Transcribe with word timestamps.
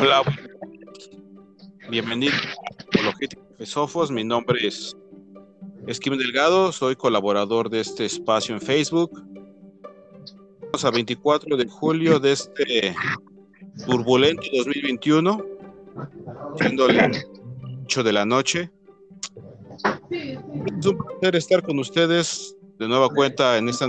Hola, 0.00 0.22
bienvenido 1.90 2.32
a 3.60 3.66
Sofos. 3.66 4.12
Mi 4.12 4.22
nombre 4.22 4.64
es 4.64 4.96
Esquim 5.88 6.16
Delgado, 6.16 6.70
soy 6.70 6.94
colaborador 6.94 7.68
de 7.68 7.80
este 7.80 8.04
espacio 8.04 8.54
en 8.54 8.60
Facebook. 8.60 9.10
Estamos 10.54 10.84
a 10.84 10.92
24 10.92 11.56
de 11.56 11.66
julio 11.66 12.20
de 12.20 12.30
este 12.30 12.94
turbulento 13.86 14.46
2021, 14.56 15.44
siendo 16.58 16.86
las 16.86 17.26
8 17.82 18.02
de 18.04 18.12
la 18.12 18.24
noche. 18.24 18.70
Es 20.10 20.86
un 20.86 20.96
placer 20.96 21.34
estar 21.34 21.60
con 21.64 21.76
ustedes 21.80 22.56
de 22.78 22.86
nueva 22.86 23.08
cuenta 23.08 23.58
en 23.58 23.68
esta. 23.68 23.88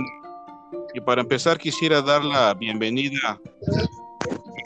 Y 0.92 1.00
para 1.00 1.20
empezar, 1.20 1.56
quisiera 1.56 2.02
dar 2.02 2.24
la 2.24 2.52
bienvenida 2.54 3.40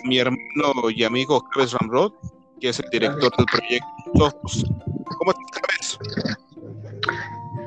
mi 0.05 0.19
hermano 0.19 0.91
y 0.95 1.05
amigo 1.05 1.43
Javes 1.53 1.73
Ramrod, 1.73 2.13
que 2.61 2.69
es 2.69 2.81
el 2.81 2.91
director 2.91 3.33
del 3.37 3.47
proyecto. 3.47 4.41
¿Cómo 5.19 5.31
estás, 5.33 5.99
Javes? 5.99 5.99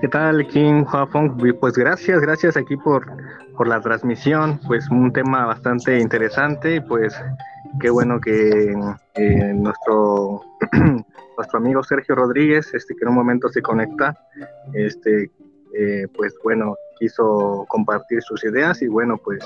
¿Qué 0.01 0.07
tal, 0.07 0.47
King 0.47 0.83
Huafong? 0.91 1.37
Pues 1.59 1.73
gracias, 1.73 2.21
gracias 2.21 2.55
aquí 2.55 2.77
por, 2.77 3.05
por 3.55 3.67
la 3.67 3.81
transmisión. 3.81 4.59
Pues 4.67 4.89
un 4.89 5.11
tema 5.11 5.45
bastante 5.45 5.99
interesante 5.99 6.81
pues 6.81 7.19
qué 7.79 7.89
bueno 7.89 8.19
que 8.19 8.73
eh, 9.15 9.53
nuestro, 9.53 10.41
nuestro 11.37 11.59
amigo 11.59 11.83
Sergio 11.83 12.15
Rodríguez, 12.15 12.73
este, 12.73 12.95
que 12.95 13.03
en 13.03 13.09
un 13.09 13.15
momento 13.15 13.49
se 13.49 13.61
conecta, 13.61 14.17
este, 14.73 15.31
eh, 15.73 16.07
pues 16.15 16.35
bueno, 16.43 16.75
quiso 16.99 17.65
compartir 17.67 18.21
sus 18.21 18.43
ideas 18.43 18.81
y 18.81 18.87
bueno, 18.87 19.17
pues 19.17 19.43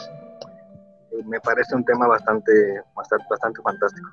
me 1.26 1.40
parece 1.40 1.76
un 1.76 1.84
tema 1.86 2.08
bastante, 2.08 2.52
bastante, 2.96 3.26
bastante 3.30 3.62
fantástico. 3.62 4.10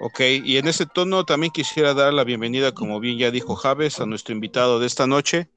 Ok, 0.00 0.20
y 0.44 0.58
en 0.58 0.68
ese 0.68 0.84
tono 0.84 1.24
también 1.24 1.52
quisiera 1.52 1.94
dar 1.94 2.12
la 2.12 2.24
bienvenida, 2.24 2.72
como 2.72 3.00
bien 3.00 3.18
ya 3.18 3.30
dijo 3.30 3.54
Javes, 3.54 3.98
a 4.00 4.06
nuestro 4.06 4.34
invitado 4.34 4.78
de 4.78 4.86
esta 4.86 5.06
noche, 5.06 5.48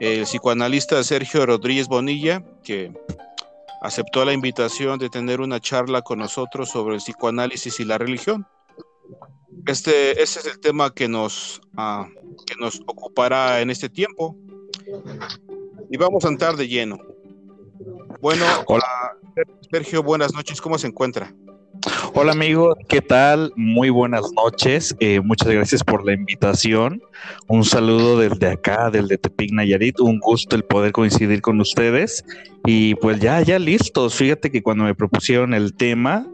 el 0.00 0.22
psicoanalista 0.22 1.02
Sergio 1.04 1.44
Rodríguez 1.44 1.86
Bonilla, 1.86 2.42
que 2.62 2.92
aceptó 3.82 4.24
la 4.24 4.32
invitación 4.32 4.98
de 4.98 5.10
tener 5.10 5.40
una 5.40 5.60
charla 5.60 6.02
con 6.02 6.18
nosotros 6.18 6.70
sobre 6.70 6.94
el 6.94 7.00
psicoanálisis 7.00 7.78
y 7.80 7.84
la 7.84 7.98
religión. 7.98 8.46
Este, 9.66 10.22
ese 10.22 10.40
es 10.40 10.46
el 10.46 10.60
tema 10.60 10.94
que 10.94 11.08
nos, 11.08 11.60
uh, 11.76 12.06
que 12.46 12.54
nos 12.58 12.80
ocupará 12.86 13.60
en 13.60 13.70
este 13.70 13.88
tiempo. 13.88 14.36
Y 15.90 15.96
vamos 15.96 16.24
a 16.24 16.28
entrar 16.28 16.56
de 16.56 16.68
lleno. 16.68 16.98
Bueno, 18.20 18.44
hola 18.66 18.86
Sergio, 19.70 20.02
buenas 20.02 20.32
noches, 20.32 20.60
¿cómo 20.60 20.78
se 20.78 20.86
encuentra? 20.86 21.34
Hola 22.14 22.32
amigo, 22.32 22.74
¿qué 22.88 23.02
tal? 23.02 23.52
Muy 23.56 23.90
buenas 23.90 24.32
noches. 24.32 24.96
Eh, 25.00 25.20
muchas 25.20 25.48
gracias 25.48 25.84
por 25.84 26.06
la 26.06 26.14
invitación. 26.14 27.02
Un 27.48 27.64
saludo 27.64 28.18
desde 28.18 28.48
acá, 28.48 28.90
desde 28.90 29.18
Tepic 29.18 29.52
Nayarit. 29.52 30.00
Un 30.00 30.18
gusto 30.20 30.56
el 30.56 30.64
poder 30.64 30.92
coincidir 30.92 31.42
con 31.42 31.60
ustedes. 31.60 32.24
Y 32.64 32.94
pues 32.96 33.20
ya, 33.20 33.42
ya 33.42 33.58
listos. 33.58 34.14
Fíjate 34.14 34.50
que 34.50 34.62
cuando 34.62 34.84
me 34.84 34.94
propusieron 34.94 35.52
el 35.52 35.74
tema, 35.74 36.26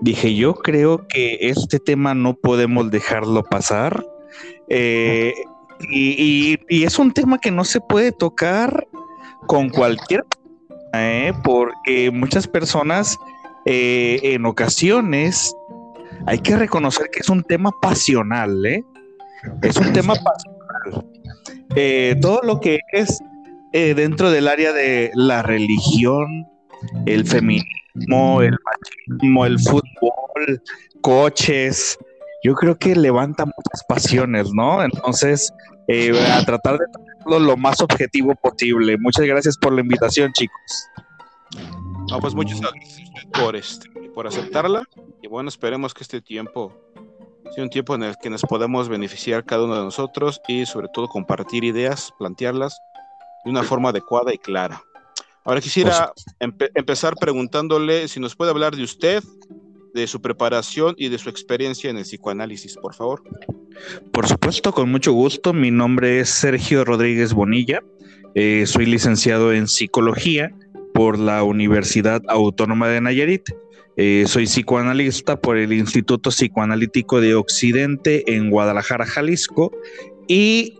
dije 0.00 0.34
yo 0.34 0.54
creo 0.54 1.06
que 1.06 1.38
este 1.40 1.78
tema 1.78 2.14
no 2.14 2.34
podemos 2.34 2.90
dejarlo 2.90 3.44
pasar. 3.44 4.04
Eh, 4.68 5.32
y, 5.90 6.58
y, 6.68 6.84
es 6.84 6.98
un 6.98 7.12
tema 7.12 7.38
que 7.38 7.52
no 7.52 7.64
se 7.64 7.80
puede 7.80 8.10
tocar 8.10 8.88
con 9.46 9.68
cualquier 9.68 10.24
¿eh? 10.92 11.32
porque 11.44 12.10
muchas 12.10 12.46
personas 12.46 13.18
eh, 13.64 14.20
en 14.22 14.46
ocasiones 14.46 15.54
hay 16.26 16.38
que 16.38 16.56
reconocer 16.56 17.08
que 17.10 17.20
es 17.20 17.28
un 17.28 17.42
tema 17.42 17.70
pasional, 17.80 18.64
¿eh? 18.66 18.84
Es 19.62 19.76
un 19.76 19.92
tema 19.92 20.14
pasional. 20.24 21.06
Todo 22.20 22.40
lo 22.42 22.60
que 22.60 22.80
es 22.92 23.20
dentro 23.72 24.30
del 24.30 24.48
área 24.48 24.72
de 24.72 25.10
la 25.14 25.42
religión, 25.42 26.46
el 27.06 27.24
feminismo, 27.24 28.42
el 28.42 28.56
machismo, 28.64 29.46
el 29.46 29.58
fútbol, 29.60 30.62
coches, 31.02 31.96
yo 32.42 32.54
creo 32.54 32.76
que 32.76 32.96
levanta 32.96 33.44
muchas 33.44 33.84
pasiones, 33.88 34.48
¿no? 34.52 34.82
Entonces, 34.82 35.52
a 35.88 36.44
tratar 36.44 36.78
de 36.78 36.86
hacerlo 37.28 37.46
lo 37.46 37.56
más 37.56 37.80
objetivo 37.80 38.34
posible. 38.34 38.96
Muchas 38.98 39.26
gracias 39.26 39.56
por 39.58 39.72
la 39.72 39.80
invitación, 39.80 40.32
chicos. 40.32 40.88
No, 42.10 42.20
pues 42.20 42.34
muchas 42.34 42.60
gracias 42.60 43.02
por, 43.32 43.56
este, 43.56 43.88
por 44.14 44.26
aceptarla. 44.26 44.82
Y 45.22 45.28
bueno, 45.28 45.48
esperemos 45.48 45.94
que 45.94 46.02
este 46.04 46.20
tiempo 46.20 46.72
sea 47.54 47.64
un 47.64 47.70
tiempo 47.70 47.94
en 47.94 48.02
el 48.02 48.16
que 48.22 48.30
nos 48.30 48.42
podamos 48.42 48.88
beneficiar 48.88 49.44
cada 49.44 49.64
uno 49.64 49.74
de 49.74 49.82
nosotros 49.82 50.40
y 50.48 50.66
sobre 50.66 50.88
todo 50.92 51.08
compartir 51.08 51.64
ideas, 51.64 52.12
plantearlas 52.18 52.78
de 53.44 53.50
una 53.50 53.62
forma 53.62 53.90
adecuada 53.90 54.32
y 54.32 54.38
clara. 54.38 54.82
Ahora 55.44 55.60
quisiera 55.60 56.12
empezar 56.38 57.14
preguntándole 57.18 58.06
si 58.08 58.20
nos 58.20 58.36
puede 58.36 58.50
hablar 58.50 58.76
de 58.76 58.82
usted, 58.82 59.24
de 59.98 60.06
su 60.06 60.20
preparación 60.20 60.94
y 60.96 61.08
de 61.08 61.18
su 61.18 61.28
experiencia 61.28 61.90
en 61.90 61.98
el 61.98 62.04
psicoanálisis, 62.04 62.76
por 62.76 62.94
favor. 62.94 63.22
Por 64.12 64.26
supuesto, 64.26 64.72
con 64.72 64.90
mucho 64.90 65.12
gusto. 65.12 65.52
Mi 65.52 65.70
nombre 65.70 66.20
es 66.20 66.30
Sergio 66.30 66.84
Rodríguez 66.84 67.34
Bonilla. 67.34 67.82
Eh, 68.34 68.64
soy 68.66 68.86
licenciado 68.86 69.52
en 69.52 69.68
psicología 69.68 70.54
por 70.94 71.18
la 71.18 71.42
Universidad 71.42 72.22
Autónoma 72.28 72.88
de 72.88 73.00
Nayarit. 73.00 73.50
Eh, 73.96 74.24
soy 74.28 74.44
psicoanalista 74.44 75.40
por 75.40 75.56
el 75.56 75.72
Instituto 75.72 76.30
Psicoanalítico 76.30 77.20
de 77.20 77.34
Occidente 77.34 78.32
en 78.32 78.50
Guadalajara, 78.50 79.04
Jalisco, 79.04 79.72
y 80.28 80.78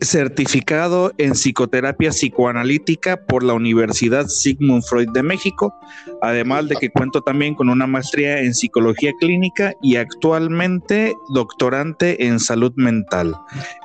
certificado 0.00 1.12
en 1.18 1.32
psicoterapia 1.32 2.10
psicoanalítica 2.10 3.16
por 3.16 3.42
la 3.42 3.54
Universidad 3.54 4.26
Sigmund 4.26 4.82
Freud 4.82 5.08
de 5.12 5.22
México, 5.22 5.74
además 6.22 6.68
de 6.68 6.76
que 6.76 6.90
cuento 6.90 7.22
también 7.22 7.54
con 7.54 7.68
una 7.68 7.86
maestría 7.86 8.40
en 8.40 8.54
psicología 8.54 9.12
clínica 9.18 9.74
y 9.82 9.96
actualmente 9.96 11.14
doctorante 11.32 12.26
en 12.26 12.40
salud 12.40 12.72
mental. 12.76 13.34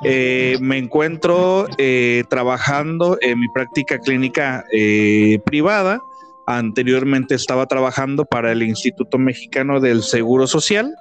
Eh, 0.03 0.57
me 0.61 0.77
encuentro 0.77 1.67
eh, 1.77 2.23
trabajando 2.29 3.17
en 3.21 3.39
mi 3.39 3.47
práctica 3.49 3.99
clínica 3.99 4.65
eh, 4.71 5.39
privada. 5.45 6.01
Anteriormente 6.47 7.35
estaba 7.35 7.65
trabajando 7.67 8.25
para 8.25 8.51
el 8.51 8.63
Instituto 8.63 9.17
Mexicano 9.17 9.79
del 9.79 10.03
Seguro 10.03 10.47
Social, 10.47 10.93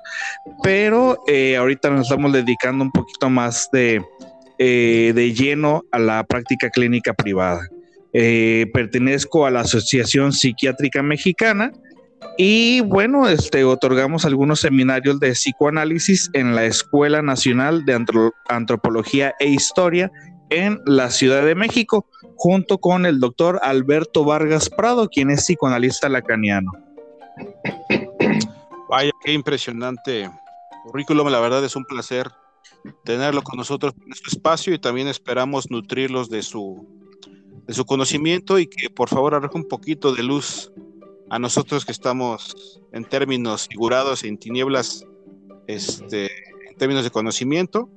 pero 0.63 1.19
ahorita 1.59 1.91
nos 1.91 2.03
estamos 2.03 2.33
dedicando 2.33 2.85
un 2.85 2.93
poquito 2.93 3.31
más 3.31 3.69
de, 3.73 4.01
eh, 4.63 5.13
de 5.15 5.33
lleno 5.33 5.85
a 5.91 5.99
la 5.99 6.23
práctica 6.23 6.69
clínica 6.69 7.15
privada. 7.15 7.67
Eh, 8.13 8.67
pertenezco 8.75 9.47
a 9.47 9.51
la 9.51 9.61
Asociación 9.61 10.35
Psiquiátrica 10.35 11.03
Mexicana 11.03 11.73
y 12.37 12.83
bueno, 12.83 13.27
este, 13.27 13.65
otorgamos 13.65 14.27
algunos 14.27 14.61
seminarios 14.61 15.19
de 15.19 15.33
psicoanálisis 15.33 16.29
en 16.35 16.55
la 16.55 16.67
Escuela 16.67 17.23
Nacional 17.23 17.87
de 17.87 18.05
Antropología 18.49 19.35
e 19.41 19.49
Historia 19.49 20.13
en 20.51 20.79
la 20.85 21.09
Ciudad 21.09 21.43
de 21.47 21.55
México, 21.55 22.05
junto 22.37 22.77
con 22.77 23.07
el 23.07 23.19
doctor 23.19 23.61
Alberto 23.63 24.27
Vargas 24.27 24.69
Prado, 24.69 25.09
quien 25.09 25.31
es 25.31 25.41
psicoanalista 25.47 26.11
lacaniano. 26.11 26.71
Vaya, 28.91 29.13
qué 29.25 29.33
impresionante 29.33 30.29
currículum, 30.85 31.29
la 31.29 31.41
verdad 31.41 31.65
es 31.65 31.77
un 31.77 31.87
placer 31.87 32.27
tenerlo 33.05 33.43
con 33.43 33.57
nosotros 33.57 33.95
en 34.05 34.13
este 34.13 34.29
espacio 34.31 34.75
y 34.75 34.79
también 34.79 35.09
esperamos 35.09 35.71
nutrirlos 35.71 36.31
de 36.31 36.43
su, 36.43 36.87
de 37.67 37.75
su 37.75 37.85
conocimiento 37.85 38.59
y 38.59 38.67
que 38.67 38.91
por 38.91 39.09
favor 39.09 39.35
arroje 39.35 39.57
un 39.57 39.69
poquito 39.69 40.15
de 40.15 40.23
luz 40.23 40.73
a 41.31 41.39
nosotros 41.39 41.85
que 41.85 41.93
estamos 41.93 42.81
en 42.93 43.05
términos 43.05 43.69
figurados 43.69 44.25
en 44.25 44.37
tinieblas, 44.37 45.07
este, 45.67 46.27
en 46.69 46.77
términos 46.77 47.05
de 47.05 47.11
conocimiento. 47.11 47.89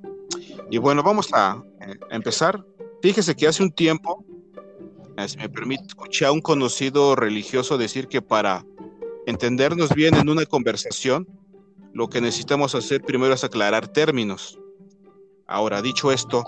Y 0.69 0.77
bueno, 0.77 1.03
vamos 1.03 1.29
a, 1.33 1.63
eh, 1.81 1.95
empezar. 2.11 2.63
Fíjese 3.01 3.35
que 3.35 3.47
hace 3.47 3.63
un 3.63 3.71
tiempo, 3.71 4.23
eh, 5.17 5.27
si 5.27 5.37
me 5.37 5.49
permite, 5.49 5.85
escuché 5.87 6.25
a 6.25 6.31
un 6.31 6.41
conocido 6.41 7.15
religioso 7.15 7.77
decir 7.77 8.07
que 8.07 8.21
para 8.21 8.65
entendernos 9.25 9.93
bien 9.95 10.15
en 10.15 10.29
una 10.29 10.45
conversación, 10.45 11.27
lo 11.93 12.09
que 12.09 12.21
necesitamos 12.21 12.75
hacer 12.75 13.01
primero 13.01 13.33
es 13.33 13.43
aclarar 13.43 13.87
términos. 13.87 14.59
Ahora, 15.53 15.83
dicho 15.83 16.11
esto, 16.11 16.43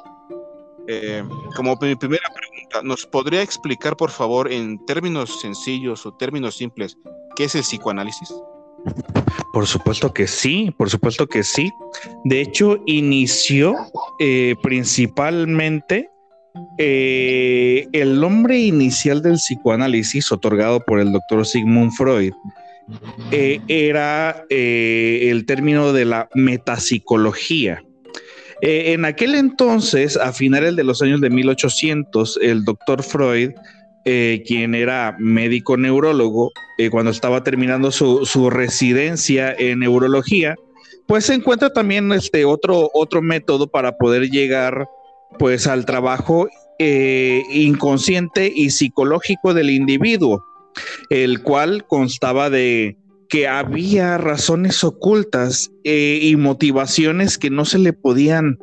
eh, 0.88 1.24
como 1.56 1.78
mi 1.80 1.96
primera 1.96 2.28
pregunta, 2.34 2.82
¿nos 2.82 3.06
podría 3.06 3.44
explicar, 3.44 3.96
por 3.96 4.10
favor, 4.10 4.52
en 4.52 4.84
términos 4.88 5.42
sencillos 5.42 6.08
o 6.08 6.14
términos 6.16 6.58
simples, 6.58 6.98
qué 7.36 7.44
es 7.44 7.54
el 7.54 7.62
psicoanálisis? 7.62 8.34
Por 9.54 9.68
supuesto 9.68 10.12
que 10.12 10.26
sí, 10.26 10.74
por 10.76 10.90
supuesto 10.90 11.28
que 11.28 11.44
sí. 11.44 11.72
De 12.24 12.42
hecho, 12.42 12.80
inició 12.88 13.76
eh, 14.20 14.56
principalmente 14.64 16.10
eh, 16.80 17.88
el 17.92 18.20
nombre 18.20 18.58
inicial 18.58 19.22
del 19.22 19.36
psicoanálisis 19.36 20.32
otorgado 20.32 20.80
por 20.80 21.00
el 21.00 21.12
doctor 21.14 21.46
Sigmund 21.46 21.92
Freud 21.92 22.34
era 23.32 24.46
el 24.50 25.46
término 25.46 25.94
de 25.94 26.06
la 26.06 26.28
metapsicología. 26.34 27.85
Eh, 28.66 28.94
en 28.94 29.06
aquel 29.06 29.36
entonces, 29.36 30.18
a 30.18 30.34
finales 30.34 30.76
de 30.76 30.84
los 30.84 31.02
años 31.02 31.22
de 31.22 31.30
1800, 31.30 32.40
el 32.42 32.66
doctor 32.66 33.04
Freud, 33.04 33.52
quien 34.04 34.76
era 34.76 35.16
médico 35.18 35.78
neurólogo, 35.78 36.52
cuando 36.92 37.10
estaba 37.10 37.44
terminando 37.44 37.92
su, 37.92 38.24
su, 38.24 38.52
residencia 38.52 39.52
en 39.58 39.80
neurología, 39.80 40.54
pues 41.08 41.26
se 41.26 41.34
encuentra 41.34 41.74
también 41.74 42.12
este 42.12 42.46
otro, 42.46 42.92
otro 42.94 43.24
método 43.24 43.66
para 43.66 43.98
poder 43.98 44.30
llegar 44.30 44.88
pues 45.40 45.66
al 45.66 45.86
trabajo 45.88 46.48
inconsciente 46.78 48.52
y 48.56 48.70
psicológico 48.70 49.56
del 49.56 49.72
individuo 49.72 50.44
el 51.10 51.42
cual 51.42 51.86
constaba 51.88 52.50
de 52.50 52.98
que 53.30 53.48
había 53.48 54.18
razones 54.18 54.84
ocultas 54.84 55.72
eh, 55.84 56.20
y 56.22 56.36
motivaciones 56.36 57.38
que 57.38 57.50
no 57.50 57.66
se 57.66 57.80
le 57.80 57.94
podían 57.94 58.58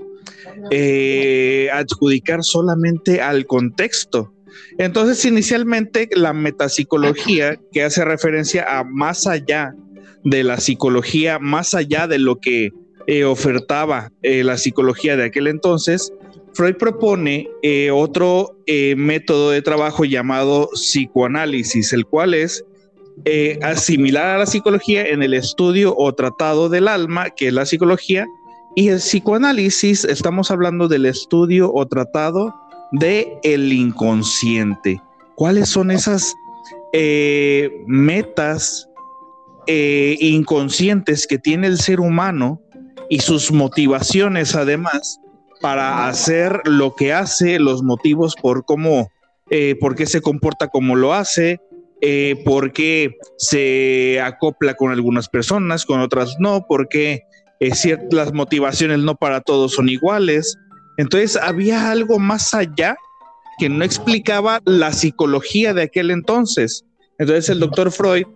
eh, 0.71 1.69
adjudicar 1.73 2.45
solamente 2.45 3.21
al 3.21 3.47
contexto. 3.47 4.33
Entonces, 4.79 5.25
inicialmente, 5.25 6.09
la 6.15 6.33
metapsicología, 6.33 7.59
que 7.73 7.83
hace 7.83 8.05
referencia 8.05 8.79
a 8.79 8.85
más 8.85 9.27
allá 9.27 9.75
de 10.25 10.45
la 10.45 10.59
psicología, 10.59 11.39
más 11.39 11.75
allá 11.75 12.07
de 12.07 12.19
lo 12.19 12.37
que 12.37 12.71
eh, 13.07 13.25
ofertaba 13.25 14.13
la 14.23 14.57
psicología 14.57 15.17
de 15.17 15.25
aquel 15.25 15.49
entonces, 15.49 16.13
Freud 16.55 16.77
propone 16.77 17.49
otro 17.93 18.59
método 18.97 19.51
de 19.51 19.63
trabajo 19.63 20.05
llamado 20.05 20.69
psicoanálisis, 20.75 21.93
el 21.95 22.07
cual 22.07 22.35
es 22.35 22.65
eh, 23.25 23.59
similar 23.77 24.27
a 24.27 24.39
la 24.39 24.47
psicología 24.47 25.07
en 25.07 25.23
el 25.23 25.35
estudio 25.35 25.95
o 25.97 26.13
tratado 26.13 26.69
del 26.69 26.89
alma, 26.89 27.31
que 27.31 27.49
es 27.49 27.53
la 27.53 27.67
psicología, 27.67 28.27
y 28.75 28.89
el 28.89 28.99
psicoanálisis, 28.99 30.05
estamos 30.05 30.51
hablando 30.51 30.89
del 30.89 31.07
estudio 31.07 31.73
o 31.73 31.87
tratado 31.87 32.55
de 32.93 33.39
el 33.43 33.73
inconsciente. 33.73 35.01
¿Cuáles 35.35 35.69
son 35.69 35.91
esas 35.91 36.35
metas 37.87 38.89
inconscientes 39.67 41.27
que 41.27 41.39
tiene 41.39 41.67
el 41.67 41.79
ser 41.79 42.01
humano 42.01 42.61
y 43.09 43.21
sus 43.21 43.53
motivaciones 43.53 44.55
además 44.55 45.21
para 45.63 46.09
hacer 46.09 46.61
lo 46.65 46.95
que 46.95 47.13
hace, 47.13 47.59
los 47.59 47.83
motivos 47.83 48.35
por 48.35 48.65
cómo, 48.65 49.11
eh, 49.51 49.77
por 49.81 49.95
qué 49.95 50.07
se 50.07 50.21
comporta 50.21 50.69
como 50.69 50.97
lo 50.97 51.15
hace, 51.15 51.61
eh, 52.03 52.43
por 52.45 52.73
qué 52.73 53.17
se 53.39 54.21
acopla 54.21 54.75
con 54.75 54.91
algunas 54.91 55.29
personas, 55.29 55.87
con 55.87 56.01
otras 56.01 56.37
no, 56.39 56.67
porque 56.69 57.23
eh, 57.61 57.71
las 58.11 58.33
motivaciones 58.33 58.99
no 58.99 59.15
para 59.15 59.41
todos 59.41 59.73
son 59.73 59.89
iguales. 59.89 60.59
Entonces 60.99 61.37
había 61.37 61.91
algo 61.91 62.19
más 62.19 62.53
allá 62.55 62.97
que 63.59 63.69
no 63.69 63.85
explicaba 63.85 64.61
la 64.65 64.93
psicología 64.93 65.73
de 65.73 65.83
aquel 65.83 66.11
entonces. 66.11 66.85
Entonces 67.19 67.49
el 67.49 67.61
doctor 67.61 67.91
Freud 67.91 68.27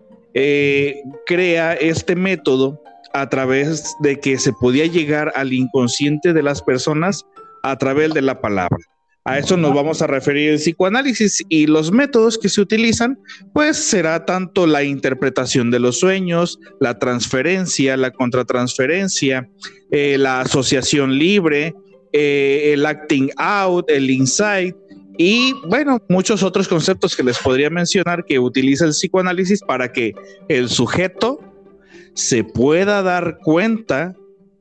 crea 1.26 1.72
este 1.74 2.14
método 2.14 2.80
a 3.14 3.28
través 3.28 3.96
de 4.00 4.20
que 4.20 4.38
se 4.38 4.52
podía 4.52 4.86
llegar 4.86 5.32
al 5.34 5.52
inconsciente 5.52 6.32
de 6.32 6.42
las 6.42 6.62
personas 6.62 7.24
a 7.62 7.76
través 7.76 8.14
de 8.14 8.22
la 8.22 8.40
palabra. 8.40 8.78
A 9.26 9.38
eso 9.38 9.56
nos 9.56 9.74
vamos 9.74 10.02
a 10.02 10.06
referir 10.06 10.50
el 10.50 10.58
psicoanálisis 10.58 11.42
y 11.48 11.66
los 11.66 11.90
métodos 11.90 12.38
que 12.38 12.48
se 12.48 12.60
utilizan, 12.60 13.18
pues 13.52 13.76
será 13.76 14.24
tanto 14.24 14.68
la 14.68 14.84
interpretación 14.84 15.72
de 15.72 15.80
los 15.80 15.98
sueños, 15.98 16.60
la 16.80 16.98
transferencia, 16.98 17.96
la 17.96 18.12
contratransferencia, 18.12 19.50
eh, 19.90 20.16
la 20.16 20.42
asociación 20.42 21.18
libre, 21.18 21.74
eh, 22.12 22.70
el 22.72 22.86
acting 22.86 23.30
out, 23.36 23.90
el 23.90 24.10
insight 24.10 24.76
y 25.18 25.54
bueno, 25.66 26.00
muchos 26.08 26.42
otros 26.42 26.68
conceptos 26.68 27.16
que 27.16 27.22
les 27.22 27.38
podría 27.38 27.70
mencionar 27.70 28.24
que 28.24 28.38
utiliza 28.38 28.84
el 28.84 28.90
psicoanálisis 28.90 29.60
para 29.62 29.90
que 29.90 30.14
el 30.48 30.68
sujeto 30.68 31.40
se 32.14 32.44
pueda 32.44 33.02
dar 33.02 33.38
cuenta 33.42 34.14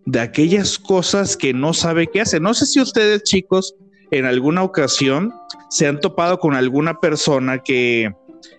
de 0.05 0.19
aquellas 0.19 0.79
cosas 0.79 1.35
que 1.35 1.53
no 1.53 1.73
sabe 1.73 2.07
qué 2.07 2.21
hace. 2.21 2.39
No 2.39 2.53
sé 2.53 2.65
si 2.65 2.79
ustedes 2.79 3.23
chicos 3.23 3.75
en 4.11 4.25
alguna 4.25 4.63
ocasión 4.63 5.33
se 5.69 5.87
han 5.87 5.99
topado 5.99 6.39
con 6.39 6.53
alguna 6.53 6.99
persona 6.99 7.59
que 7.59 8.13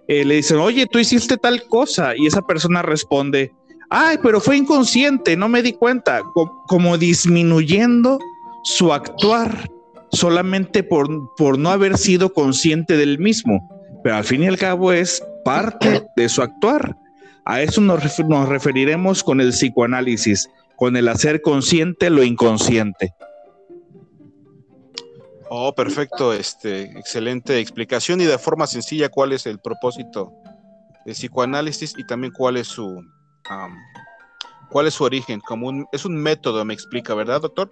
eh, 0.08 0.25
le 0.25 0.37
dicen, 0.37 0.58
oye, 0.58 0.87
tú 0.87 0.98
hiciste 0.98 1.37
tal 1.37 1.64
cosa 1.69 2.16
y 2.16 2.26
esa 2.26 2.43
persona 2.43 2.82
responde, 2.82 3.52
ay, 3.90 4.19
pero 4.22 4.40
fue 4.40 4.56
inconsciente, 4.56 5.37
no 5.37 5.48
me 5.48 5.62
di 5.62 5.72
cuenta, 5.72 6.22
como 6.66 6.98
disminuyendo 6.98 8.19
su 8.64 8.93
actuar 8.93 9.70
solamente 10.12 10.82
por, 10.82 11.08
por 11.37 11.58
no 11.58 11.70
haber 11.70 11.98
sido 11.98 12.32
consciente 12.32 12.96
del 12.96 13.19
mismo, 13.19 13.69
pero 14.02 14.16
al 14.16 14.25
fin 14.25 14.43
y 14.43 14.46
al 14.46 14.58
cabo 14.58 14.93
es 14.93 15.22
parte 15.44 16.04
de 16.16 16.28
su 16.28 16.43
actuar. 16.43 16.96
A 17.44 17.62
eso 17.62 17.81
nos, 17.81 18.02
referiremos 18.48 19.22
con 19.22 19.40
el 19.40 19.50
psicoanálisis, 19.50 20.50
con 20.75 20.96
el 20.96 21.08
hacer 21.08 21.43
consciente 21.43 22.10
lo 22.10 22.25
inconsciente. 22.25 23.14
Oh, 25.48 25.75
perfecto, 25.75 26.32
este, 26.32 26.82
excelente 26.98 27.58
explicación 27.58 28.20
y 28.20 28.25
de 28.25 28.38
forma 28.38 28.66
sencilla 28.66 29.08
cuál 29.08 29.32
es 29.32 29.46
el 29.46 29.58
propósito 29.58 30.32
del 31.04 31.14
psicoanálisis 31.14 31.94
y 31.96 32.04
también 32.04 32.32
cuál 32.32 32.56
es 32.56 32.66
su 32.66 33.04
cuál 34.70 34.88
es 34.88 34.94
su 34.94 35.04
origen, 35.04 35.40
como 35.40 35.88
es 35.93 36.04
un 36.04 36.16
método, 36.16 36.64
me 36.64 36.75
explica, 36.75 37.14
¿verdad, 37.14 37.40
doctor? 37.40 37.70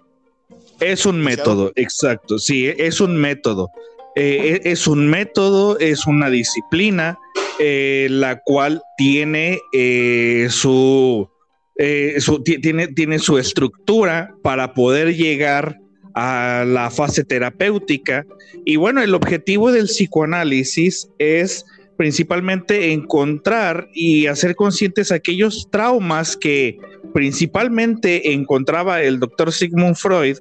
Es 0.79 1.05
un 1.05 1.19
método, 1.19 1.71
exacto, 1.75 2.39
sí, 2.39 2.67
es 2.67 3.01
un 3.01 3.17
método. 3.17 3.69
Eh, 4.15 4.61
es 4.63 4.87
un 4.87 5.09
método, 5.09 5.77
es 5.79 6.07
una 6.07 6.29
disciplina, 6.29 7.17
eh, 7.59 8.07
la 8.09 8.41
cual 8.41 8.81
tiene, 8.97 9.59
eh, 9.73 10.47
su, 10.49 11.29
eh, 11.77 12.17
tiene, 12.61 12.87
tiene 12.87 13.19
su 13.19 13.37
estructura 13.37 14.33
para 14.41 14.73
poder 14.73 15.15
llegar 15.15 15.77
a 16.15 16.63
la 16.65 16.89
fase 16.89 17.23
terapéutica. 17.23 18.25
Y 18.65 18.77
bueno, 18.77 19.01
el 19.03 19.13
objetivo 19.13 19.71
del 19.71 19.85
psicoanálisis 19.85 21.09
es 21.19 21.65
principalmente 21.97 22.91
encontrar 22.93 23.87
y 23.93 24.27
hacer 24.27 24.55
conscientes 24.55 25.11
aquellos 25.11 25.69
traumas 25.71 26.35
que 26.35 26.77
principalmente 27.13 28.33
encontraba 28.33 29.01
el 29.01 29.19
doctor 29.19 29.51
Sigmund 29.51 29.95
Freud, 29.95 30.37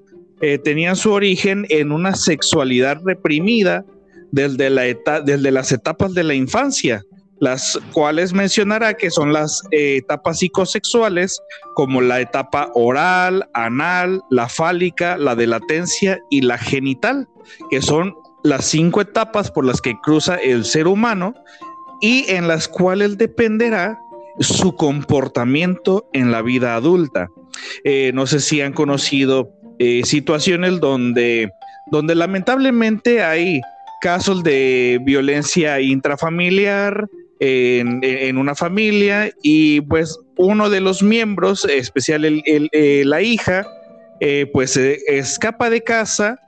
tenían 0.62 0.96
su 0.96 1.10
origen 1.10 1.64
en 1.70 1.90
una 1.90 2.14
sexualidad 2.14 3.00
reprimida 3.04 3.84
desde, 4.30 4.68
la 4.68 4.82
desde 5.24 5.50
las 5.50 5.72
etapas 5.72 6.12
de 6.12 6.24
la 6.24 6.34
infancia, 6.34 7.04
las 7.40 7.78
cuales 7.92 8.32
mencionará 8.32 8.94
que 8.94 9.10
son 9.10 9.32
las 9.32 9.62
eh, 9.70 9.96
etapas 9.96 10.38
psicosexuales, 10.38 11.40
como 11.74 12.00
la 12.00 12.20
etapa 12.20 12.70
oral, 12.74 13.48
anal, 13.54 14.22
la 14.30 14.48
fálica, 14.48 15.16
la 15.16 15.34
de 15.34 15.46
latencia 15.46 16.20
y 16.30 16.42
la 16.42 16.58
genital, 16.58 17.28
que 17.70 17.82
son 17.82 18.14
las 18.42 18.66
cinco 18.66 19.00
etapas 19.00 19.50
por 19.50 19.64
las 19.64 19.80
que 19.80 19.94
cruza 20.02 20.36
el 20.36 20.64
ser 20.64 20.86
humano 20.86 21.34
y 22.00 22.30
en 22.30 22.46
las 22.48 22.68
cuales 22.68 23.18
dependerá 23.18 23.98
su 24.40 24.76
comportamiento 24.76 26.08
en 26.12 26.30
la 26.30 26.42
vida 26.42 26.74
adulta. 26.74 27.28
Eh, 27.84 28.12
no 28.14 28.26
sé 28.26 28.40
si 28.40 28.60
han 28.60 28.72
conocido 28.72 29.50
eh, 29.78 30.02
situaciones 30.04 30.80
donde, 30.80 31.50
donde 31.90 32.14
lamentablemente 32.14 33.22
hay 33.22 33.60
casos 34.00 34.42
de 34.42 35.00
violencia 35.02 35.80
intrafamiliar 35.80 37.08
en, 37.44 38.38
una 38.38 38.54
familia 38.54 39.30
y 39.42 39.80
pues 39.82 40.18
uno 40.36 40.70
de 40.70 40.80
los 40.80 41.02
miembros, 41.02 41.64
especial 41.64 42.24
eh, 42.24 43.02
la 43.04 43.22
hija, 43.22 43.66
eh, 44.20 44.48
pues 44.52 44.76
escapa 44.76 45.70
de 45.70 45.82
casa 45.82 46.38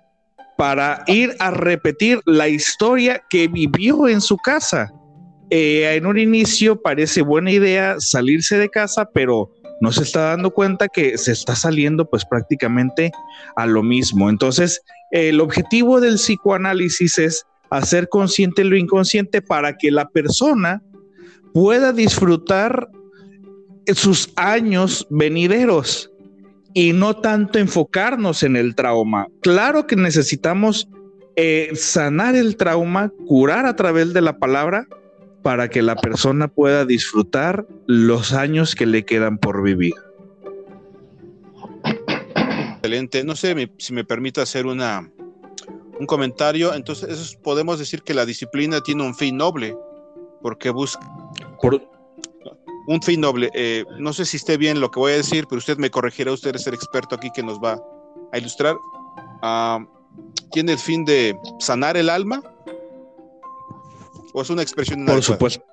para 0.56 1.04
ir 1.06 1.34
a 1.38 1.50
repetir 1.50 2.20
la 2.24 2.48
historia 2.48 3.22
que 3.28 3.48
vivió 3.48 4.08
en 4.08 4.20
su 4.20 4.36
casa. 4.38 4.92
Eh, 5.50 5.94
en 5.94 6.06
un 6.06 6.18
inicio 6.18 6.80
parece 6.80 7.22
buena 7.22 7.52
idea 7.52 7.96
salirse 7.98 8.58
de 8.58 8.68
casa, 8.68 9.08
pero 9.12 9.50
no 9.80 9.92
se 9.92 10.02
está 10.02 10.30
dando 10.30 10.50
cuenta 10.50 10.88
que 10.88 11.18
se 11.18 11.32
está 11.32 11.54
saliendo 11.54 12.08
pues 12.08 12.24
prácticamente 12.24 13.12
a 13.56 13.66
lo 13.66 13.82
mismo. 13.82 14.30
Entonces, 14.30 14.80
el 15.10 15.40
objetivo 15.40 16.00
del 16.00 16.14
psicoanálisis 16.14 17.18
es 17.18 17.46
hacer 17.70 18.08
consciente 18.08 18.64
lo 18.64 18.76
inconsciente 18.76 19.42
para 19.42 19.76
que 19.76 19.90
la 19.90 20.08
persona 20.08 20.82
pueda 21.56 21.90
disfrutar 21.90 22.90
sus 23.94 24.30
años 24.36 25.06
venideros 25.08 26.10
y 26.74 26.92
no 26.92 27.16
tanto 27.16 27.58
enfocarnos 27.58 28.42
en 28.42 28.56
el 28.56 28.74
trauma. 28.74 29.28
Claro 29.40 29.86
que 29.86 29.96
necesitamos 29.96 30.86
eh, 31.34 31.70
sanar 31.74 32.36
el 32.36 32.58
trauma, 32.58 33.10
curar 33.26 33.64
a 33.64 33.74
través 33.74 34.12
de 34.12 34.20
la 34.20 34.38
palabra, 34.38 34.86
para 35.42 35.70
que 35.70 35.80
la 35.80 35.96
persona 35.96 36.48
pueda 36.48 36.84
disfrutar 36.84 37.66
los 37.86 38.34
años 38.34 38.74
que 38.74 38.84
le 38.84 39.06
quedan 39.06 39.38
por 39.38 39.62
vivir. 39.62 39.94
Excelente. 42.74 43.24
No 43.24 43.34
sé 43.34 43.72
si 43.78 43.94
me 43.94 44.04
permite 44.04 44.42
hacer 44.42 44.66
una, 44.66 45.10
un 45.98 46.04
comentario. 46.04 46.74
Entonces, 46.74 47.38
podemos 47.42 47.78
decir 47.78 48.02
que 48.02 48.12
la 48.12 48.26
disciplina 48.26 48.82
tiene 48.82 49.04
un 49.04 49.14
fin 49.14 49.38
noble, 49.38 49.74
porque 50.42 50.68
busca 50.68 51.00
un 52.86 53.02
fin 53.02 53.20
noble. 53.20 53.50
Eh, 53.54 53.84
no 53.98 54.12
sé 54.12 54.24
si 54.24 54.36
esté 54.36 54.56
bien 54.56 54.80
lo 54.80 54.90
que 54.90 55.00
voy 55.00 55.12
a 55.12 55.16
decir, 55.16 55.46
pero 55.48 55.58
usted 55.58 55.76
me 55.78 55.90
corregirá. 55.90 56.32
Usted 56.32 56.54
es 56.54 56.66
el 56.66 56.74
experto 56.74 57.14
aquí 57.14 57.30
que 57.34 57.42
nos 57.42 57.58
va 57.58 57.80
a 58.32 58.38
ilustrar. 58.38 58.76
Ah, 59.42 59.84
¿Tiene 60.52 60.72
el 60.72 60.78
fin 60.78 61.04
de 61.04 61.36
sanar 61.58 61.96
el 61.96 62.08
alma? 62.08 62.42
¿O 64.32 64.42
es 64.42 64.50
una 64.50 64.62
expresión 64.62 65.04
Por 65.04 65.22
supuesto. 65.22 65.64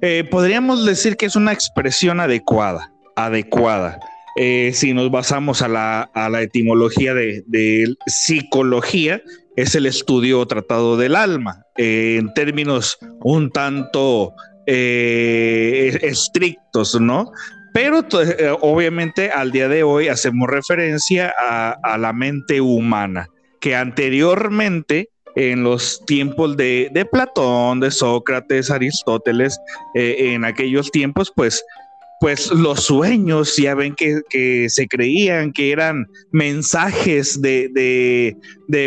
Eh, 0.00 0.24
podríamos 0.30 0.84
decir 0.84 1.16
que 1.16 1.26
es 1.26 1.36
una 1.36 1.52
expresión 1.52 2.20
adecuada, 2.20 2.92
adecuada. 3.16 4.00
Eh, 4.36 4.72
si 4.74 4.92
nos 4.92 5.10
basamos 5.10 5.62
a 5.62 5.68
la, 5.68 6.42
etimología 6.42 7.14
de, 7.14 7.94
psicología, 8.06 9.22
es 9.56 9.74
el 9.74 9.86
estudio 9.86 10.44
tratado 10.46 10.96
del 10.96 11.14
alma, 11.14 11.64
eh, 11.76 12.16
en 12.18 12.34
términos 12.34 12.98
un 13.22 13.50
tanto 13.50 14.34
estrictos, 14.66 17.00
¿no? 17.00 17.32
Pero 17.72 18.06
obviamente 18.60 19.30
al 19.30 19.50
día 19.50 19.68
de 19.68 19.82
hoy 19.82 20.08
hacemos 20.08 20.48
referencia 20.48 21.34
a 21.38 21.96
la 21.98 22.12
mente 22.12 22.60
humana, 22.60 23.28
que 23.60 23.74
anteriormente 23.74 25.08
en 25.36 25.64
los 25.64 26.02
tiempos 26.06 26.56
de, 26.56 27.08
Platón, 27.10 27.80
de 27.80 27.90
Sócrates, 27.90 28.70
Aristóteles, 28.70 29.58
eh, 29.94 30.32
en 30.32 30.44
aquellos 30.44 30.90
tiempos, 30.90 31.32
pues, 31.34 31.62
pues 32.20 32.50
los 32.52 32.84
sueños, 32.84 33.56
ya 33.56 33.74
ven 33.74 33.94
que, 33.94 34.66
se 34.68 34.88
creían 34.88 35.52
que 35.52 35.72
eran 35.72 36.06
mensajes 36.32 37.40
de, 37.40 38.36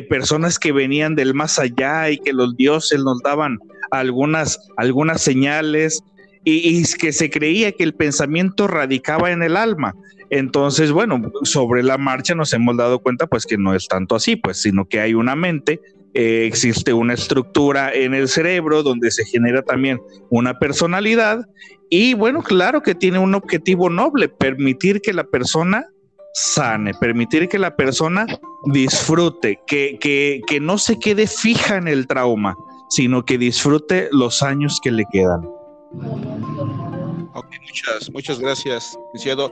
personas 0.09 0.57
que 0.57 0.71
venían 0.71 1.15
del 1.15 1.33
más 1.33 1.59
allá 1.59 2.09
y 2.09 2.17
que 2.17 2.33
los 2.33 2.55
dioses 2.55 2.99
nos 2.99 3.21
daban 3.21 3.59
algunas, 3.91 4.59
algunas 4.77 5.21
señales 5.21 6.01
y, 6.43 6.83
que 6.95 7.11
se 7.11 7.29
creía 7.29 7.71
que 7.71 7.83
el 7.83 7.93
pensamiento 7.93 8.67
radicaba 8.67 9.31
en 9.31 9.43
el 9.43 9.57
alma. 9.57 9.95
Entonces, 10.29 10.91
bueno, 10.91 11.31
sobre 11.43 11.83
la 11.83 11.97
marcha 11.97 12.35
nos 12.35 12.53
hemos 12.53 12.77
dado 12.77 12.99
cuenta 12.99 13.27
pues 13.27 13.45
que 13.45 13.57
no 13.57 13.73
es 13.73 13.87
tanto 13.87 14.15
así, 14.15 14.35
pues, 14.35 14.57
sino 14.57 14.85
que 14.85 14.99
hay 14.99 15.13
una 15.13 15.35
mente 15.35 15.79
eh, 16.13 16.45
existe 16.47 16.93
una 16.93 17.13
estructura 17.13 17.93
en 17.93 18.15
el 18.15 18.27
cerebro 18.27 18.81
donde 18.81 19.11
se 19.11 19.23
genera 19.25 19.61
también 19.61 19.99
una 20.29 20.57
personalidad 20.57 21.45
y 21.89 22.15
bueno, 22.15 22.41
claro 22.41 22.81
que 22.81 22.95
tiene 22.95 23.19
un 23.19 23.35
objetivo 23.35 23.89
noble, 23.89 24.27
permitir 24.27 25.01
que 25.01 25.13
la 25.13 25.25
persona 25.25 25.85
sane, 26.33 26.93
permitir 26.93 27.47
que 27.47 27.59
la 27.59 27.75
persona 27.75 28.25
disfrute, 28.65 29.59
que, 29.67 29.97
que, 29.99 30.59
no 30.59 30.77
se 30.77 30.99
quede 30.99 31.27
fija 31.27 31.77
en 31.77 31.87
el 31.87 32.07
trauma, 32.07 32.57
sino 32.89 33.23
que 33.23 33.37
disfrute 33.37 34.09
los 34.11 34.41
años 34.41 34.79
que 34.81 34.91
le 34.91 35.05
quedan. 35.11 35.45
Ok, 37.33 37.47
muchas, 37.61 38.11
muchas 38.11 38.39
gracias, 38.39 38.97
licenciado. 39.13 39.51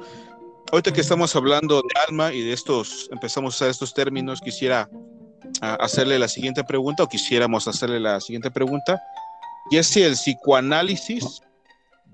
Ahorita 0.71 0.91
que 0.91 1.01
estamos 1.01 1.35
hablando 1.35 1.81
de 1.81 1.99
alma 2.07 2.33
y 2.33 2.41
de 2.41 2.53
estos, 2.53 3.07
empezamos 3.11 3.61
a 3.61 3.69
estos 3.69 3.93
términos, 3.93 4.41
quisiera 4.41 4.89
hacerle 5.61 6.17
la 6.19 6.27
siguiente 6.27 6.63
pregunta 6.63 7.03
o 7.03 7.07
quisiéramos 7.07 7.67
hacerle 7.67 7.99
la 7.99 8.19
siguiente 8.19 8.49
pregunta, 8.51 8.99
y 9.71 9.77
es 9.77 9.87
si 9.87 10.01
el 10.01 10.13
psicoanálisis 10.13 11.41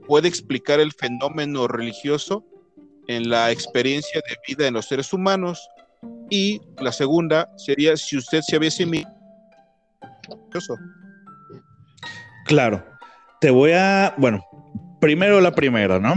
puede 0.08 0.28
explicar 0.28 0.80
el 0.80 0.92
fenómeno 0.92 1.68
religioso 1.68 2.44
en 3.08 3.30
la 3.30 3.52
experiencia 3.52 4.22
de 4.28 4.38
vida 4.48 4.68
en 4.68 4.74
los 4.74 4.88
seres 4.88 5.12
humanos. 5.14 5.70
Y 6.30 6.62
la 6.80 6.92
segunda 6.92 7.50
sería 7.58 7.96
si 7.98 8.18
usted 8.18 8.42
se 8.42 8.56
había 8.56 8.70
asimilado. 8.70 9.14
Claro, 12.52 12.84
te 13.40 13.50
voy 13.50 13.72
a, 13.72 14.14
bueno, 14.18 14.46
primero 15.00 15.40
la 15.40 15.56
primera, 15.56 16.02
¿no? 16.02 16.16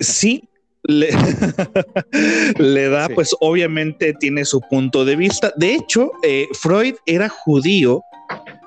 sí 0.00 0.48
eh, 0.88 1.12
le, 2.58 2.88
da, 2.88 3.10
pues 3.10 3.36
obviamente 3.40 4.14
tiene 4.18 4.46
su 4.46 4.62
punto 4.62 5.04
de 5.04 5.14
vista. 5.14 5.52
De 5.58 5.74
hecho, 5.74 6.10
eh, 6.22 6.46
Freud 6.54 6.94
era 7.04 7.28
judío. 7.28 8.00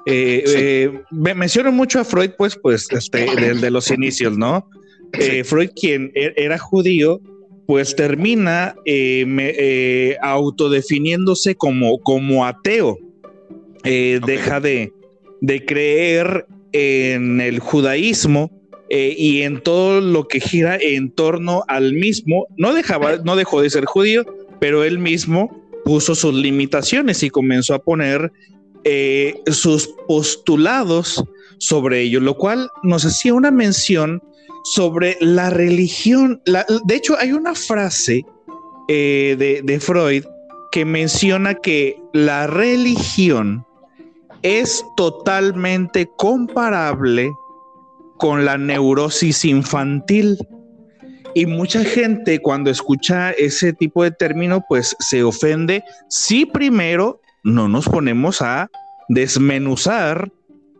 Eh, 0.05 0.43
eh, 0.45 1.01
me 1.09 1.33
menciono 1.33 1.71
mucho 1.71 1.99
a 1.99 2.03
Freud, 2.03 2.33
pues, 2.37 2.55
pues, 2.61 2.87
este, 2.91 3.25
de 3.25 3.71
los 3.71 3.89
inicios, 3.89 4.37
¿no? 4.37 4.69
Freud, 5.45 5.71
quien 5.75 6.11
e, 6.13 6.33
era 6.35 6.59
judío, 6.59 7.19
pues 7.65 7.95
termina 7.95 8.75
autodefiniéndose 10.21 11.55
como, 11.55 11.97
como 11.97 12.45
ateo. 12.45 12.99
Deja 13.83 14.59
de, 14.59 14.93
de 15.41 15.65
creer 15.65 16.45
en 16.71 17.41
el 17.41 17.59
judaísmo 17.59 18.51
eh, 18.89 19.13
y 19.17 19.43
en 19.43 19.61
todo 19.61 20.01
lo 20.01 20.27
que 20.27 20.39
gira 20.39 20.77
en 20.81 21.11
torno 21.11 21.63
al 21.67 21.93
mismo, 21.93 22.47
no, 22.57 22.73
dejaba, 22.73 23.17
no 23.17 23.35
dejó 23.35 23.61
de 23.61 23.69
ser 23.69 23.85
judío, 23.85 24.25
pero 24.59 24.83
él 24.83 24.97
mismo 24.97 25.63
puso 25.85 26.15
sus 26.15 26.33
limitaciones 26.33 27.21
y 27.23 27.29
comenzó 27.29 27.75
a 27.75 27.79
poner 27.79 28.31
eh, 28.83 29.41
sus 29.47 29.89
postulados 30.07 31.23
sobre 31.59 32.01
ello, 32.01 32.19
lo 32.19 32.35
cual 32.35 32.69
nos 32.83 33.05
hacía 33.05 33.33
una 33.33 33.51
mención 33.51 34.21
sobre 34.63 35.17
la 35.19 35.49
religión. 35.49 36.41
de 36.85 36.95
hecho, 36.95 37.15
hay 37.19 37.31
una 37.31 37.53
frase 37.53 38.25
eh, 38.87 39.35
de, 39.37 39.61
de 39.63 39.79
Freud 39.79 40.23
que 40.71 40.85
menciona 40.85 41.55
que 41.55 41.97
la 42.13 42.47
religión 42.47 43.65
es 44.41 44.85
totalmente 44.95 46.09
comparable 46.17 47.31
con 48.17 48.45
la 48.45 48.57
neurosis 48.57 49.45
infantil. 49.45 50.37
Y 51.35 51.45
mucha 51.45 51.83
gente 51.83 52.39
cuando 52.39 52.69
escucha 52.69 53.31
ese 53.31 53.73
tipo 53.73 54.03
de 54.03 54.11
término, 54.11 54.63
pues 54.67 54.95
se 54.99 55.23
ofende 55.23 55.83
si 56.09 56.45
primero 56.45 57.21
no 57.43 57.67
nos 57.67 57.87
ponemos 57.87 58.41
a 58.41 58.69
desmenuzar 59.09 60.31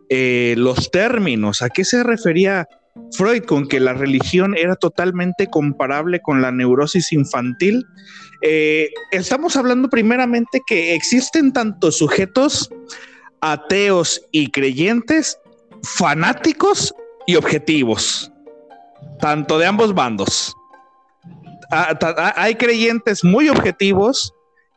eh, 0.08 0.54
los 0.58 0.90
términos. 0.90 1.62
¿A 1.62 1.68
qué 1.68 1.84
se 1.84 2.02
refería 2.02 2.68
Freud 3.12 3.44
con 3.44 3.68
que 3.68 3.80
la 3.80 3.92
religión 3.92 4.56
era 4.56 4.74
totalmente 4.74 5.46
comparable 5.46 6.20
con 6.20 6.42
la 6.42 6.50
neurosis 6.50 7.12
infantil? 7.12 7.86
Eh, 8.42 8.90
estamos 9.12 9.56
hablando 9.56 9.88
primeramente 9.88 10.60
que 10.66 10.94
existen 10.94 11.52
tantos 11.52 11.98
sujetos 11.98 12.70
ateos 13.40 14.22
y 14.32 14.50
creyentes, 14.50 15.38
fanáticos 15.82 16.94
y 17.26 17.36
objetivos, 17.36 18.30
tanto 19.20 19.58
de 19.58 19.66
ambos 19.66 19.94
bandos. 19.94 20.54
Ah, 21.72 21.96
ah, 22.00 22.34
hay 22.36 22.56
creyentes 22.56 23.22
muy 23.22 23.48
objetivos 23.48 24.32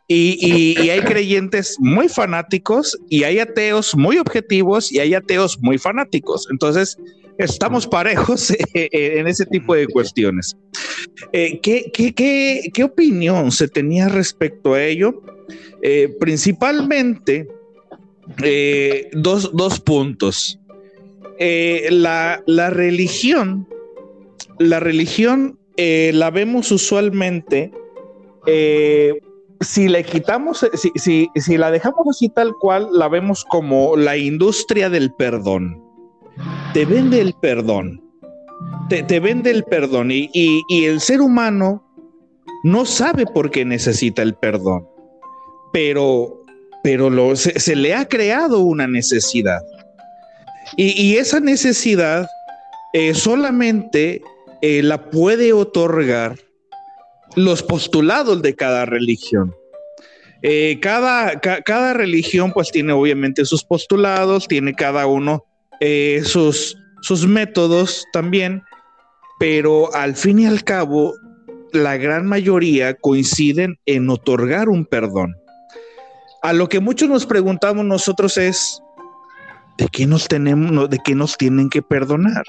y, 0.08 0.90
hay 0.90 1.02
creyentes 1.02 1.78
muy 1.80 2.08
fanáticos 2.08 2.98
y 3.10 3.24
hay 3.24 3.40
ateos 3.40 3.96
muy 3.96 4.18
objetivos 4.18 4.92
y 4.92 5.00
hay 5.00 5.14
ateos 5.16 5.58
muy 5.60 5.78
fanáticos. 5.78 6.48
Entonces, 6.52 6.98
estamos 7.38 7.88
parejos 7.88 8.54
en 8.74 9.28
ese 9.28 9.46
tipo 9.46 9.74
de 9.74 9.88
cuestiones. 9.88 10.56
Eh, 11.32 11.60
¿qué, 11.62 11.92
qué, 11.92 12.84
opinión 12.84 13.52
se 13.52 13.68
tenía 13.68 14.08
respecto 14.10 14.74
a 14.74 14.84
ello? 14.84 15.22
Eh, 15.82 16.16
principalmente, 16.20 17.48
eh, 18.44 19.10
dos, 19.14 19.52
dos 19.54 19.80
puntos. 19.80 20.60
Eh, 21.40 21.88
la, 21.92 22.42
religión, 22.70 23.68
la 24.60 24.80
religión 24.80 25.58
eh, 25.78 26.12
la 26.14 26.30
vemos 26.32 26.72
usualmente, 26.72 27.72
si 29.60 29.88
le 29.88 30.04
quitamos, 30.04 30.66
si, 30.96 31.30
si, 31.36 31.58
la 31.58 31.72
dejamos 31.72 32.08
así 32.10 32.30
tal 32.30 32.54
cual, 32.60 32.90
la 32.92 33.08
vemos 33.08 33.46
como 33.46 33.96
la 33.96 34.18
industria 34.18 34.90
del 34.90 35.14
perdón. 35.14 35.82
Te 36.74 36.86
vende 36.86 37.22
el 37.22 37.34
perdón, 37.34 38.04
te, 38.90 39.20
vende 39.20 39.52
el 39.52 39.64
perdón 39.64 40.10
y, 40.12 40.30
el 40.70 41.00
ser 41.00 41.22
humano 41.22 41.84
no 42.64 42.86
sabe 42.86 43.26
por 43.26 43.52
qué 43.52 43.66
necesita 43.66 44.22
el 44.22 44.36
perdón, 44.36 44.88
pero, 45.72 46.43
pero 46.84 47.36
se 47.36 47.76
le 47.76 47.96
ha 47.96 48.06
creado 48.06 48.60
una 48.60 48.88
necesidad. 48.88 49.62
Y, 50.76 51.16
esa 51.16 51.40
necesidad 51.40 52.28
eh, 52.94 53.14
solamente 53.14 54.22
eh, 54.62 54.84
la 54.84 55.10
puede 55.10 55.54
otorgar 55.54 56.38
los 57.36 57.64
postulados 57.64 58.42
de 58.42 58.56
cada 58.56 58.86
religión. 58.86 59.56
Eh, 60.42 60.80
cada, 60.82 61.94
religión 61.94 62.52
pues 62.52 62.70
tiene 62.70 62.92
obviamente 62.92 63.46
sus 63.46 63.64
postulados, 63.64 64.48
tiene 64.48 64.74
cada 64.74 65.08
uno 65.08 65.46
sus, 66.24 66.78
sus 67.02 67.28
métodos 67.28 68.06
también, 68.14 68.64
pero 69.38 69.94
al 69.94 70.16
fin 70.16 70.40
y 70.40 70.46
al 70.46 70.64
cabo, 70.64 71.14
la 71.74 71.98
gran 71.98 72.26
mayoría 72.26 72.94
coinciden 72.94 73.78
en 73.86 74.10
otorgar 74.10 74.70
un 74.70 74.86
perdón. 74.86 75.36
A 76.44 76.52
lo 76.52 76.68
que 76.68 76.82
muchos 76.82 77.08
nos 77.08 77.26
preguntamos 77.26 77.86
nosotros 77.86 78.38
es, 78.38 78.84
¿de 79.78 79.88
qué 79.88 80.06
nos 80.06 80.28
tenemos, 80.28 80.90
de 80.90 81.00
qué 81.02 81.16
nos 81.16 81.38
tienen 81.38 81.70
que 81.70 81.82
perdonar? 81.82 82.44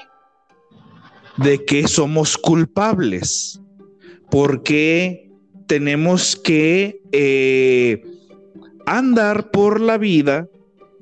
¿De 1.37 1.63
qué 1.63 1.87
somos 1.87 2.37
culpables? 2.37 3.61
¿Por 4.29 4.63
qué 4.63 5.31
tenemos 5.67 6.35
que 6.35 7.01
eh, 7.13 8.03
andar 8.85 9.49
por 9.51 9.79
la 9.79 9.97
vida 9.97 10.49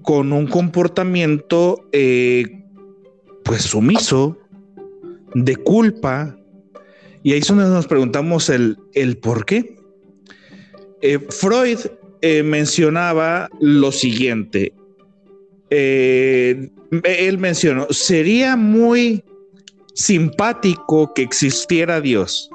con 0.04 0.32
un 0.32 0.46
comportamiento 0.46 1.90
eh, 1.94 2.64
pues 3.44 3.64
sumiso, 3.64 4.38
de 5.34 5.56
culpa? 5.56 6.38
Y 7.24 7.34
ahí 7.34 7.40
es 7.40 7.48
donde 7.48 7.64
nos 7.64 7.88
preguntamos 7.88 8.52
el, 8.52 8.78
por 9.20 9.46
qué. 9.46 9.78
Eh, 11.02 11.18
Freud 11.32 11.80
mencionaba 12.44 13.50
lo 13.60 13.92
siguiente, 13.92 14.74
eh, 15.76 16.70
él 17.04 17.38
mencionó, 17.40 17.88
sería 17.90 18.56
muy 18.56 19.24
simpático 19.96 21.12
que 21.16 21.24
existiera 21.24 22.00
Dios. 22.00 22.50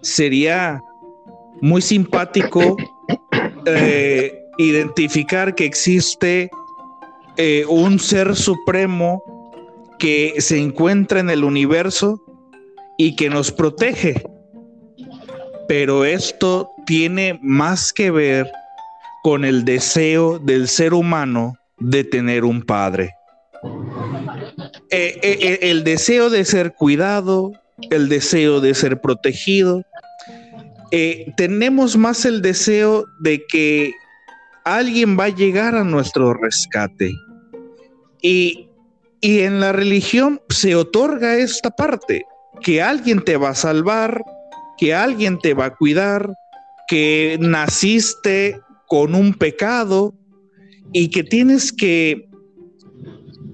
Sería 0.00 0.80
muy 1.60 1.82
simpático 1.82 2.76
eh, 3.66 4.40
identificar 4.58 5.56
que 5.56 5.64
existe 5.64 6.48
eh, 7.36 7.64
un 7.68 7.98
ser 7.98 8.36
supremo 8.36 9.22
que 9.98 10.34
se 10.38 10.60
encuentra 10.60 11.18
en 11.18 11.30
el 11.30 11.42
universo 11.42 12.22
y 12.98 13.16
que 13.16 13.30
nos 13.30 13.50
protege. 13.50 14.22
Pero 15.68 16.04
esto 16.04 16.70
tiene 16.86 17.38
más 17.42 17.92
que 17.92 18.10
ver 18.10 18.50
con 19.22 19.44
el 19.44 19.64
deseo 19.64 20.38
del 20.38 20.68
ser 20.68 20.92
humano 20.92 21.56
de 21.78 22.04
tener 22.04 22.44
un 22.44 22.62
padre. 22.62 23.14
Eh, 24.90 25.18
eh, 25.22 25.38
eh, 25.40 25.58
el 25.62 25.82
deseo 25.84 26.30
de 26.30 26.44
ser 26.44 26.74
cuidado, 26.74 27.52
el 27.90 28.08
deseo 28.08 28.60
de 28.60 28.74
ser 28.74 29.00
protegido. 29.00 29.82
tenemos 31.36 31.96
más 31.96 32.24
el 32.24 32.40
deseo 32.40 33.04
de 33.18 33.44
que 33.48 33.92
alguien 34.64 35.18
va 35.18 35.24
a 35.24 35.34
llegar 35.34 35.74
a 35.74 35.82
nuestro 35.82 36.34
rescate. 36.34 37.12
Y, 38.22 38.68
y 39.20 39.40
en 39.40 39.58
la 39.58 39.72
religión 39.72 40.40
se 40.50 40.76
otorga 40.76 41.36
esta 41.36 41.70
parte, 41.70 42.24
que 42.62 42.80
alguien 42.80 43.24
te 43.24 43.36
va 43.36 43.50
a 43.50 43.54
salvar, 43.54 44.22
que 44.78 44.94
alguien 44.94 45.38
te 45.38 45.54
va 45.54 45.66
a 45.66 45.74
cuidar, 45.74 46.34
que 46.88 47.36
naciste 47.40 48.60
con 48.86 49.14
un 49.14 49.34
pecado, 49.34 50.14
y 50.94 51.08
que 51.08 51.24
tienes 51.24 51.72
que, 51.72 52.28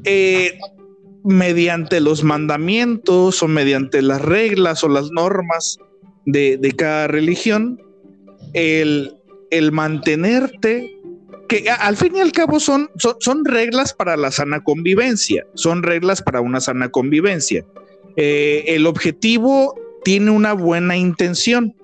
eh, 0.04 0.58
mediante 1.24 2.00
los 2.00 2.22
mandamientos 2.22 3.42
o 3.42 3.48
mediante 3.48 4.02
las 4.02 4.20
reglas 4.20 4.84
o 4.84 4.88
las 4.88 5.10
normas 5.10 5.78
de, 6.26 6.74
cada 6.76 7.08
religión, 7.08 7.80
el, 8.52 9.16
mantenerte, 9.72 10.94
que 11.48 11.68
al 11.70 11.96
fin 11.96 12.16
y 12.16 12.20
al 12.20 12.30
cabo 12.30 12.60
son, 12.60 12.90
son, 12.96 13.44
reglas 13.46 13.94
para 13.94 14.18
la 14.18 14.30
sana 14.30 14.62
convivencia, 14.62 15.46
son 15.54 15.82
reglas 15.82 16.20
para 16.22 16.42
una 16.42 16.60
sana 16.60 16.90
convivencia. 16.90 17.64
Eh, 18.16 18.64
el 18.68 18.86
objetivo 18.86 19.74
tiene 20.04 20.30
una 20.30 20.52
buena 20.52 20.96
intención, 20.96 21.74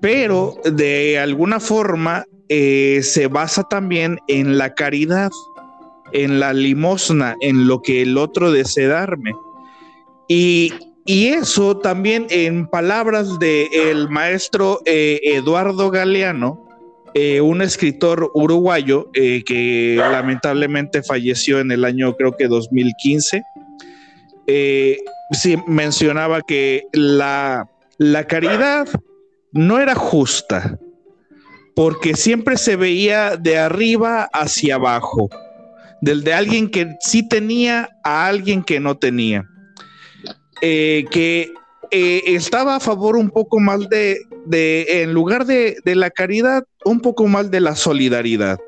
pero 0.00 0.56
de 0.64 1.18
alguna 1.18 1.60
forma 1.60 2.24
eh, 2.48 3.00
se 3.02 3.26
basa 3.26 3.64
también 3.64 4.18
en 4.26 4.56
la 4.56 4.74
caridad, 4.74 5.30
en 6.12 6.40
la 6.40 6.52
limosna, 6.52 7.36
en 7.40 7.66
lo 7.66 7.82
que 7.82 8.02
el 8.02 8.16
otro 8.16 8.50
desea 8.50 8.88
darme. 8.88 9.32
Y, 10.28 10.72
eso 11.10 11.78
también 11.78 12.26
en 12.28 12.66
palabras 12.66 13.38
del 13.38 13.68
el 13.72 14.10
maestro 14.10 14.80
eh, 14.84 15.20
Eduardo 15.22 15.90
Galeano, 15.90 16.68
eh, 17.14 17.40
un 17.40 17.62
escritor 17.62 18.30
uruguayo 18.34 19.10
que 19.14 19.96
lamentablemente 19.96 21.02
falleció 21.02 21.60
en 21.60 21.72
el 21.72 21.86
año 21.86 22.14
creo 22.14 22.36
que 22.36 22.46
2015, 22.46 23.42
sí, 25.32 25.56
mencionaba 25.66 26.42
que 26.42 26.84
la, 26.92 27.68
la 27.98 28.26
caridad 28.26 28.88
no 29.52 29.78
era 29.78 29.94
justa, 29.94 30.78
porque 31.74 32.14
siempre 32.14 32.56
se 32.56 32.76
veía 32.76 33.36
de 33.36 33.58
arriba 33.58 34.28
hacia 34.32 34.76
abajo, 34.76 35.28
del 36.00 36.24
de 36.24 36.34
alguien 36.34 36.70
que 36.70 36.96
sí 37.00 37.26
tenía 37.28 37.88
a 38.04 38.26
alguien 38.26 38.62
que 38.62 38.80
no 38.80 38.96
tenía, 38.96 39.48
eh, 40.60 41.04
que 41.10 41.52
eh, 41.90 42.22
estaba 42.26 42.76
a 42.76 42.80
favor 42.80 43.16
un 43.16 43.30
poco 43.30 43.60
más 43.60 43.88
de, 43.88 44.18
en 44.50 45.12
lugar 45.12 45.46
de, 45.46 45.78
de 45.84 45.94
la 45.94 46.10
caridad, 46.10 46.64
un 46.84 47.00
poco 47.00 47.26
más 47.26 47.50
de 47.50 47.60
la 47.60 47.76
solidaridad, 47.76 48.58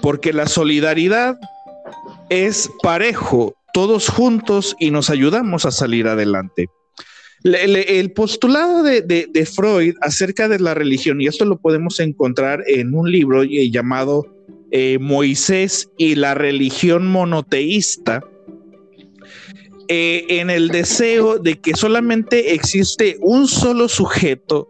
porque 0.00 0.32
la 0.32 0.46
solidaridad 0.46 1.38
es 2.28 2.70
parejo, 2.82 3.54
todos 3.72 4.08
juntos 4.08 4.76
y 4.78 4.90
nos 4.90 5.10
ayudamos 5.10 5.66
a 5.66 5.70
salir 5.70 6.06
adelante. 6.06 6.68
El 7.42 8.12
postulado 8.12 8.82
de, 8.82 9.48
Freud 9.54 9.94
acerca 10.02 10.48
de 10.48 10.58
la 10.58 10.74
religión, 10.74 11.20
y 11.20 11.26
esto 11.26 11.44
lo 11.44 11.58
podemos 11.58 11.98
encontrar 11.98 12.62
en 12.66 12.94
un 12.94 13.10
libro 13.10 13.42
eh, 13.42 13.70
llamado 13.70 14.26
eh, 14.70 14.98
Moisés 15.00 15.90
y 15.96 16.16
la 16.16 16.34
religión 16.34 17.06
monoteísta, 17.06 18.22
eh, 19.88 20.26
en 20.28 20.50
el 20.50 20.68
deseo 20.68 21.38
de 21.38 21.58
que 21.58 21.74
solamente 21.74 22.54
existe 22.54 23.16
un 23.20 23.48
solo 23.48 23.88
sujeto 23.88 24.68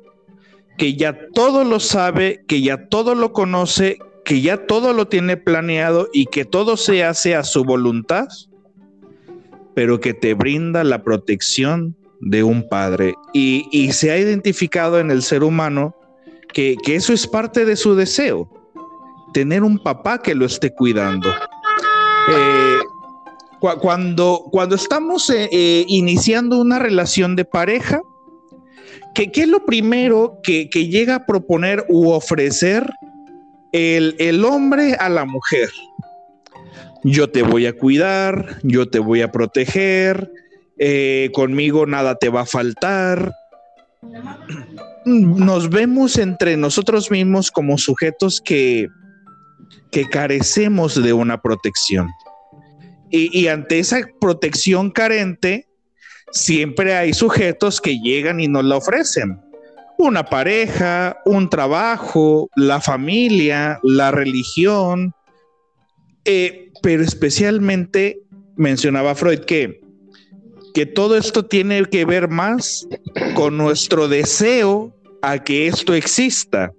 que 0.79 0.95
ya 0.95 1.19
todo 1.35 1.65
lo 1.65 1.79
sabe, 1.79 2.43
que 2.49 2.63
ya 2.63 2.89
todo 2.89 3.15
lo 3.15 3.33
conoce, 3.35 3.99
que 4.25 4.41
ya 4.41 4.67
todo 4.67 4.95
lo 4.95 5.09
tiene 5.09 5.37
planeado 5.37 6.09
y 6.13 6.25
que 6.27 6.47
todo 6.47 6.79
se 6.79 7.05
hace 7.05 7.35
a 7.35 7.45
su 7.45 7.65
voluntad, 7.65 8.29
pero 9.81 9.99
que 9.99 10.13
te 10.13 10.35
brinda 10.35 10.85
la 10.85 11.03
protección 11.03 11.97
de 12.21 12.43
un 12.43 12.69
padre 12.69 13.15
y, 13.33 13.91
se 13.93 14.11
ha 14.11 14.19
identificado 14.19 15.01
en 15.01 15.11
el 15.11 15.23
ser 15.23 15.43
humano 15.43 15.97
que, 16.53 16.77
eso 16.85 17.15
es 17.15 17.27
parte 17.27 17.65
de 17.65 17.77
su 17.77 17.95
deseo, 17.95 18.47
tener 19.33 19.63
un 19.63 19.79
papá 19.79 20.21
que 20.21 20.35
lo 20.35 20.45
esté 20.45 20.75
cuidando. 20.75 21.31
Eh, 22.29 22.79
cuando, 23.81 24.43
cuando 24.53 24.75
estamos 24.75 25.31
eh, 25.31 25.49
eh, 25.51 25.87
iniciando 25.89 26.61
una 26.61 26.79
relación 26.79 27.35
de 27.35 27.47
pareja, 27.47 28.03
¿qué, 29.15 29.31
es 29.33 29.49
lo 29.49 29.65
primero 29.65 30.41
que, 30.43 30.69
llega 30.69 31.15
a 31.15 31.25
proponer 31.25 31.87
u 31.89 32.11
ofrecer 32.11 32.87
el, 33.73 34.15
el 34.19 34.45
hombre 34.45 34.93
a 34.97 35.09
la 35.09 35.25
mujer? 35.25 35.71
Yo 37.03 37.31
te 37.31 37.43
voy 37.43 37.67
a 37.67 37.73
cuidar, 37.73 38.59
yo 38.63 38.89
te 38.89 38.99
voy 38.99 39.23
a 39.23 39.33
proteger, 39.33 40.31
eh, 40.79 41.31
conmigo 41.33 41.87
nada 41.87 42.17
te 42.17 42.29
va 42.29 42.43
a 42.43 42.47
faltar. 42.47 43.33
Nos 45.05 45.71
vemos 45.71 46.19
entre 46.19 46.57
nosotros 46.57 47.11
mismos 47.11 47.51
como 47.51 47.79
sujetos 47.79 48.41
que, 48.41 48.89
que 49.91 50.09
carecemos 50.09 51.03
de 51.03 51.13
una 51.13 51.41
protección. 51.41 52.09
Y, 53.13 53.49
ante 53.49 53.81
esa 53.81 54.03
protección 54.21 54.93
carente, 54.93 55.67
siempre 56.31 56.95
hay 56.95 57.13
sujetos 57.13 57.81
que 57.81 57.99
llegan 57.99 58.39
y 58.39 58.47
nos 58.47 58.65
la 58.65 58.77
ofrecen. 58.77 59.41
Una 59.99 60.25
pareja, 60.25 61.19
un 61.25 61.51
trabajo, 61.51 62.49
la 62.55 62.81
familia, 62.81 63.81
la 63.83 64.13
religión. 64.13 65.13
Eh, 66.25 66.70
pero 66.83 67.03
especialmente 67.03 68.21
mencionaba 68.57 69.15
Freud 69.15 69.41
que 69.41 69.81
que 70.73 70.87
todo 70.87 71.17
esto 71.17 71.45
tiene 71.45 71.85
que 71.87 72.05
ver 72.05 72.29
más 72.29 72.87
con 73.35 73.57
nuestro 73.57 74.09
deseo 74.09 74.95
a 75.23 75.43
que 75.43 75.67
esto 75.67 75.95
exista. 75.95 76.73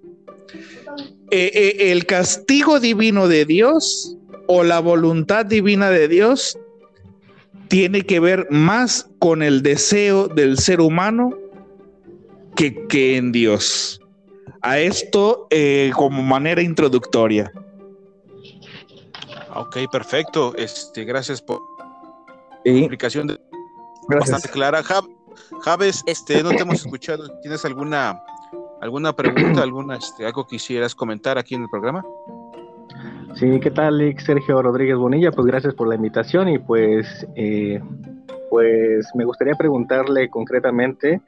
Eh, 1.30 1.50
eh, 1.54 1.92
el 1.92 2.04
castigo 2.06 2.80
divino 2.80 3.28
de 3.28 3.44
Dios 3.44 4.16
o 4.46 4.64
la 4.64 4.80
voluntad 4.80 5.46
divina 5.46 5.90
de 5.90 6.08
Dios 6.08 6.58
tiene 7.68 8.02
que 8.02 8.20
ver 8.20 8.46
más 8.50 9.08
con 9.18 9.42
el 9.42 9.62
deseo 9.62 10.28
del 10.28 10.58
ser 10.58 10.80
humano 10.80 11.34
que, 12.54 12.86
que 12.88 13.16
en 13.16 13.32
Dios. 13.32 14.00
A 14.60 14.78
esto 14.78 15.46
eh, 15.50 15.90
como 15.94 16.22
manera 16.22 16.62
introductoria. 16.62 17.50
Ok, 19.54 19.76
perfecto. 19.90 20.54
Este, 20.56 21.04
gracias 21.04 21.42
por 21.42 21.60
la 22.64 22.72
explicación 22.72 23.26
de, 23.26 23.38
bastante 24.08 24.48
clara. 24.48 24.82
Javes, 25.62 26.02
este, 26.06 26.42
no 26.42 26.50
te 26.50 26.62
hemos 26.62 26.76
escuchado. 26.84 27.28
¿Tienes 27.40 27.64
alguna 27.64 28.22
alguna 28.82 29.12
pregunta, 29.12 29.62
alguna 29.62 29.96
este, 29.96 30.26
algo 30.26 30.46
quisieras 30.46 30.94
comentar 30.94 31.38
aquí 31.38 31.54
en 31.54 31.62
el 31.62 31.68
programa? 31.70 32.04
Sí, 33.34 33.60
¿qué 33.60 33.70
tal, 33.70 34.14
Sergio 34.18 34.60
Rodríguez 34.60 34.96
Bonilla? 34.96 35.30
Pues 35.30 35.46
gracias 35.46 35.74
por 35.74 35.88
la 35.88 35.94
invitación 35.94 36.48
y 36.48 36.58
pues, 36.58 37.26
eh, 37.36 37.80
pues 38.50 39.08
me 39.14 39.24
gustaría 39.24 39.54
preguntarle 39.54 40.28
concretamente 40.28 41.20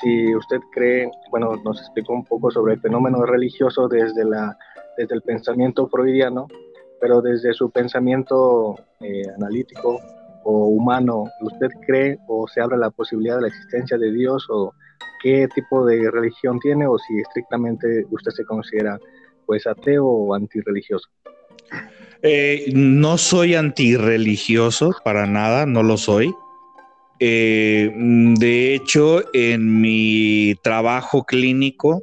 si 0.00 0.34
usted 0.34 0.58
cree, 0.72 1.08
bueno, 1.30 1.54
nos 1.64 1.78
explicó 1.78 2.14
un 2.14 2.24
poco 2.24 2.50
sobre 2.50 2.74
el 2.74 2.80
fenómeno 2.80 3.24
religioso 3.24 3.86
desde, 3.86 4.24
la, 4.24 4.56
desde 4.96 5.14
el 5.14 5.22
pensamiento 5.22 5.86
freudiano, 5.88 6.48
pero 7.04 7.20
desde 7.20 7.52
su 7.52 7.70
pensamiento 7.70 8.76
eh, 8.98 9.24
analítico 9.36 10.00
o 10.42 10.68
humano, 10.68 11.24
¿usted 11.42 11.68
cree 11.86 12.16
o 12.28 12.48
se 12.48 12.62
abre 12.62 12.78
la 12.78 12.88
posibilidad 12.88 13.36
de 13.36 13.42
la 13.42 13.48
existencia 13.48 13.98
de 13.98 14.10
Dios 14.10 14.46
o 14.48 14.72
qué 15.22 15.46
tipo 15.54 15.84
de 15.84 16.10
religión 16.10 16.58
tiene 16.60 16.86
o 16.86 16.96
si 16.96 17.18
estrictamente 17.18 18.06
usted 18.10 18.30
se 18.30 18.46
considera 18.46 18.98
pues 19.44 19.66
ateo 19.66 20.06
o 20.06 20.34
antirreligioso? 20.34 21.10
Eh, 22.22 22.72
no 22.72 23.18
soy 23.18 23.54
antirreligioso 23.54 24.96
para 25.04 25.26
nada, 25.26 25.66
no 25.66 25.82
lo 25.82 25.98
soy. 25.98 26.34
Eh, 27.20 27.92
de 28.38 28.74
hecho, 28.74 29.22
en 29.34 29.78
mi 29.82 30.54
trabajo 30.62 31.24
clínico 31.24 32.00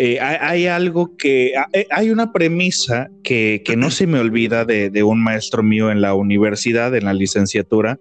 eh, 0.00 0.20
hay, 0.20 0.68
algo 0.68 1.16
que, 1.16 1.54
hay 1.90 2.10
una 2.10 2.32
premisa 2.32 3.10
que, 3.24 3.60
no 3.76 3.90
se 3.90 4.06
me 4.06 4.20
olvida 4.20 4.64
de, 4.64 5.02
un 5.02 5.20
maestro 5.20 5.64
mío 5.64 5.90
en 5.90 6.00
la 6.00 6.14
universidad, 6.14 6.94
en 6.94 7.04
la 7.04 7.14
licenciatura, 7.14 7.98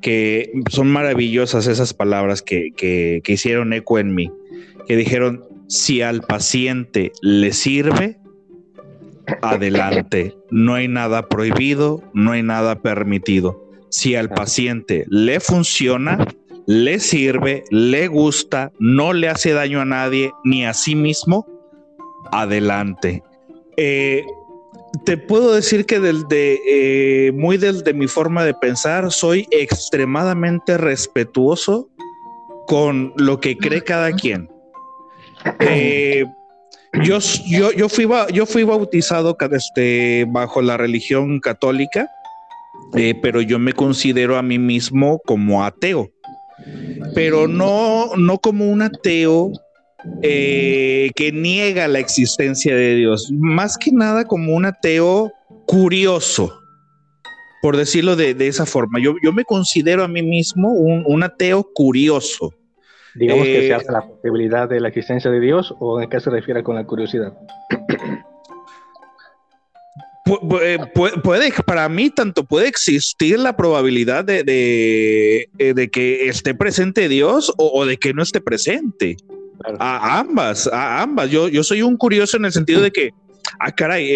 que 0.00 0.50
son 0.70 0.88
maravillosas 0.88 1.66
esas 1.66 1.92
palabras 1.92 2.40
que, 2.40 2.70
que 2.74 3.22
hicieron 3.30 3.74
eco 3.74 3.98
en 3.98 4.14
mí, 4.14 4.32
que 4.88 4.96
dijeron, 4.96 5.44
si 5.68 6.00
al 6.00 6.22
paciente 6.22 7.12
le 7.20 7.52
sirve, 7.52 8.16
adelante. 9.42 10.34
No 10.50 10.72
hay 10.72 10.88
nada 10.88 11.28
prohibido, 11.28 12.02
no 12.14 12.32
hay 12.32 12.42
nada 12.42 12.80
permitido. 12.80 13.62
Si 13.90 14.16
al 14.16 14.30
paciente 14.30 15.04
le 15.10 15.40
funciona, 15.40 16.26
le 16.66 16.98
sirve, 16.98 17.64
le 17.70 18.08
gusta, 18.08 18.72
no 18.78 19.12
le 19.12 19.28
hace 19.28 19.52
daño 19.52 19.80
a 19.80 19.84
nadie 19.84 20.32
ni 20.44 20.64
a 20.64 20.74
sí 20.74 20.94
mismo, 20.94 21.46
adelante. 22.32 23.22
Eh, 23.76 24.24
te 25.04 25.16
puedo 25.16 25.54
decir 25.54 25.86
que 25.86 26.00
desde 26.00 26.60
eh, 26.66 27.32
muy 27.32 27.56
desde 27.56 27.92
mi 27.92 28.06
forma 28.06 28.44
de 28.44 28.54
pensar, 28.54 29.10
soy 29.12 29.46
extremadamente 29.50 30.78
respetuoso 30.78 31.90
con 32.66 33.12
lo 33.16 33.40
que 33.40 33.56
cree 33.56 33.82
cada 33.82 34.12
quien. 34.12 34.48
Eh, 35.60 36.24
yo, 37.02 37.18
yo, 37.76 37.88
fui, 37.88 38.08
yo 38.32 38.46
fui 38.46 38.62
bautizado 38.62 39.36
este, 39.50 40.26
bajo 40.28 40.62
la 40.62 40.76
religión 40.76 41.40
católica, 41.40 42.08
eh, 42.94 43.14
pero 43.20 43.40
yo 43.40 43.58
me 43.58 43.72
considero 43.72 44.36
a 44.36 44.42
mí 44.42 44.58
mismo 44.58 45.20
como 45.26 45.64
ateo, 45.64 46.10
pero 47.14 47.48
no, 47.48 48.16
no 48.16 48.38
como 48.38 48.70
un 48.70 48.82
ateo 48.82 49.52
eh, 50.22 51.10
que 51.16 51.32
niega 51.32 51.88
la 51.88 51.98
existencia 51.98 52.74
de 52.74 52.94
Dios, 52.94 53.30
más 53.32 53.78
que 53.78 53.90
nada 53.92 54.24
como 54.24 54.54
un 54.54 54.66
ateo 54.66 55.32
curioso, 55.66 56.52
por 57.62 57.76
decirlo 57.76 58.16
de, 58.16 58.34
esa 58.46 58.66
forma. 58.66 59.00
Yo, 59.00 59.14
yo, 59.22 59.32
me 59.32 59.44
considero 59.44 60.04
a 60.04 60.08
mí 60.08 60.22
mismo 60.22 60.72
un, 60.72 61.04
un 61.06 61.22
ateo 61.22 61.66
curioso. 61.74 62.52
Digamos 63.14 63.44
que 63.44 63.60
se 63.60 63.68
eh, 63.68 63.74
hace 63.74 63.92
la 63.92 64.06
posibilidad 64.06 64.68
de 64.68 64.80
la 64.80 64.88
existencia 64.88 65.30
de 65.30 65.40
Dios 65.40 65.74
o 65.78 66.00
en 66.00 66.10
qué 66.10 66.20
se 66.20 66.30
refiere 66.30 66.62
con 66.62 66.74
la 66.74 66.84
curiosidad. 66.84 67.32
Eh, 70.62 70.78
puede, 71.22 71.52
para 71.66 71.88
mí 71.88 72.08
tanto 72.08 72.44
puede 72.44 72.68
existir 72.68 73.38
la 73.38 73.56
probabilidad 73.56 74.24
de, 74.24 74.42
de, 74.42 75.48
eh, 75.58 75.88
que 75.90 76.28
esté 76.28 76.54
presente 76.54 77.08
Dios 77.08 77.52
o, 77.58 77.84
de 77.84 77.98
que 77.98 78.14
no 78.14 78.22
esté 78.22 78.40
presente. 78.40 79.16
A 79.78 80.20
ambas, 80.20 80.66
a 80.66 81.02
ambas. 81.02 81.30
Yo, 81.30 81.48
yo 81.48 81.62
soy 81.62 81.82
un 81.82 81.96
curioso 81.96 82.36
en 82.36 82.46
el 82.46 82.52
sentido 82.52 82.80
de 82.80 82.90
que, 82.90 83.10
ah, 83.60 83.70
caray, 83.70 84.08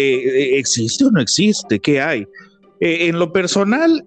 ¿existe 0.55 1.05
o 1.05 1.11
no 1.11 1.21
existe? 1.21 1.79
¿Qué 1.79 2.01
hay? 2.01 2.25
en 2.81 3.19
lo 3.19 3.33
personal, 3.33 4.05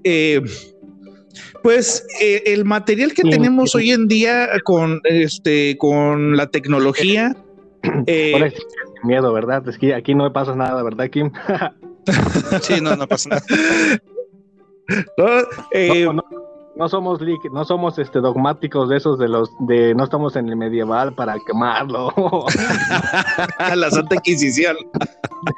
pues 1.63 2.05
eh, 2.21 2.43
el 2.47 2.65
material 2.65 3.13
que 3.15 3.23
tenemos 3.23 3.75
hoy 3.75 3.93
en 3.93 4.09
día 4.09 4.49
con 4.65 5.01
este 5.05 5.77
con 5.79 6.37
la 6.37 6.49
tecnología. 6.49 7.37
Eh, 8.07 8.53
miedo, 9.03 9.33
¿verdad? 9.33 9.69
Es 9.69 9.79
que 9.79 9.95
aquí 9.95 10.15
no 10.15 10.33
pasa 10.33 10.55
nada, 10.55 10.83
¿verdad, 10.83 11.09
Kim? 11.11 11.31
sí, 12.63 12.81
no, 12.81 12.97
no 12.97 13.07
pasa 13.07 13.31
nada. 13.31 13.43
Eh, 15.71 16.07
no, 16.77 16.89
somos 16.89 17.21
no 17.53 17.65
somos 17.65 17.99
este 17.99 18.19
dogmáticos 18.19 18.91
de 18.91 18.97
esos 18.97 19.19
de 19.19 19.29
los 19.29 19.49
de 19.61 19.95
no 19.95 20.05
estamos 20.05 20.37
en 20.37 20.49
el 20.49 20.57
medieval 20.57 21.15
para 21.15 21.37
quemarlo. 21.47 22.13
la 23.77 23.91
Santa 23.91 24.17
Inquisición. 24.17 24.77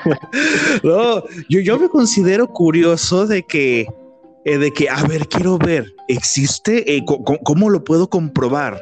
no, 0.84 1.24
yo, 1.48 1.60
yo 1.60 1.78
me 1.78 1.88
considero 1.88 2.46
curioso 2.46 3.26
de 3.26 3.42
que 3.42 3.88
eh, 4.44 4.58
de 4.58 4.70
que, 4.72 4.90
a 4.90 5.02
ver, 5.04 5.26
quiero 5.26 5.56
ver, 5.56 5.94
¿existe? 6.06 6.96
Eh, 6.96 7.04
¿Cómo 7.44 7.70
lo 7.70 7.82
puedo 7.82 8.08
comprobar? 8.08 8.78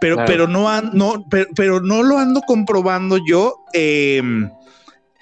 Pero, 0.00 0.16
pero, 0.26 0.48
no, 0.48 0.80
no, 0.80 1.24
pero, 1.54 1.80
no 1.80 2.02
lo 2.02 2.18
ando 2.18 2.40
comprobando 2.46 3.18
yo. 3.28 3.54
Em, 3.74 4.50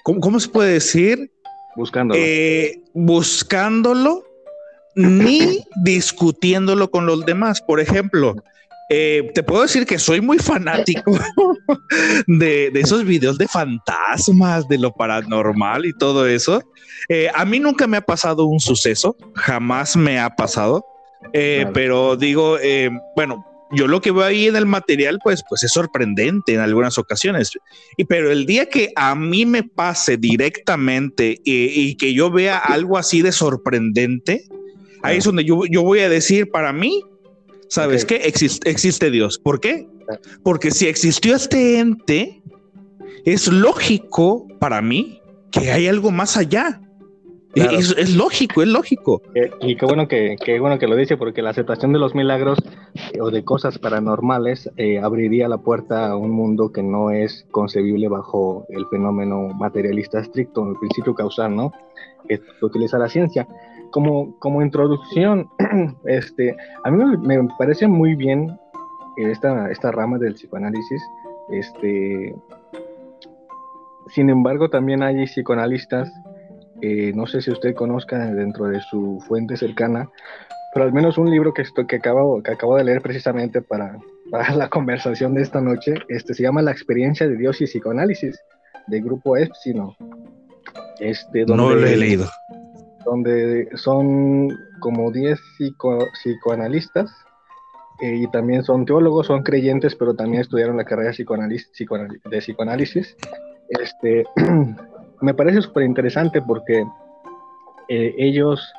¿cómo, 0.03 0.39
se 0.39 0.47
puede 0.47 0.73
decir? 0.73 1.29
Buscándolo. 1.75 2.19
Eh, 2.21 2.81
buscándolo 2.93 4.23
ni 4.95 5.65
discutiéndolo 5.83 6.91
con 6.91 7.05
los 7.05 7.25
demás. 7.25 7.61
Por 7.61 7.79
ejemplo, 7.79 8.35
eh, 8.93 9.31
te 9.33 9.41
puedo 9.41 9.61
decir 9.61 9.85
que 9.85 9.97
soy 9.97 10.19
muy 10.19 10.37
fanático 10.37 11.17
de, 12.27 12.71
esos 12.75 13.05
videos 13.05 13.37
de 13.37 13.47
fantasmas, 13.47 14.67
de 14.67 14.77
lo 14.77 14.91
paranormal 14.91 15.85
y 15.85 15.93
todo 15.93 16.27
eso. 16.27 16.61
Eh, 17.07 17.29
a 17.33 17.45
mí 17.45 17.59
nunca 17.59 17.87
me 17.87 17.97
ha 17.97 18.01
pasado 18.01 18.45
un 18.45 18.59
suceso, 18.59 19.15
jamás 19.33 19.95
me 19.95 20.19
ha 20.19 20.29
pasado, 20.29 20.85
eh, 21.31 21.67
pero 21.73 22.17
digo, 22.17 22.57
bueno, 23.15 23.45
yo 23.73 23.87
lo 23.87 24.01
que 24.01 24.11
veo 24.11 24.23
ahí 24.23 24.47
en 24.47 24.55
el 24.55 24.65
material, 24.65 25.19
pues, 25.23 25.43
pues 25.47 25.63
es 25.63 25.71
sorprendente 25.71 26.53
en 26.53 26.59
algunas 26.59 26.97
ocasiones. 26.97 27.51
Y 27.97 28.05
pero 28.05 28.31
el 28.31 28.45
día 28.45 28.67
que 28.67 28.91
a 28.95 29.15
mí 29.15 29.45
me 29.45 29.63
pase 29.63 30.17
directamente 30.17 31.39
y, 31.43 31.95
que 31.95 32.13
yo 32.13 32.31
vea 32.31 32.57
algo 32.57 32.97
así 32.97 33.21
de 33.21 33.31
sorprendente, 33.31 34.43
ahí 35.03 35.17
es 35.17 35.23
donde 35.23 35.43
yo, 35.43 35.65
yo 35.69 35.83
voy 35.83 35.99
a 35.99 36.09
decir, 36.09 36.49
para 36.49 36.73
mí, 36.73 37.03
¿Sabes 37.71 38.03
qué? 38.03 38.17
existe 38.65 39.11
Dios. 39.11 39.39
¿Por 39.39 39.61
qué? 39.61 39.87
Porque 40.43 40.71
si 40.71 40.87
existió 40.87 41.37
este 41.37 41.79
ente, 41.79 42.41
es 43.23 43.47
lógico 43.47 44.45
para 44.59 44.81
mí 44.81 45.21
que 45.51 45.71
hay 45.71 45.87
algo 45.87 46.11
más 46.11 46.35
allá. 46.35 46.81
Es, 47.53 48.15
lógico, 48.15 48.61
es 48.61 48.69
lógico. 48.69 49.21
Eh, 49.35 49.51
y 49.61 49.75
qué 49.75 49.85
bueno 49.85 50.07
que, 50.07 50.37
qué 50.43 50.59
bueno 50.59 50.79
que 50.79 50.87
lo 50.87 50.95
dice, 50.95 51.17
porque 51.17 51.41
la 51.41 51.49
aceptación 51.49 51.91
de 51.91 51.99
los 51.99 52.15
milagros 52.15 52.59
eh, 53.13 53.19
o 53.21 53.29
de 53.29 53.43
cosas 53.43 53.77
paranormales 53.77 54.69
eh, 54.77 54.99
abriría 54.99 55.47
la 55.47 55.57
puerta 55.57 56.07
a 56.07 56.15
un 56.15 56.31
mundo 56.31 56.71
que 56.71 56.83
no 56.83 57.11
es 57.11 57.45
concebible 57.51 58.07
bajo 58.07 58.65
el 58.69 58.85
fenómeno 58.87 59.49
materialista 59.49 60.19
estricto, 60.19 60.67
el 60.67 60.77
principio 60.77 61.13
causal, 61.13 61.55
¿no? 61.55 61.71
Que 62.27 62.39
utiliza 62.61 62.97
la 62.97 63.09
ciencia 63.09 63.47
como, 63.91 64.37
como 64.39 64.61
introducción, 64.61 65.49
este, 66.05 66.55
a 66.83 66.89
mí 66.89 67.03
me, 67.21 67.47
parece 67.57 67.87
muy 67.87 68.15
bien 68.15 68.57
esta, 69.17 69.69
esta 69.69 69.91
rama 69.91 70.17
del 70.17 70.33
psicoanálisis. 70.33 71.01
Este, 71.51 72.33
sin 74.07 74.29
embargo, 74.29 74.69
también 74.69 75.03
hay 75.03 75.25
psicoanalistas, 75.25 76.11
eh, 76.81 77.11
no 77.15 77.27
sé 77.27 77.41
si 77.41 77.51
usted 77.51 77.75
conozca 77.75 78.17
dentro 78.33 78.65
de 78.65 78.79
su 78.81 79.23
fuente 79.27 79.57
cercana, 79.57 80.09
pero 80.73 80.85
al 80.85 80.93
menos 80.93 81.17
un 81.17 81.29
libro 81.29 81.53
que, 81.53 81.63
estoy, 81.63 81.85
que, 81.85 81.97
acabo, 81.97 82.41
que 82.41 82.51
acabo 82.51 82.77
de 82.77 82.83
leer 82.83 83.01
precisamente 83.01 83.61
para, 83.61 83.97
para 84.29 84.53
la 84.55 84.69
conversación 84.69 85.33
de 85.33 85.41
esta 85.41 85.61
noche, 85.61 85.95
este, 86.09 86.33
se 86.33 86.43
llama 86.43 86.61
La 86.61 86.71
experiencia 86.71 87.27
de 87.27 87.37
Dios 87.37 87.61
y 87.61 87.65
psicoanálisis, 87.65 88.39
del 88.87 89.03
grupo 89.03 89.37
Epsilon. 89.37 89.95
Este, 90.99 91.45
donde, 91.45 91.63
no 91.63 91.75
lo 91.75 91.87
he 91.87 91.97
leído 91.97 92.27
donde 93.05 93.69
son 93.75 94.49
como 94.79 95.11
10 95.11 95.39
psicoanalistas 96.23 97.11
eh, 98.01 98.15
y 98.15 98.27
también 98.31 98.63
son 98.63 98.85
teólogos, 98.85 99.27
son 99.27 99.43
creyentes, 99.43 99.95
pero 99.95 100.15
también 100.15 100.41
estudiaron 100.41 100.77
la 100.77 100.85
carrera 100.85 101.11
de 101.11 102.39
psicoanálisis. 102.39 103.15
Este, 103.69 104.25
me 105.21 105.33
parece 105.33 105.61
súper 105.61 105.83
interesante 105.83 106.41
porque 106.41 106.83
eh, 107.89 108.15
ellos 108.17 108.73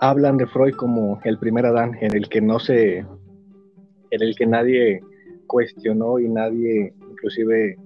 hablan 0.00 0.36
de 0.36 0.46
Freud 0.46 0.74
como 0.74 1.20
el 1.24 1.38
primer 1.38 1.66
Adán, 1.66 1.96
en 2.00 2.14
el 2.14 2.28
que 2.28 2.40
no 2.40 2.58
se, 2.58 2.98
en 2.98 4.22
el 4.22 4.34
que 4.36 4.46
nadie 4.46 5.00
cuestionó 5.46 6.18
y 6.18 6.28
nadie 6.28 6.92
inclusive 7.10 7.76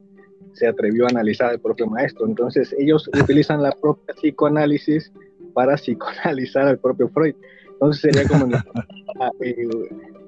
se 0.52 0.66
atrevió 0.66 1.06
a 1.06 1.10
analizar 1.10 1.50
al 1.50 1.60
propio 1.60 1.86
maestro. 1.86 2.26
Entonces 2.26 2.74
ellos 2.78 3.08
utilizan 3.20 3.62
la 3.62 3.72
propia 3.72 4.14
psicoanálisis 4.14 5.12
para 5.54 5.76
psicoanalizar 5.76 6.66
al 6.66 6.78
propio 6.78 7.08
Freud. 7.08 7.34
Entonces 7.72 8.02
sería 8.02 8.28
como 8.28 8.46
eh, 9.40 9.68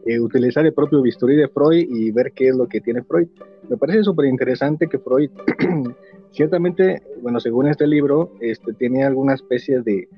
eh, 0.06 0.20
utilizar 0.20 0.64
el 0.66 0.74
propio 0.74 1.02
bisturí 1.02 1.36
de 1.36 1.48
Freud 1.48 1.86
y 1.88 2.10
ver 2.10 2.32
qué 2.32 2.48
es 2.48 2.56
lo 2.56 2.68
que 2.68 2.80
tiene 2.80 3.02
Freud. 3.02 3.28
Me 3.68 3.76
parece 3.76 4.04
súper 4.04 4.26
interesante 4.26 4.88
que 4.88 4.98
Freud, 4.98 5.30
ciertamente, 6.32 7.02
bueno, 7.22 7.40
según 7.40 7.68
este 7.68 7.86
libro, 7.86 8.32
este, 8.40 8.72
tiene 8.74 9.04
alguna 9.04 9.34
especie 9.34 9.80
de, 9.80 10.08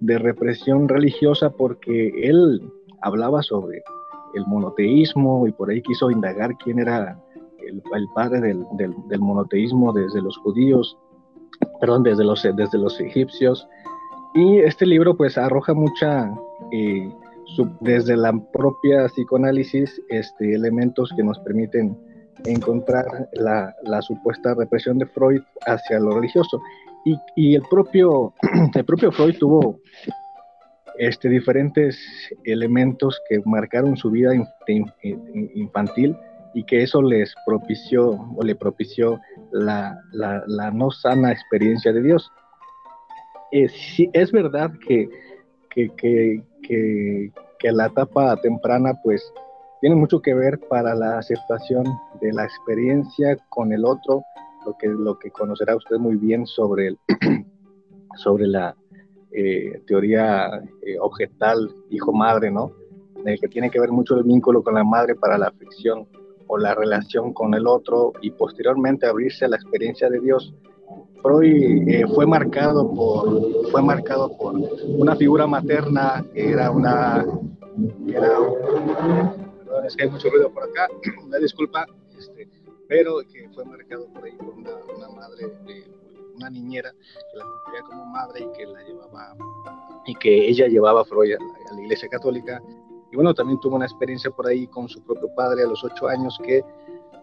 de 0.00 0.18
represión 0.18 0.88
religiosa 0.88 1.50
porque 1.50 2.12
él 2.22 2.62
hablaba 3.02 3.42
sobre 3.42 3.82
el 4.34 4.46
monoteísmo 4.46 5.46
y 5.46 5.52
por 5.52 5.70
ahí 5.70 5.82
quiso 5.82 6.10
indagar 6.10 6.56
quién 6.62 6.78
era 6.78 7.20
el, 7.66 8.08
padre 8.14 8.40
del, 8.40 8.64
del, 8.76 9.20
monoteísmo 9.20 9.92
desde 9.92 10.22
los 10.22 10.36
judíos, 10.38 10.96
perdón, 11.80 12.02
desde 12.02 12.24
los, 12.24 12.42
desde 12.42 12.78
los 12.78 12.98
egipcios. 13.00 13.68
Y 14.34 14.58
este 14.58 14.86
libro 14.86 15.16
pues 15.16 15.36
arroja 15.36 15.74
mucha, 15.74 16.32
eh, 16.72 17.12
desde 17.80 18.16
la 18.16 18.32
propia 18.52 19.06
psicoanálisis, 19.06 20.00
este, 20.08 20.54
elementos 20.54 21.12
que 21.16 21.22
nos 21.22 21.38
permiten 21.40 21.96
encontrar 22.44 23.28
la, 23.32 23.74
la, 23.82 24.00
supuesta 24.02 24.54
represión 24.54 24.98
de 24.98 25.06
Freud 25.06 25.42
hacia 25.66 25.98
lo 25.98 26.12
religioso. 26.12 26.60
Y, 27.04 27.16
y, 27.36 27.54
el, 27.54 27.62
propio, 27.62 28.32
el 28.74 28.84
propio 28.84 29.10
Freud 29.10 29.36
tuvo 29.38 29.80
este, 30.98 31.28
diferentes 31.28 31.98
elementos 32.44 33.20
que 33.28 33.40
marcaron 33.44 33.96
su 33.96 34.10
vida 34.10 34.32
infantil 35.54 36.16
y 36.54 36.64
que 36.64 36.82
eso 36.82 37.02
les 37.02 37.34
propició 37.46 38.10
o 38.36 38.42
le 38.42 38.54
propició 38.54 39.20
la, 39.52 39.96
la, 40.12 40.42
la 40.46 40.70
no 40.70 40.90
sana 40.90 41.32
experiencia 41.32 41.92
de 41.92 42.02
Dios. 42.02 42.30
Eh, 43.52 43.68
es 44.12 44.32
verdad 44.32 44.72
que, 44.86 45.08
que, 45.70 45.88
que, 45.96 46.42
que, 46.68 47.32
la 47.72 47.86
etapa 47.86 48.36
temprana 48.36 48.94
pues 49.02 49.32
tiene 49.80 49.96
mucho 49.96 50.20
que 50.20 50.34
ver 50.34 50.60
para 50.68 50.94
la 50.94 51.18
aceptación 51.18 51.84
de 52.20 52.32
la 52.32 52.44
experiencia 52.44 53.36
con 53.48 53.72
el 53.72 53.84
otro, 53.84 54.22
lo 54.64 54.76
que, 54.78 54.88
lo 54.88 55.18
que 55.18 55.30
conocerá 55.30 55.74
usted 55.76 55.96
muy 55.96 56.16
bien 56.16 56.46
sobre, 56.46 56.88
el, 56.88 56.98
sobre 58.16 58.46
la 58.46 58.76
eh, 59.32 59.82
teoría 59.86 60.62
eh, 60.82 60.98
objetal 61.00 61.70
hijo-madre, 61.90 62.50
¿no? 62.50 62.72
En 63.16 63.28
el 63.28 63.40
que 63.40 63.48
tiene 63.48 63.70
que 63.70 63.80
ver 63.80 63.90
mucho 63.90 64.16
el 64.16 64.24
vínculo 64.24 64.62
con 64.62 64.74
la 64.74 64.84
madre 64.84 65.14
para 65.14 65.36
la 65.36 65.48
aflicción 65.48 66.06
o 66.46 66.56
la 66.56 66.74
relación 66.74 67.32
con 67.32 67.54
el 67.54 67.66
otro 67.66 68.12
y 68.22 68.30
posteriormente 68.30 69.06
abrirse 69.06 69.44
a 69.44 69.48
la 69.48 69.56
experiencia 69.56 70.08
de 70.08 70.20
Dios. 70.20 70.54
Freud 71.22 71.88
eh, 71.88 72.04
fue 72.14 72.26
marcado 72.26 72.92
por 72.94 73.70
fue 73.70 73.82
marcado 73.82 74.36
por 74.36 74.54
una 74.56 75.16
figura 75.16 75.46
materna 75.46 76.24
que 76.32 76.50
era 76.52 76.70
una 76.70 77.24
era, 78.08 78.30
perdón, 79.58 79.84
es 79.86 79.96
que 79.96 80.04
hay 80.04 80.10
mucho 80.10 80.30
ruido 80.30 80.50
por 80.50 80.64
acá, 80.64 80.88
una 81.24 81.38
disculpa, 81.38 81.86
este, 82.18 82.48
pero 82.88 83.20
que 83.20 83.48
fue 83.54 83.64
marcado 83.64 84.06
por 84.12 84.24
ahí 84.24 84.32
por 84.32 84.54
una, 84.54 84.70
una 84.96 85.08
madre, 85.10 85.52
una 86.34 86.50
niñera 86.50 86.92
que 86.92 87.38
la 87.38 87.44
concebía 87.44 87.82
como 87.82 88.06
madre 88.06 88.40
y 88.40 88.56
que 88.56 88.66
la 88.66 88.82
llevaba 88.82 89.36
y 90.06 90.14
que 90.14 90.48
ella 90.48 90.66
llevaba 90.66 91.02
a 91.02 91.04
Freud 91.04 91.34
a 91.34 91.74
la 91.74 91.82
Iglesia 91.82 92.08
Católica. 92.08 92.62
Y 93.10 93.16
bueno, 93.16 93.34
también 93.34 93.58
tuvo 93.60 93.76
una 93.76 93.86
experiencia 93.86 94.30
por 94.30 94.46
ahí 94.46 94.66
con 94.66 94.88
su 94.88 95.02
propio 95.02 95.28
padre 95.34 95.62
a 95.62 95.66
los 95.66 95.82
ocho 95.82 96.08
años 96.08 96.38
que 96.42 96.62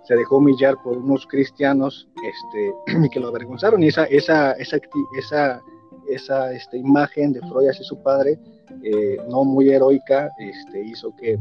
se 0.08 0.16
dejó 0.16 0.38
humillar 0.38 0.76
por 0.84 0.98
unos 0.98 1.26
cristianos 1.28 2.08
este, 2.24 3.10
que 3.12 3.20
lo 3.20 3.28
avergonzaron. 3.28 3.84
Y 3.84 3.88
esa, 3.88 4.06
esa, 4.06 4.54
esa, 4.54 4.78
esa, 5.18 5.62
esa 6.08 6.54
este, 6.54 6.78
imagen 6.78 7.34
de 7.34 7.42
Freud 7.42 7.70
hacia 7.70 7.84
su 7.84 8.02
padre, 8.02 8.40
eh, 8.84 9.18
no 9.30 9.44
muy 9.44 9.70
heroica, 9.70 10.30
este, 10.40 10.82
hizo 10.82 11.16
que 11.16 11.38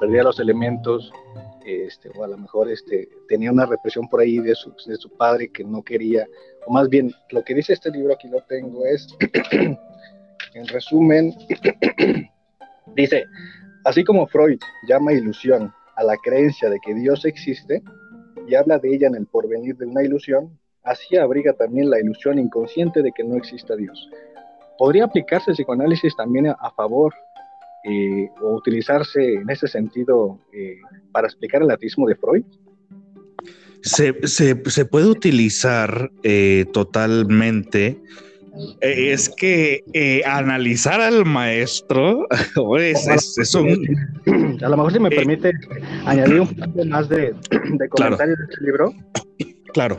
perdiera, 0.00 0.24
los 0.24 0.40
elementos, 0.40 1.12
este, 1.64 2.10
o 2.16 2.24
a 2.24 2.28
lo 2.28 2.36
mejor 2.36 2.70
este, 2.70 3.08
tenía 3.28 3.52
una 3.52 3.66
represión 3.66 4.08
por 4.08 4.20
ahí 4.20 4.38
de 4.38 4.54
su, 4.54 4.74
de 4.86 4.96
su 4.96 5.08
padre 5.10 5.48
que 5.48 5.64
no 5.64 5.82
quería, 5.82 6.26
o 6.66 6.72
más 6.72 6.88
bien, 6.88 7.12
lo 7.30 7.42
que 7.44 7.54
dice 7.54 7.72
este 7.72 7.90
libro, 7.90 8.14
aquí 8.14 8.28
lo 8.28 8.40
tengo, 8.42 8.84
es, 8.84 9.06
en 9.52 10.66
resumen, 10.68 11.34
Dice, 12.94 13.24
así 13.84 14.04
como 14.04 14.26
Freud 14.26 14.58
llama 14.86 15.12
ilusión 15.12 15.72
a 15.96 16.04
la 16.04 16.16
creencia 16.16 16.70
de 16.70 16.78
que 16.80 16.94
Dios 16.94 17.24
existe 17.24 17.82
y 18.46 18.54
habla 18.54 18.78
de 18.78 18.94
ella 18.94 19.08
en 19.08 19.14
el 19.14 19.26
porvenir 19.26 19.76
de 19.76 19.86
una 19.86 20.02
ilusión, 20.02 20.58
así 20.82 21.16
abriga 21.16 21.52
también 21.54 21.90
la 21.90 22.00
ilusión 22.00 22.38
inconsciente 22.38 23.02
de 23.02 23.12
que 23.12 23.24
no 23.24 23.36
exista 23.36 23.76
Dios. 23.76 24.10
¿Podría 24.78 25.04
aplicarse 25.04 25.50
el 25.50 25.56
psicoanálisis 25.56 26.14
también 26.16 26.48
a, 26.48 26.70
favor 26.76 27.14
eh, 27.84 28.28
o 28.42 28.54
utilizarse 28.54 29.34
en 29.34 29.48
ese 29.48 29.68
sentido 29.68 30.38
eh, 30.52 30.78
para 31.12 31.26
explicar 31.26 31.62
el 31.62 31.70
ateísmo 31.70 32.06
de 32.08 32.16
Freud? 32.16 32.44
Se, 33.82 34.14
puede 34.86 35.06
utilizar 35.06 36.10
eh, 36.22 36.64
totalmente 36.72 38.00
es 38.80 39.28
que 39.28 39.82
eh, 39.92 40.22
analizar 40.24 41.00
al 41.00 41.24
maestro 41.24 42.26
es, 42.78 43.54
un... 43.54 44.58
A 44.62 44.68
lo 44.68 44.76
mejor 44.76 44.92
si 44.92 45.00
me 45.00 45.08
eh, 45.08 45.16
permite 45.16 45.52
añadir 46.06 46.40
un 46.40 46.48
poco 46.48 46.84
más 46.86 47.08
de, 47.08 47.34
de 47.50 47.88
comentarios 47.88 48.38
de 48.38 48.44
este 48.50 48.64
libro. 48.64 48.92
Claro. 49.72 49.98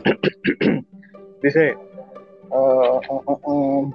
Dice, 1.42 1.74
ah, 2.50 3.00
ah, 3.10 3.38
ah, 3.46 3.90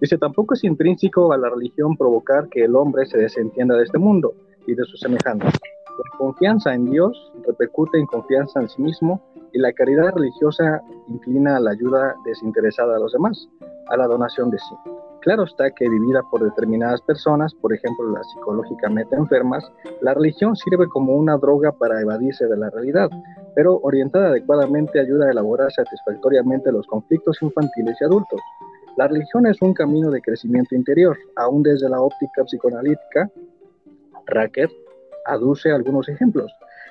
dice, 0.00 0.16
tampoco 0.16 0.54
es 0.54 0.64
intrínseco 0.64 1.32
a 1.32 1.36
la 1.36 1.50
religión 1.50 1.96
provocar 1.96 2.48
que 2.48 2.64
el 2.64 2.76
hombre 2.76 3.04
se 3.04 3.18
desentienda 3.18 3.76
de 3.76 3.84
este 3.84 3.98
mundo 3.98 4.32
y 4.66 4.74
de 4.74 4.84
sus 4.84 5.00
semejantes. 5.00 5.52
La 5.52 6.18
confianza 6.18 6.72
en 6.72 6.90
Dios 6.90 7.32
repercute 7.46 7.98
en 7.98 8.06
confianza 8.06 8.60
en 8.60 8.68
sí 8.68 8.80
mismo 8.80 9.22
y 9.52 9.58
la 9.58 9.72
caridad 9.72 10.12
religiosa 10.14 10.82
inclina 11.08 11.56
a 11.56 11.60
la 11.60 11.72
ayuda 11.72 12.14
desinteresada 12.24 12.96
a 12.96 12.98
los 12.98 13.12
demás, 13.12 13.48
a 13.88 13.96
la 13.96 14.06
donación 14.06 14.50
de 14.50 14.58
sí. 14.58 14.74
Claro 15.20 15.44
está 15.44 15.70
que 15.70 15.88
vivida 15.88 16.22
por 16.30 16.42
determinadas 16.42 17.02
personas, 17.02 17.52
por 17.54 17.74
ejemplo 17.74 18.08
las 18.10 18.30
psicológicamente 18.30 19.16
enfermas, 19.16 19.70
la 20.00 20.14
religión 20.14 20.56
sirve 20.56 20.88
como 20.88 21.14
una 21.14 21.36
droga 21.36 21.72
para 21.72 22.00
evadirse 22.00 22.46
de 22.46 22.56
la 22.56 22.70
realidad, 22.70 23.10
pero 23.54 23.78
orientada 23.82 24.28
adecuadamente 24.28 24.98
ayuda 24.98 25.26
a 25.26 25.32
elaborar 25.32 25.70
satisfactoriamente 25.72 26.72
los 26.72 26.86
conflictos 26.86 27.42
infantiles 27.42 27.96
y 28.00 28.04
adultos. 28.04 28.40
La 28.96 29.08
religión 29.08 29.46
es 29.46 29.60
un 29.60 29.74
camino 29.74 30.10
de 30.10 30.22
crecimiento 30.22 30.74
interior, 30.74 31.16
aún 31.36 31.62
desde 31.62 31.88
la 31.88 32.00
óptica 32.00 32.44
psicoanalítica. 32.44 33.30
Racker 34.26 34.70
aduce 35.26 35.70
algunos 35.70 36.08
ejemplos. 36.08 36.50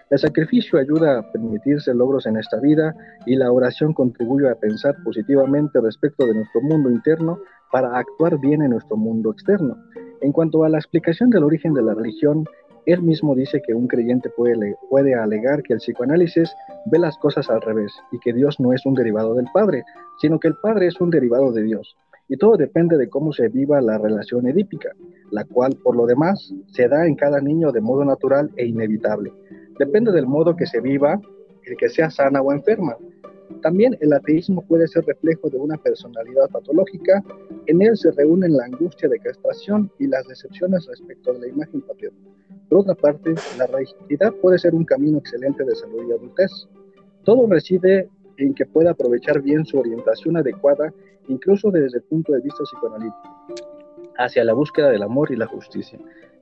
El 0.10 0.18
sacrificio 0.18 0.80
ayuda 0.80 1.20
a 1.20 1.32
permitirse 1.32 1.94
logros 1.94 2.26
en 2.26 2.36
esta 2.38 2.60
vida 2.60 2.96
y 3.28 3.36
la 3.36 3.52
oración 3.52 3.94
contribuye 3.94 4.50
a 4.50 4.56
pensar 4.56 4.96
positivamente 5.04 5.80
respecto 5.80 6.26
de 6.26 6.34
nuestro 6.34 6.62
mundo 6.62 6.90
interno 6.90 7.38
para 7.72 7.96
actuar 7.96 8.40
bien 8.40 8.64
en 8.64 8.72
nuestro 8.72 8.98
mundo 8.98 9.32
externo. 9.32 9.78
En 10.22 10.32
cuanto 10.32 10.64
a 10.64 10.70
la 10.70 10.80
explicación 10.80 11.30
del 11.30 11.44
origen 11.44 11.76
de 11.76 11.84
la 11.84 11.94
religión, 11.94 12.46
él 12.88 13.04
mismo 13.04 13.36
dice 13.36 13.62
que 13.62 13.76
un 13.76 13.88
creyente 13.88 14.32
puede, 14.32 15.14
alegar 15.14 15.62
que 15.62 15.74
el 15.74 15.80
psicoanálisis 15.80 16.52
ve 16.88 16.98
las 16.98 17.16
cosas 17.20 17.48
al 17.52 17.62
revés 17.62 17.94
y 18.12 18.18
que 18.18 18.34
Dios 18.34 18.60
no 18.60 18.74
es 18.74 18.88
un 18.88 18.96
derivado 18.96 19.36
del 19.36 19.46
Padre, 19.54 19.84
sino 20.20 20.40
que 20.40 20.48
el 20.48 20.56
Padre 20.56 20.88
es 20.88 21.00
un 21.00 21.12
derivado 21.12 21.52
de 21.52 21.62
Dios. 21.62 21.96
Y 22.28 22.38
todo 22.38 22.58
depende 22.58 22.98
de 22.98 23.10
cómo 23.10 23.32
se 23.32 23.48
viva 23.50 23.80
la 23.80 24.00
relación 24.00 24.48
edípica, 24.48 24.90
la 25.30 25.46
cual, 25.46 25.78
por 25.84 25.96
lo 25.96 26.08
demás, 26.08 26.52
se 26.72 26.88
da 26.88 27.06
en 27.06 27.16
cada 27.16 27.42
niño 27.42 27.72
de 27.72 27.82
modo 27.82 28.04
natural 28.06 28.50
e 28.56 28.66
inevitable 28.66 29.32
Depende 29.80 30.12
del 30.12 30.28
modo 30.28 30.58
que 30.58 30.66
se 30.66 30.82
viva, 30.82 31.20
el 31.64 31.78
que 31.78 31.88
sea 31.88 32.10
sana 32.10 32.42
o 32.42 32.52
enferma. 32.52 32.98
También 33.62 33.98
el 34.02 34.12
ateísmo 34.12 34.62
puede 34.68 34.88
ser 34.90 35.06
reflejo 35.06 35.50
de 35.50 35.58
una 35.58 35.78
personalidad 35.78 36.50
patológica. 36.50 37.24
En 37.66 37.82
él 37.82 37.96
se 37.98 38.12
reúnen 38.12 38.58
la 38.58 38.66
angustia 38.66 39.08
de 39.08 39.20
castración 39.20 39.90
y 39.98 40.08
las 40.08 40.28
decepciones 40.28 40.86
respecto 40.86 41.34
de 41.34 41.40
la 41.40 41.48
imagen 41.48 41.82
paterna. 41.82 42.20
Por 42.68 42.80
otra 42.80 42.94
parte, 42.94 43.34
la 43.58 43.68
rigidez 43.68 44.34
puede 44.42 44.60
ser 44.60 44.76
un 44.76 44.84
camino 44.84 45.18
excelente 45.18 45.64
de 45.64 45.74
salud 45.74 46.04
y 46.08 46.12
adultez. 46.12 46.52
Todo 47.24 47.48
reside 47.48 48.10
en 48.36 48.54
que 48.54 48.66
pueda 48.66 48.92
aprovechar 48.92 49.42
bien 49.42 49.66
su 49.66 49.80
orientación 49.80 50.36
adecuada, 50.36 50.94
incluso 51.30 51.72
desde 51.72 52.00
el 52.00 52.04
punto 52.04 52.34
de 52.34 52.42
vista 52.42 52.64
psicoanalítico, 52.64 53.22
hacia 54.18 54.44
la 54.44 54.54
búsqueda 54.54 54.90
del 54.90 55.04
amor 55.04 55.32
y 55.32 55.36
la 55.36 55.48
justicia. 55.48 56.00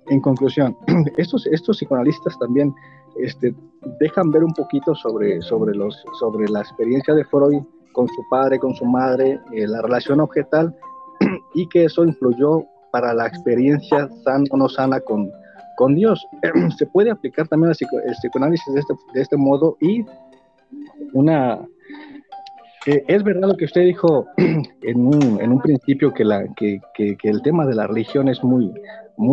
En 0.07 0.21
conclusión, 0.21 0.77
estos, 1.17 1.45
estos 1.47 1.77
psicoanalistas 1.77 2.37
también 2.39 2.73
este, 3.17 3.53
dejan 3.99 4.31
ver 4.31 4.43
un 4.43 4.53
poquito 4.53 4.95
sobre, 4.95 5.41
sobre, 5.41 5.75
los, 5.75 6.03
sobre 6.19 6.47
la 6.49 6.61
experiencia 6.61 7.13
de 7.13 7.25
Freud 7.25 7.61
con 7.93 8.07
su 8.07 8.23
padre, 8.29 8.59
con 8.59 8.75
su 8.75 8.85
madre, 8.85 9.39
eh, 9.53 9.67
la 9.67 9.81
relación 9.81 10.19
objetal, 10.19 10.75
y 11.53 11.67
que 11.67 11.85
eso 11.85 12.05
influyó 12.05 12.63
para 12.91 13.13
la 13.13 13.27
experiencia 13.27 14.07
sana 14.23 14.45
o 14.51 14.57
no 14.57 14.69
sana 14.69 14.99
con, 14.99 15.31
con 15.77 15.95
Dios. 15.95 16.25
Se 16.77 16.85
puede 16.85 17.11
aplicar 17.11 17.47
también 17.47 17.71
el, 17.71 18.13
psicoanálisis 18.13 18.73
de 18.73 18.79
este, 18.79 18.93
de 19.13 19.21
este 19.21 19.37
modo 19.37 19.77
y 19.81 20.05
una... 21.13 21.65
Es 22.87 23.21
verdad 23.21 23.49
lo 23.49 23.57
que 23.57 23.65
usted 23.65 23.81
dijo 23.81 24.27
en 24.37 25.05
un, 25.05 25.61
principio, 25.61 26.13
que, 26.13 26.23
el 27.23 27.41
tema 27.41 27.65
de 27.65 27.75
la 27.75 27.85
religión 27.85 28.29
es 28.29 28.41
muy, 28.41 28.71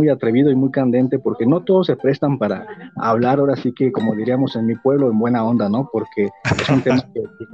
atrevido 0.09 0.51
y 0.51 0.57
muy 0.57 0.73
candente, 0.73 1.21
porque 1.21 1.47
no 1.47 1.63
todos 1.63 1.87
se 1.87 1.95
prestan 1.95 2.37
para 2.37 2.67
hablar 2.97 3.39
ahora 3.39 3.55
sí 3.55 3.73
que, 3.73 3.93
como 3.93 4.17
diríamos 4.17 4.57
en 4.57 4.67
mi 4.67 4.75
pueblo, 4.75 5.09
en 5.09 5.21
buena 5.21 5.45
onda, 5.45 5.69
¿no? 5.69 5.89
Porque 5.93 6.31
es 6.45 6.69
un 6.69 6.83
tema 6.83 7.07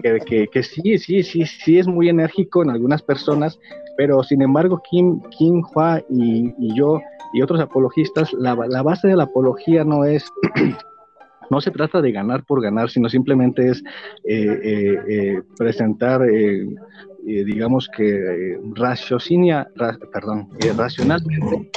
que, 0.02 0.62
sí, 0.62 0.96
sí, 0.96 1.22
sí, 1.22 1.44
sí 1.44 1.78
es 1.78 1.86
muy 1.86 2.08
enérgico 2.08 2.62
en 2.62 2.70
algunas 2.70 3.02
personas, 3.02 3.58
pero 3.98 4.22
sin 4.22 4.40
embargo, 4.40 4.80
Kim, 4.90 5.20
Kim 5.28 5.62
Hua 5.74 6.00
y, 6.08 6.74
yo 6.74 6.98
y 7.34 7.42
otros 7.42 7.60
apologistas, 7.60 8.32
la 8.32 8.54
base 8.82 9.06
de 9.06 9.16
la 9.16 9.24
apología 9.24 9.84
no 9.84 10.06
es 10.06 10.24
no 11.50 11.60
se 11.60 11.70
trata 11.70 12.00
de 12.00 12.12
ganar 12.12 12.44
por 12.44 12.62
ganar, 12.62 12.90
sino 12.90 13.08
simplemente 13.08 13.68
es 13.68 13.82
eh, 14.24 14.60
eh, 14.62 14.98
eh, 15.08 15.42
presentar, 15.58 16.22
digamos 17.22 17.88
que 17.94 18.58
raciocinia, 18.74 19.68
perdón, 20.12 20.48
racionalmente 20.76 21.70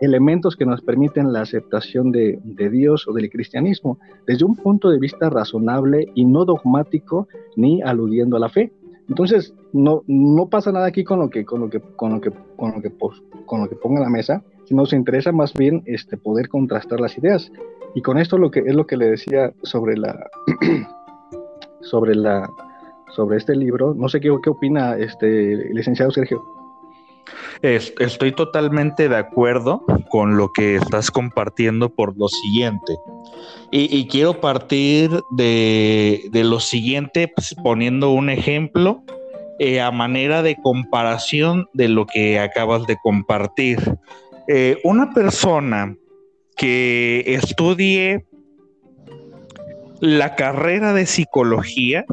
elementos 0.00 0.56
que 0.56 0.66
nos 0.66 0.82
permiten 0.82 1.32
la 1.32 1.42
aceptación 1.42 2.10
de, 2.10 2.40
Dios 2.70 3.06
o 3.06 3.12
del 3.12 3.30
cristianismo 3.30 3.98
desde 4.26 4.44
un 4.44 4.56
punto 4.56 4.90
de 4.90 4.98
vista 4.98 5.30
razonable 5.30 6.10
y 6.14 6.24
no 6.24 6.44
dogmático 6.44 7.28
ni 7.56 7.82
aludiendo 7.82 8.36
a 8.36 8.40
la 8.40 8.48
fe. 8.48 8.72
Entonces, 9.08 9.54
no, 9.72 10.02
no 10.06 10.48
pasa 10.48 10.70
nada 10.72 10.86
aquí 10.86 11.02
con 11.02 11.18
lo 11.18 11.30
que, 11.30 11.44
con 11.44 11.60
lo 11.60 11.70
que, 11.70 11.80
con 11.80 12.12
lo 12.12 12.20
que, 12.20 12.30
con 12.56 12.74
lo 12.74 12.82
que, 12.82 12.92
con 13.46 13.60
lo 13.60 13.68
que 13.68 13.76
ponga 13.76 14.00
la 14.00 14.10
mesa, 14.10 14.42
sino 14.64 14.84
se 14.84 14.96
interesa 14.96 15.32
más 15.32 15.54
bien 15.54 15.82
este, 15.86 16.18
poder 16.18 16.48
contrastar 16.48 17.00
las 17.00 17.16
ideas. 17.16 17.50
Y 17.94 18.02
con 18.02 18.18
esto 18.18 18.38
lo 18.38 18.50
que 18.50 18.60
es 18.60 18.74
lo 18.74 18.86
que 18.86 18.96
le 18.96 19.10
decía 19.10 19.52
sobre 19.62 19.96
la 19.96 20.16
sobre 21.80 22.14
la 22.14 22.48
sobre 23.14 23.38
este 23.38 23.56
libro, 23.56 23.94
no 23.94 24.08
sé 24.08 24.20
qué, 24.20 24.30
qué 24.42 24.50
opina 24.50 24.96
este 24.96 25.72
licenciado 25.72 26.10
Sergio. 26.10 26.42
Estoy 27.62 28.32
totalmente 28.32 29.08
de 29.08 29.16
acuerdo 29.16 29.84
con 30.10 30.36
lo 30.36 30.52
que 30.52 30.76
estás 30.76 31.10
compartiendo 31.10 31.88
por 31.88 32.16
lo 32.16 32.28
siguiente. 32.28 32.96
Y, 33.70 34.06
quiero 34.06 34.40
partir 34.40 35.10
de, 35.32 36.30
lo 36.32 36.60
siguiente, 36.60 37.30
pues, 37.34 37.54
poniendo 37.62 38.10
un 38.10 38.30
ejemplo 38.30 39.02
eh, 39.58 39.80
a 39.80 39.90
manera 39.90 40.42
de 40.42 40.56
comparación 40.62 41.68
de 41.74 41.88
lo 41.88 42.06
que 42.06 42.38
acabas 42.38 42.86
de 42.86 42.96
compartir. 43.02 43.78
Eh, 44.46 44.78
una 44.84 45.12
persona 45.12 45.96
que 46.58 47.22
estudie 47.26 48.26
la 50.00 50.34
carrera 50.34 50.92
de 50.92 51.06
psicología 51.06 52.04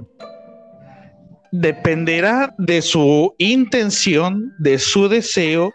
dependerá 1.52 2.54
de 2.58 2.82
su 2.82 3.34
intención, 3.38 4.54
de 4.60 4.80
su 4.80 5.10
deseo, 5.10 5.74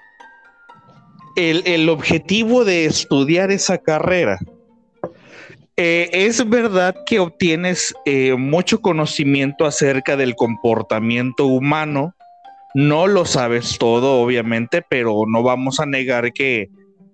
el, 1.37 1.89
objetivo 1.89 2.65
de 2.65 2.85
estudiar 2.85 3.51
esa 3.51 3.79
carrera. 3.79 4.39
Eh, 5.77 6.11
es 6.13 6.47
verdad 6.49 6.95
que 7.07 7.19
obtienes 7.19 7.95
eh, 8.05 8.35
mucho 8.35 8.83
conocimiento 8.83 9.65
acerca 9.65 10.17
del 10.17 10.35
comportamiento 10.35 11.47
humano. 11.47 12.15
No 12.75 13.07
lo 13.07 13.25
sabes 13.25 13.79
todo, 13.79 14.21
obviamente, 14.21 14.83
pero 14.87 15.25
no 15.27 15.43
vamos 15.43 15.81
a 15.81 15.87
negar 15.87 16.33
que 16.33 16.69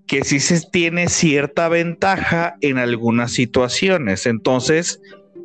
que 0.06 0.24
sí 0.24 0.40
se 0.40 0.60
tiene 0.70 1.08
cierta 1.08 1.68
ventaja 1.68 2.56
en 2.60 2.78
algunas 2.78 3.32
situaciones. 3.32 4.26
Entonces, 4.26 5.00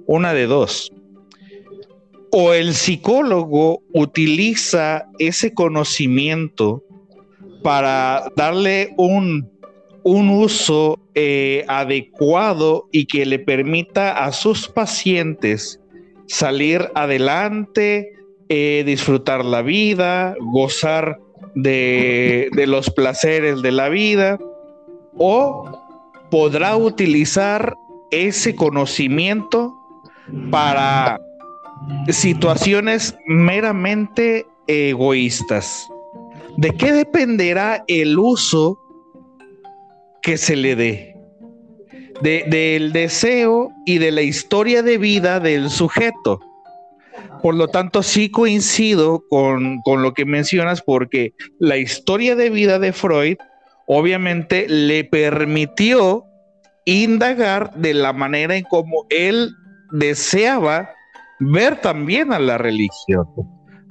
una 0.06 0.34
de 0.34 0.46
dos. 0.46 0.92
O 2.32 2.54
el 2.54 2.76
psicólogo 2.76 3.82
utiliza 3.94 5.06
ese 5.20 5.54
conocimiento 5.54 6.84
para 7.64 8.32
darle 8.36 8.94
un, 8.98 9.50
un 10.04 10.30
uso 10.30 11.00
eh, 11.16 11.66
adecuado 11.68 12.88
y 12.92 13.06
que 13.06 13.26
le 13.26 13.40
permita 13.40 14.24
a 14.24 14.32
sus 14.32 14.68
pacientes 14.70 15.80
salir 16.28 16.90
adelante, 16.96 18.14
eh, 18.48 18.84
disfrutar 18.86 19.44
la 19.44 19.62
vida, 19.62 20.36
gozar 20.40 21.20
de, 21.56 22.50
de 22.54 22.68
los 22.68 22.90
placeres 22.92 23.62
de 23.62 23.72
la 23.74 23.90
vida 23.90 24.40
o 25.18 25.70
podrá 26.30 26.76
utilizar 26.78 27.76
ese 28.12 28.56
conocimiento 28.56 29.74
para 30.50 31.20
situaciones 32.10 33.16
meramente 33.28 34.46
egoístas. 34.68 35.88
¿De 36.58 36.72
qué 36.72 36.92
dependerá 36.92 37.84
el 37.88 38.18
uso 38.18 38.80
que 40.22 40.38
se 40.38 40.56
le 40.56 40.76
dé? 40.76 41.12
del 42.22 42.94
deseo 42.94 43.72
y 43.84 43.98
de 43.98 44.12
la 44.12 44.22
historia 44.22 44.84
de 44.84 45.00
vida 45.00 45.40
del 45.40 45.72
sujeto. 45.72 46.40
Por 47.42 47.56
lo 47.56 47.68
tanto, 47.70 48.04
sí 48.04 48.30
coincido 48.30 49.24
con, 49.28 49.82
con 49.82 50.04
lo 50.04 50.14
que 50.14 50.26
mencionas 50.26 50.84
porque 50.84 51.34
la 51.58 51.78
historia 51.78 52.36
de 52.36 52.52
vida 52.52 52.78
de 52.78 52.94
Freud 52.94 53.38
obviamente 53.94 54.68
le 54.70 55.04
permitió 55.04 56.24
indagar 56.86 57.74
de 57.76 57.94
la 57.94 58.14
manera 58.14 58.56
en 58.56 58.64
como 58.64 59.06
él 59.10 59.54
deseaba 59.92 60.92
ver 61.42 61.82
también 61.82 62.32
a 62.32 62.40
la 62.40 62.58
religión, 62.58 63.26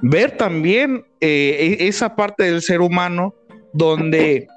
ver 0.01 0.39
también 0.39 1.05
eh, 1.21 1.77
e-, 1.79 1.89
esa 1.89 2.17
parte 2.17 2.45
del 2.45 2.63
ser 2.63 2.81
humano 2.81 3.35
donde 3.75 4.49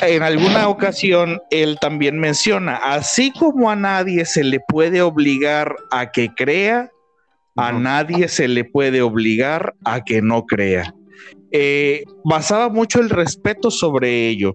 en 0.00 0.22
alguna 0.22 0.68
ocasión 0.68 1.40
él 1.50 1.76
también 1.80 2.20
menciona, 2.20 2.76
así 2.76 3.32
como 3.32 3.72
a 3.72 3.74
nadie 3.74 4.24
se 4.26 4.44
le 4.44 4.60
puede 4.60 5.02
obligar 5.02 5.74
a 5.90 6.12
que 6.12 6.32
crea, 6.32 6.88
a 7.56 7.72
nadie 7.72 8.28
se 8.28 8.46
le 8.46 8.62
puede 8.62 9.02
obligar 9.02 9.74
a 9.84 10.04
que 10.04 10.22
no 10.22 10.46
crea. 10.46 10.94
Eh, 11.50 12.04
basaba 12.24 12.68
mucho 12.68 13.00
el 13.00 13.10
respeto 13.10 13.70
sobre 13.70 14.28
ello. 14.28 14.54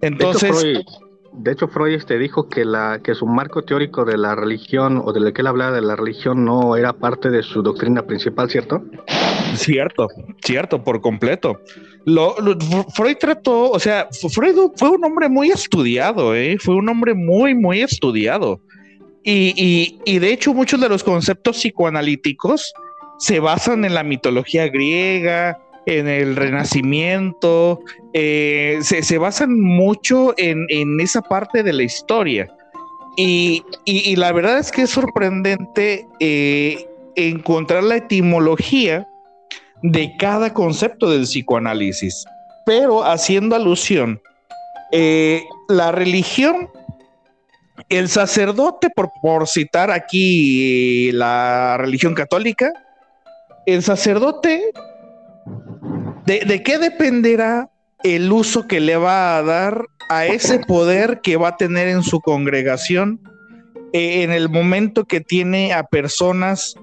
Entonces... 0.00 0.84
De 1.32 1.52
hecho, 1.52 1.66
Freud, 1.66 1.94
este, 1.94 2.18
dijo 2.18 2.48
que, 2.48 2.62
la, 2.64 3.00
que 3.02 3.14
su 3.14 3.26
marco 3.26 3.62
teórico 3.62 4.04
de 4.04 4.18
la 4.18 4.34
religión 4.34 5.00
o 5.02 5.14
de 5.14 5.20
lo 5.20 5.32
que 5.32 5.40
él 5.40 5.46
hablaba 5.46 5.72
de 5.72 5.80
la 5.80 5.96
religión 5.96 6.44
no 6.44 6.76
era 6.76 6.92
parte 6.92 7.30
de 7.30 7.42
su 7.42 7.62
doctrina 7.62 8.02
principal, 8.02 8.50
¿cierto? 8.50 8.82
Cierto, 9.54 10.08
cierto, 10.44 10.84
por 10.84 11.00
completo. 11.00 11.60
Lo, 12.04 12.34
Freud 12.94 13.16
trató, 13.18 13.70
o 13.70 13.78
sea, 13.78 14.08
Freud 14.30 14.72
fue 14.76 14.90
un 14.90 15.04
hombre 15.04 15.30
muy 15.30 15.50
estudiado, 15.50 16.34
¿eh? 16.34 16.58
fue 16.58 16.74
un 16.74 16.88
hombre 16.90 17.14
muy, 17.14 17.54
muy 17.54 17.80
estudiado. 17.80 18.60
Y, 19.24 19.54
y, 19.56 20.00
y 20.04 20.18
de 20.18 20.32
hecho, 20.32 20.52
muchos 20.52 20.80
de 20.82 20.88
los 20.90 21.02
conceptos 21.02 21.56
psicoanalíticos 21.56 22.74
se 23.18 23.40
basan 23.40 23.86
en 23.86 23.94
la 23.94 24.02
mitología 24.02 24.68
griega, 24.68 25.58
en 25.86 26.08
el 26.08 26.36
Renacimiento, 26.36 27.80
eh, 28.12 28.78
se, 28.82 29.18
basan 29.18 29.60
mucho 29.60 30.34
en, 30.36 30.66
esa 31.00 31.22
parte 31.22 31.62
de 31.62 31.72
la 31.72 31.82
historia. 31.82 32.48
Y, 33.16 33.64
la 34.16 34.32
verdad 34.32 34.58
es 34.58 34.72
que 34.72 34.82
es 34.82 34.90
sorprendente 34.90 36.06
eh, 36.20 36.86
encontrar 37.16 37.82
la 37.84 37.96
etimología 37.96 39.06
de 39.82 40.14
cada 40.18 40.54
concepto 40.54 41.10
del 41.10 41.22
psicoanálisis, 41.22 42.24
pero 42.64 43.04
haciendo 43.04 43.56
alusión, 43.56 44.20
eh, 44.92 45.44
la 45.68 45.90
religión, 45.90 46.70
el 47.88 48.08
sacerdote, 48.08 48.88
por, 48.90 49.10
por 49.20 49.48
citar 49.48 49.90
aquí 49.90 51.10
la 51.12 51.76
religión 51.78 52.14
católica, 52.14 52.72
el 53.66 53.82
sacerdote 53.82 54.72
¿De, 56.26 56.62
qué 56.62 56.78
dependerá 56.78 57.70
el 58.04 58.30
uso 58.32 58.66
que 58.66 58.80
le 58.80 58.96
va 58.96 59.36
a 59.36 59.42
dar 59.42 59.86
a 60.08 60.26
ese 60.26 60.60
poder 60.60 61.20
que 61.20 61.36
va 61.36 61.48
a 61.48 61.56
tener 61.56 61.88
en 61.88 62.02
su 62.02 62.20
congregación 62.20 63.20
eh, 63.92 64.22
en 64.22 64.30
el 64.30 64.48
momento 64.48 65.04
que 65.04 65.20
tiene 65.20 65.72
a 65.72 65.84
personas 65.84 66.74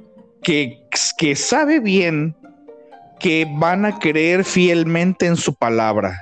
que, 0.44 0.82
que 1.18 1.36
sabe 1.36 1.80
bien 1.80 2.36
que 3.20 3.48
van 3.58 3.86
a 3.86 4.00
creer 4.00 4.44
fielmente 4.44 5.26
en 5.26 5.36
su 5.36 5.54
palabra? 5.56 6.22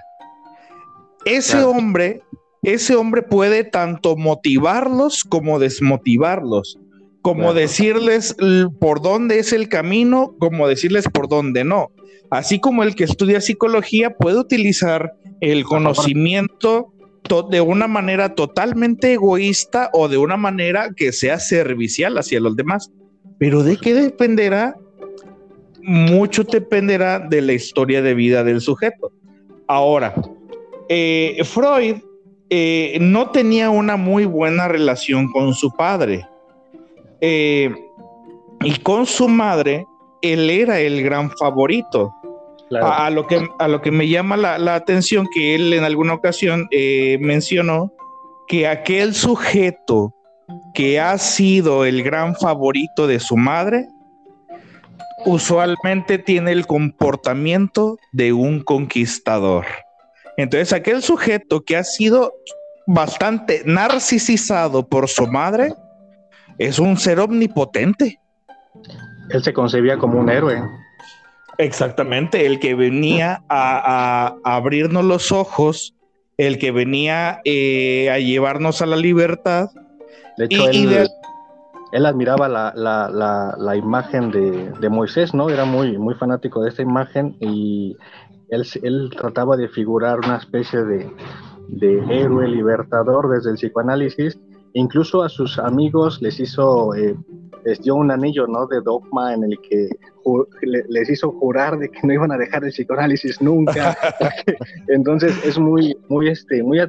Ese 1.25 1.63
hombre, 1.63 2.21
ese 2.63 2.95
hombre 2.95 3.23
puede 3.23 3.63
tanto 3.63 4.15
motivarlos 4.15 5.23
como 5.23 5.59
desmotivarlos, 5.59 6.77
como 7.21 7.53
decirles 7.53 8.35
por 8.79 9.01
dónde 9.01 9.39
es 9.39 9.53
el 9.53 9.67
camino, 9.69 10.35
como 10.39 10.67
decirles 10.67 11.09
por 11.11 11.27
dónde 11.27 11.63
no 11.63 11.89
así 12.29 12.59
como 12.59 12.83
el 12.83 12.95
que 12.95 13.03
estudia 13.03 13.41
psicología 13.41 14.15
puede 14.15 14.39
utilizar 14.39 15.13
el 15.41 15.63
conocimiento 15.63 16.93
de 17.49 17.61
una 17.61 17.87
manera 17.87 18.35
totalmente 18.35 19.13
egoísta 19.13 19.89
o 19.93 20.07
de 20.07 20.17
una 20.17 20.37
manera 20.37 20.91
que 20.95 21.11
sea 21.11 21.39
servicial 21.39 22.17
hacia 22.17 22.39
los 22.39 22.55
demás. 22.55 22.91
Pero 23.37 23.63
¿de 23.63 23.77
qué 23.77 23.93
dependerá? 23.93 24.75
Mucho 25.81 26.43
dependerá 26.43 27.19
de 27.19 27.41
la 27.41 27.53
historia 27.53 28.01
de 28.01 28.13
vida 28.13 28.43
del 28.43 28.61
sujeto. 28.61 29.11
Ahora, 29.67 30.13
eh, 30.89 31.41
Freud 31.43 31.97
eh, 32.49 32.97
no 33.01 33.29
tenía 33.31 33.69
una 33.69 33.97
muy 33.97 34.25
buena 34.25 34.67
relación 34.67 35.31
con 35.31 35.53
su 35.53 35.71
padre. 35.71 36.25
Eh, 37.19 37.73
y 38.61 38.79
con 38.79 39.05
su 39.05 39.27
madre, 39.27 39.85
él 40.21 40.49
era 40.49 40.79
el 40.79 41.03
gran 41.03 41.31
favorito. 41.31 42.13
A, 42.81 43.09
lo 43.09 43.27
que, 43.27 43.47
a 43.59 43.69
lo 43.69 43.81
que 43.81 43.91
me 43.91 44.09
llama 44.09 44.35
la, 44.35 44.75
atención 44.75 45.25
que 45.33 45.55
él 45.55 45.71
en 45.71 45.85
alguna 45.85 46.13
ocasión 46.13 46.67
mencionó 47.21 47.93
que 48.49 48.67
aquel 48.67 49.15
sujeto 49.15 50.13
que 50.73 50.99
ha 50.99 51.17
sido 51.17 51.85
el 51.85 52.03
gran 52.03 52.35
favorito 52.35 53.07
de 53.07 53.19
su 53.19 53.37
madre, 53.37 53.87
usualmente 55.25 56.17
tiene 56.17 56.51
el 56.51 56.67
comportamiento 56.67 57.97
de 58.11 58.33
un 58.33 58.61
conquistador. 58.61 59.65
Entonces, 60.37 60.71
aquel 60.73 61.01
sujeto 61.01 61.61
que 61.61 61.75
ha 61.75 61.83
sido 61.83 62.33
bastante 62.85 63.63
narcisizado 63.65 64.87
por 64.87 65.09
su 65.09 65.27
madre 65.27 65.73
es 66.57 66.79
un 66.79 66.97
ser 66.97 67.19
omnipotente. 67.19 68.19
Él 69.29 69.43
se 69.43 69.53
concebía 69.53 69.97
como 69.97 70.19
un 70.19 70.29
héroe. 70.29 70.61
Exactamente, 71.57 72.45
el 72.45 72.59
que 72.59 72.75
venía 72.75 73.43
a, 73.49 74.35
abrirnos 74.43 75.03
los 75.03 75.31
ojos, 75.31 75.95
el 76.37 76.59
que 76.59 76.71
venía 76.71 77.41
eh, 77.45 78.09
a 78.11 78.19
llevarnos 78.19 78.81
a 78.81 78.85
la 78.85 78.95
libertad. 78.95 79.69
De 80.37 80.45
hecho, 80.45 80.67
él, 80.69 82.05
admiraba 82.05 82.47
la, 82.47 83.75
imagen 83.75 84.29
de, 84.29 84.71
de, 84.79 84.89
Moisés, 84.89 85.33
¿no? 85.33 85.49
Era 85.49 85.65
muy, 85.65 85.97
muy 85.97 86.13
fanático 86.13 86.61
de 86.61 86.69
esta 86.69 86.83
imagen 86.83 87.35
y 87.39 87.97
él, 88.49 89.09
trataba 89.17 89.57
de 89.57 89.67
figurar 89.67 90.19
una 90.19 90.37
especie 90.37 90.83
de, 90.83 91.11
héroe 92.09 92.47
libertador 92.47 93.29
desde 93.29 93.51
el 93.51 93.55
psicoanálisis. 93.57 94.39
Incluso 94.73 95.23
a 95.23 95.29
sus 95.29 95.57
amigos 95.59 96.21
les 96.21 96.39
hizo, 96.39 96.93
eh, 96.95 97.15
les 97.65 97.81
dio 97.81 97.95
un 97.95 98.11
anillo, 98.11 98.47
¿no? 98.47 98.67
De 98.67 98.81
dogma 98.81 99.33
en 99.33 99.43
el 99.43 99.59
que 99.61 99.89
les 100.63 101.09
hizo 101.09 101.31
jurar 101.31 101.77
de 101.77 101.89
que 101.89 101.99
no 102.03 102.13
iban 102.13 102.31
a 102.31 102.37
dejar 102.37 102.63
el 102.63 102.71
psicoanálisis 102.71 103.41
nunca. 103.41 103.97
Entonces 104.87 105.33
es 105.45 105.57
muy, 105.57 105.97
muy, 106.09 106.29
este, 106.29 106.61
muy. 106.63 106.79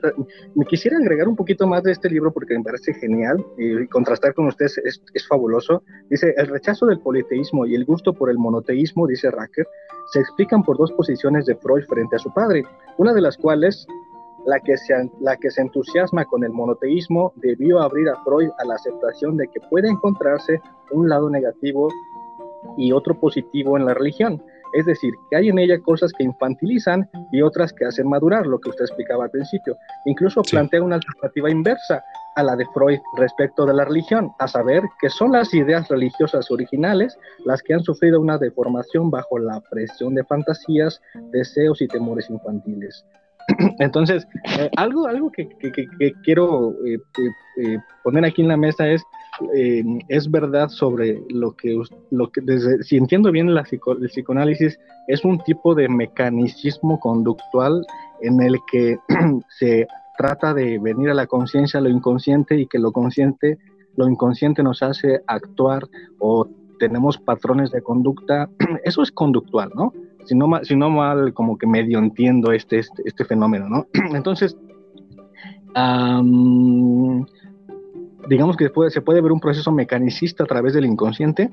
Me 0.55 0.65
quisiera 0.65 0.99
agregar 0.99 1.29
un 1.29 1.37
poquito 1.37 1.67
más 1.67 1.83
de 1.83 1.93
este 1.93 2.11
libro 2.11 2.33
porque 2.33 2.57
me 2.57 2.65
parece 2.65 2.95
genial 2.95 3.45
y 3.57 3.87
contrastar 3.87 4.35
con 4.35 4.47
ustedes 4.47 4.79
es, 4.79 5.03
es 5.15 5.27
fabuloso. 5.27 5.83
Dice 6.11 6.35
el 6.37 6.49
rechazo 6.49 6.87
del 6.87 7.01
politeísmo 7.01 7.67
y 7.67 7.75
el 7.75 7.85
gusto 7.85 8.13
por 8.13 8.31
el 8.31 8.39
monoteísmo, 8.39 9.07
dice 9.07 9.31
Racker, 9.31 9.67
se 10.13 10.21
explican 10.21 10.63
por 10.63 10.79
dos 10.79 10.91
posiciones 10.93 11.47
de 11.47 11.55
Freud 11.57 11.85
frente 11.85 12.17
a 12.17 12.19
su 12.19 12.33
padre, 12.33 12.65
una 12.97 13.13
de 13.13 13.21
las 13.21 13.37
cuales, 13.37 13.87
la 14.49 14.61
que, 14.61 14.79
se, 14.79 14.95
la 15.21 15.37
que 15.37 15.51
se 15.51 15.61
entusiasma 15.61 16.25
con 16.25 16.43
el 16.43 16.53
monoteísmo, 16.53 17.35
debió 17.37 17.83
abrir 17.83 18.09
a 18.09 18.17
Freud 18.25 18.49
a 18.59 18.65
la 18.65 18.77
aceptación 18.77 19.37
de 19.37 19.47
que 19.49 19.61
puede 19.69 19.91
encontrarse 19.91 20.63
un 20.91 21.07
lado 21.07 21.29
negativo 21.29 21.89
y 22.79 22.91
otro 22.93 23.21
positivo 23.21 23.77
en 23.77 23.85
la 23.85 23.93
religión. 23.93 24.43
Es 24.73 24.87
decir, 24.87 25.13
que 25.29 25.37
hay 25.37 25.51
en 25.51 25.59
ella 25.59 25.79
cosas 25.81 26.13
que 26.15 26.25
infantilizan 26.25 27.11
y 27.31 27.43
otras 27.43 27.75
que 27.75 27.85
hacen 27.85 28.09
madurar, 28.09 28.47
lo 28.47 28.59
que 28.59 28.71
usted 28.71 28.87
explicaba 28.87 29.25
al 29.25 29.31
principio. 29.31 29.77
Incluso 30.07 30.41
plantea 30.41 30.83
una 30.83 30.97
alternativa 30.97 31.51
inversa 31.51 32.03
a 32.35 32.43
la 32.43 32.57
de 32.57 32.65
Freud 32.73 33.01
respecto 33.19 33.67
de 33.67 33.75
la 33.75 33.85
religión, 33.85 34.33
a 34.39 34.49
saber 34.49 34.83
que 34.99 35.11
son 35.11 35.33
las 35.33 35.53
ideas 35.53 35.89
religiosas 35.89 36.51
originales 36.51 37.19
las 37.45 37.63
que 37.63 37.75
han 37.75 37.83
sufrido 37.83 38.19
una 38.19 38.39
deformación 38.39 39.11
bajo 39.11 39.39
la 39.39 39.61
presión 39.71 40.15
de 40.15 40.25
fantasías, 40.25 41.03
deseos 41.33 41.83
y 41.83 41.89
temores 41.89 42.31
infantiles. 42.31 43.05
Entonces, 43.79 44.27
eh, 44.59 44.71
algo, 44.77 45.07
algo 45.07 45.31
que, 45.31 45.49
quiero 46.23 46.73
eh, 46.85 46.99
eh, 47.63 47.79
poner 48.05 48.25
aquí 48.25 48.43
en 48.43 48.49
la 48.49 48.57
mesa 48.57 48.89
es, 48.89 49.03
es 50.09 50.31
verdad 50.31 50.69
sobre 50.69 51.23
lo 51.29 51.53
que, 51.53 51.81
lo 52.11 52.31
que 52.31 52.41
desde, 52.41 52.83
si 52.83 52.97
entiendo 52.97 53.31
bien 53.31 53.49
el 53.49 53.63
psicoanálisis, 53.63 54.79
es 55.07 55.25
un 55.25 55.39
tipo 55.45 55.75
de 55.75 55.89
mecanicismo 55.89 56.99
conductual 56.99 57.87
en 58.21 58.43
el 58.43 58.57
que 58.71 58.99
se 59.59 59.87
trata 60.19 60.53
de 60.53 60.79
venir 60.79 61.11
a 61.11 61.15
la 61.15 61.27
conciencia 61.27 61.81
lo 61.81 61.89
inconsciente 61.89 62.59
y 62.59 62.67
que 62.67 62.79
lo 62.79 62.93
consciente, 62.93 63.59
lo 63.97 64.09
inconsciente 64.09 64.63
nos 64.63 64.83
hace 64.83 65.21
actuar 65.27 65.85
o 66.19 66.47
tenemos 66.79 67.19
patrones 67.19 67.71
de 67.71 67.83
conducta, 67.83 68.49
eso 68.85 69.03
es 69.03 69.13
conductual, 69.13 69.71
¿no? 69.75 69.93
Si 70.29 70.35
no, 70.35 70.47
no 70.77 70.91
mal, 70.91 71.33
como 71.33 71.57
que 71.57 71.67
medio 71.67 71.99
entiendo 71.99 72.53
este, 72.53 72.79
este, 72.81 73.03
este 73.05 73.25
fenómeno, 73.25 73.69
¿no? 73.69 73.87
Entonces, 74.15 74.57
digamos 78.29 78.57
que 78.57 78.71
se 78.91 79.01
puede 79.01 79.21
ver 79.21 79.33
un 79.33 79.41
proceso 79.41 79.73
mecanicista 79.73 80.45
a 80.45 80.47
través 80.47 80.75
del 80.75 80.85
inconsciente. 80.85 81.51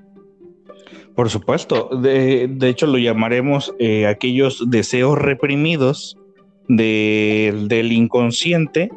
Por 1.16 1.30
supuesto, 1.30 1.90
de, 2.02 2.50
de 2.50 2.70
hecho 2.70 2.88
lo 2.88 2.98
llamaremos 2.98 3.74
eh, 3.80 4.06
aquellos 4.06 4.70
deseos 4.70 5.18
reprimidos 5.18 6.18
del 6.68 7.92
inconsciente 7.92 8.90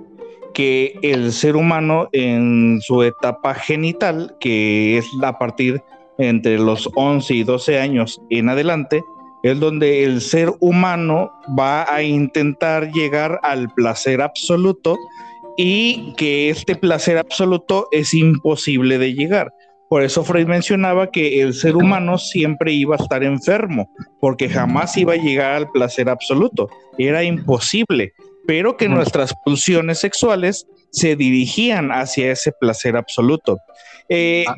que 0.54 0.98
el 1.02 1.32
ser 1.32 1.54
humano 1.54 2.08
en 2.12 2.80
su 2.80 3.02
etapa 3.02 3.54
genital, 3.54 4.34
que 4.40 4.98
es 4.98 5.06
a 5.22 5.38
partir 5.38 5.82
entre 6.18 6.58
los 6.58 6.90
11 6.96 7.34
y 7.34 7.44
12 7.44 7.78
años 7.78 8.20
en 8.30 8.48
adelante, 8.48 9.04
es 9.42 9.60
donde 9.60 10.04
el 10.04 10.20
ser 10.20 10.52
humano 10.60 11.30
va 11.58 11.92
a 11.92 12.02
intentar 12.02 12.90
llegar 12.92 13.38
al 13.42 13.68
placer 13.74 14.20
absoluto 14.20 14.96
y 15.56 16.14
que 16.16 16.50
este 16.50 16.76
placer 16.76 17.18
absoluto 17.18 17.88
es 17.92 18.14
imposible 18.14 18.98
de 18.98 19.14
llegar. 19.14 19.52
Por 19.88 20.02
eso 20.02 20.22
Freud 20.22 20.46
mencionaba 20.46 21.10
que 21.10 21.40
el 21.40 21.54
ser 21.54 21.74
humano 21.74 22.18
siempre 22.18 22.72
iba 22.72 22.96
a 22.96 23.02
estar 23.02 23.24
enfermo, 23.24 23.90
porque 24.20 24.48
jamás 24.48 24.96
iba 24.98 25.14
a 25.14 25.16
llegar 25.16 25.52
al 25.52 25.70
placer 25.70 26.10
absoluto. 26.10 26.68
Era 26.98 27.24
imposible, 27.24 28.12
pero 28.46 28.76
que 28.76 28.88
nuestras 28.88 29.32
pulsiones 29.44 29.98
sexuales 29.98 30.66
se 30.90 31.16
dirigían 31.16 31.90
hacia 31.90 32.32
ese 32.32 32.52
placer 32.60 32.96
absoluto. 32.96 33.58
Eh, 34.10 34.44
ah. 34.46 34.56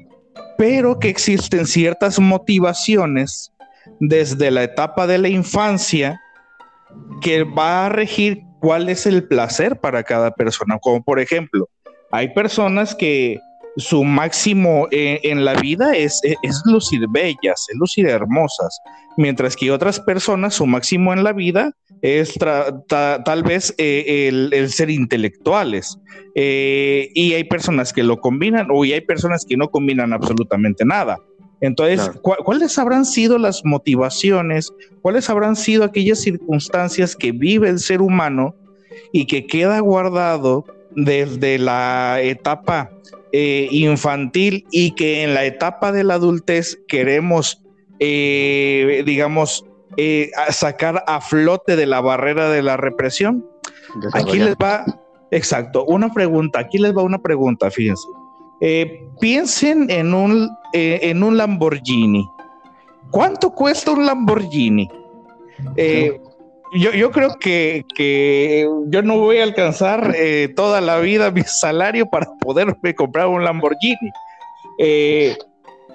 pero 0.59 0.99
que 0.99 1.09
existen 1.09 1.67
ciertas 1.67 2.19
motivaciones 2.19 3.53
desde 4.01 4.51
la 4.51 4.65
etapa 4.65 5.07
de 5.07 5.19
la 5.19 5.29
infancia 5.29 6.21
que 7.21 7.45
va 7.45 7.87
a 7.87 7.89
regir 7.89 8.43
cuál 8.61 8.89
es 8.89 9.07
el 9.07 9.25
placer 9.25 9.79
para 9.79 10.03
cada 10.03 10.33
persona. 10.33 10.79
Como 10.81 11.03
por 11.03 11.21
ejemplo, 11.21 11.69
hay 12.11 12.33
personas 12.35 12.95
que 12.95 13.39
su 13.77 14.05
máximo 14.05 14.89
eh, 14.91 15.21
en 15.23 15.45
la 15.45 15.55
vida 15.55 15.93
es, 15.93 16.21
es, 16.25 16.63
lucir 16.65 17.07
bellas, 17.09 17.67
es 17.69 17.77
lucir 17.79 18.07
hermosas, 18.07 18.81
mientras 19.17 19.57
que 19.57 19.71
otras 19.71 20.01
personas 20.01 20.55
su 20.55 20.67
máximo 20.67 21.13
en 21.13 21.23
la 21.23 21.33
vida 21.33 21.73
es 22.03 22.35
tal 22.39 23.43
vez 23.43 23.75
eh, 23.79 24.29
el, 24.29 24.71
ser 24.71 24.91
intelectuales. 24.91 25.99
Eh, 26.35 27.11
y 27.15 27.35
hay 27.35 27.45
personas 27.45 27.93
que 27.93 28.03
lo 28.03 28.21
combinan 28.21 28.69
o 28.71 28.83
hay 28.83 29.01
personas 29.01 29.45
que 29.49 29.57
no 29.57 29.69
combinan 29.69 30.13
absolutamente 30.13 30.85
nada. 30.85 31.19
Entonces, 31.61 32.11
¿cuáles 32.23 32.79
habrán 32.79 33.05
sido 33.05 33.39
las 33.39 33.65
motivaciones? 33.65 34.73
¿Cuáles 35.03 35.29
habrán 35.29 35.57
sido 35.57 35.85
aquellas 35.85 36.21
circunstancias 36.21 37.15
que 37.15 37.33
vive 37.33 37.69
el 37.69 37.79
ser 37.79 38.01
humano 38.01 38.55
y 39.13 39.27
que 39.27 39.47
queda 39.47 39.79
guardado 39.81 40.65
desde 40.97 41.59
la 41.59 42.19
etapa 42.23 42.91
eh, 43.33 43.69
infantil 43.71 44.67
y 44.71 44.93
que 44.95 45.23
en 45.23 45.35
la 45.35 45.45
etapa 45.45 45.93
de 45.93 46.03
la 46.03 46.15
adultez 46.15 46.79
queremos, 46.89 47.63
eh, 47.99 49.03
digamos, 49.05 49.65
eh, 49.97 50.31
sacar 50.51 51.05
a 51.07 51.21
flote 51.21 51.77
de 51.77 51.87
la 51.87 52.01
barrera 52.01 52.51
de 52.51 52.63
la 52.63 52.77
represión. 52.77 53.47
Aquí 54.15 54.39
les 54.39 54.55
va, 54.55 54.85
exacto, 55.31 55.85
una 55.85 56.13
pregunta, 56.13 56.61
aquí 56.61 56.79
les 56.79 56.97
va 56.97 57.03
una 57.03 57.19
pregunta, 57.19 57.71
fíjense. 57.71 58.07
Piensen 59.21 59.91
en 59.91 60.15
un, 60.15 60.51
en 60.73 61.23
un 61.23 61.37
Lamborghini. 61.37 62.27
¿Cuánto 63.11 63.51
cuesta 63.51 63.91
un 63.93 64.07
Lamborghini? 64.07 64.89
yo, 66.73 66.93
yo 66.93 67.11
creo 67.11 67.37
que, 67.39 67.85
que, 67.95 68.69
yo 68.87 69.03
no 69.03 69.19
voy 69.19 69.39
a 69.39 69.45
alcanzar 69.45 70.15
eh, 70.17 70.53
toda 70.55 70.81
la 70.81 70.99
vida 71.01 71.31
mi 71.31 71.43
salario 71.43 72.07
para 72.07 72.27
poderme 72.41 72.95
comprar 72.95 73.27
un 73.27 73.45
Lamborghini. 73.45 74.11
Eh, 74.79 75.37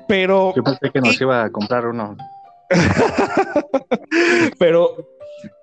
pero. 0.07 0.53
Yo 0.55 0.63
pensé 0.63 0.91
que 0.91 1.01
nos 1.01 1.19
iba 1.19 1.43
a 1.43 1.49
comprar 1.49 1.87
uno. 1.87 2.15
Pero 4.59 4.95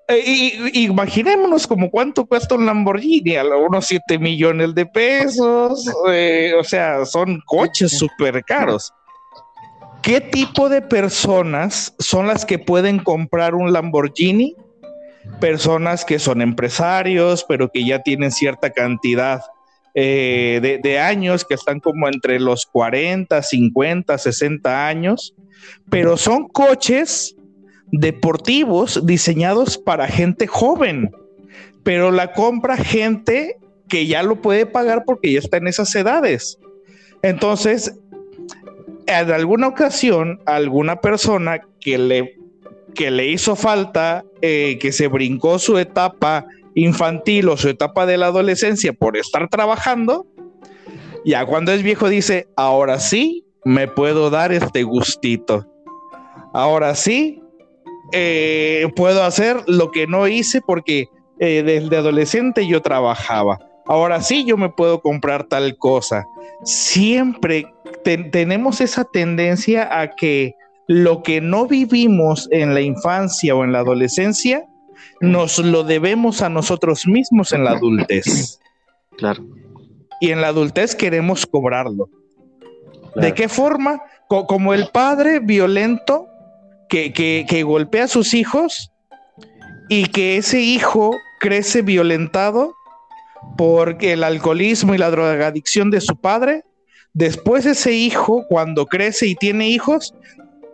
eh, 0.09 0.71
imaginémonos 0.73 1.65
como 1.65 1.89
cuánto 1.89 2.25
cuesta 2.25 2.55
un 2.55 2.65
Lamborghini, 2.65 3.35
a 3.35 3.45
unos 3.45 3.87
7 3.87 4.19
millones 4.19 4.75
de 4.75 4.85
pesos, 4.85 5.89
eh, 6.09 6.53
o 6.59 6.63
sea, 6.63 7.05
son 7.05 7.41
coches 7.45 7.97
súper 7.97 8.43
caros. 8.43 8.91
¿Qué 10.01 10.19
tipo 10.19 10.67
de 10.67 10.81
personas 10.81 11.95
son 11.99 12.27
las 12.27 12.45
que 12.45 12.59
pueden 12.59 12.99
comprar 12.99 13.55
un 13.55 13.71
Lamborghini? 13.71 14.55
Personas 15.39 16.03
que 16.03 16.19
son 16.19 16.41
empresarios, 16.41 17.45
pero 17.47 17.71
que 17.71 17.85
ya 17.85 17.99
tienen 17.99 18.31
cierta 18.31 18.71
cantidad 18.71 19.41
eh, 19.95 20.79
de, 20.83 20.99
años, 20.99 21.45
que 21.45 21.53
están 21.53 21.79
como 21.79 22.09
entre 22.09 22.39
los 22.39 22.65
40, 22.65 23.41
50, 23.41 24.17
60 24.17 24.87
años, 24.87 25.33
pero 25.89 26.17
son 26.17 26.49
coches 26.49 27.37
deportivos 27.93 29.05
diseñados 29.05 29.77
para 29.77 30.07
gente 30.07 30.47
joven, 30.47 31.11
pero 31.83 32.11
la 32.11 32.33
compra 32.33 32.75
gente 32.75 33.57
que 33.87 34.07
ya 34.07 34.23
lo 34.23 34.41
puede 34.41 34.65
pagar 34.65 35.03
porque 35.05 35.31
ya 35.31 35.39
está 35.39 35.57
en 35.57 35.67
esas 35.67 35.95
edades. 35.95 36.57
Entonces, 37.21 37.93
en 39.05 39.31
alguna 39.31 39.67
ocasión, 39.67 40.41
alguna 40.47 41.01
persona 41.01 41.61
que 41.79 41.99
le, 41.99 42.35
que 42.95 43.11
le 43.11 43.27
hizo 43.27 43.55
falta, 43.55 44.25
eh, 44.41 44.79
que 44.81 44.91
se 44.91 45.07
brincó 45.07 45.59
su 45.59 45.77
etapa 45.77 46.47
infantil 46.73 47.49
o 47.49 47.57
su 47.57 47.69
etapa 47.69 48.07
de 48.07 48.17
la 48.17 48.27
adolescencia 48.27 48.91
por 48.93 49.17
estar 49.17 49.49
trabajando, 49.49 50.25
ya 51.25 51.45
cuando 51.45 51.71
es 51.71 51.83
viejo 51.83 52.09
dice, 52.09 52.47
ahora 52.55 52.99
sí 52.99 53.45
me 53.63 53.87
puedo 53.87 54.31
dar 54.31 54.51
este 54.51 54.81
gustito. 54.81 55.67
Ahora 56.53 56.95
sí 56.95 57.42
eh, 58.13 58.87
puedo 58.95 59.23
hacer 59.23 59.57
lo 59.67 59.91
que 59.91 60.07
no 60.07 60.27
hice 60.27 60.61
porque 60.61 61.09
eh, 61.39 61.63
desde 61.63 61.97
adolescente 61.97 62.67
yo 62.67 62.81
trabajaba. 62.81 63.59
Ahora 63.85 64.21
sí 64.21 64.45
yo 64.45 64.55
me 64.55 64.69
puedo 64.69 65.01
comprar 65.01 65.45
tal 65.45 65.77
cosa. 65.77 66.25
Siempre 66.63 67.65
tenemos 68.03 68.79
esa 68.81 69.03
tendencia 69.03 69.99
a 69.99 70.11
que 70.15 70.55
lo 70.87 71.23
que 71.23 71.41
no 71.41 71.67
vivimos 71.67 72.47
en 72.51 72.73
la 72.73 72.81
infancia 72.81 73.55
o 73.55 73.63
en 73.63 73.71
la 73.71 73.79
adolescencia, 73.79 74.65
nos 75.19 75.59
lo 75.59 75.83
debemos 75.83 76.41
a 76.41 76.49
nosotros 76.49 77.07
mismos 77.07 77.51
en 77.51 77.63
la 77.63 77.71
adultez. 77.71 78.59
Claro. 79.17 79.43
Y 80.21 80.31
en 80.31 80.41
la 80.41 80.47
adultez 80.47 80.95
queremos 80.95 81.45
cobrarlo. 81.45 82.09
¿De 83.15 83.33
qué 83.33 83.47
forma? 83.47 84.01
como 84.27 84.73
el 84.73 84.87
padre 84.87 85.39
violento 85.39 86.27
que, 87.13 87.45
que 87.47 87.63
golpea 87.63 88.03
a 88.03 88.07
sus 88.07 88.33
hijos 88.33 88.91
y 89.89 90.05
que 90.07 90.37
ese 90.37 90.61
hijo 90.61 91.15
crece 91.39 91.81
violentado 91.81 92.73
porque 93.57 94.13
el 94.13 94.23
alcoholismo 94.23 94.93
y 94.93 94.97
la 94.97 95.11
drogadicción 95.11 95.91
de 95.91 96.01
su 96.01 96.15
padre, 96.15 96.63
después 97.13 97.65
ese 97.65 97.93
hijo, 97.93 98.45
cuando 98.47 98.85
crece 98.85 99.27
y 99.27 99.35
tiene 99.35 99.69
hijos, 99.69 100.13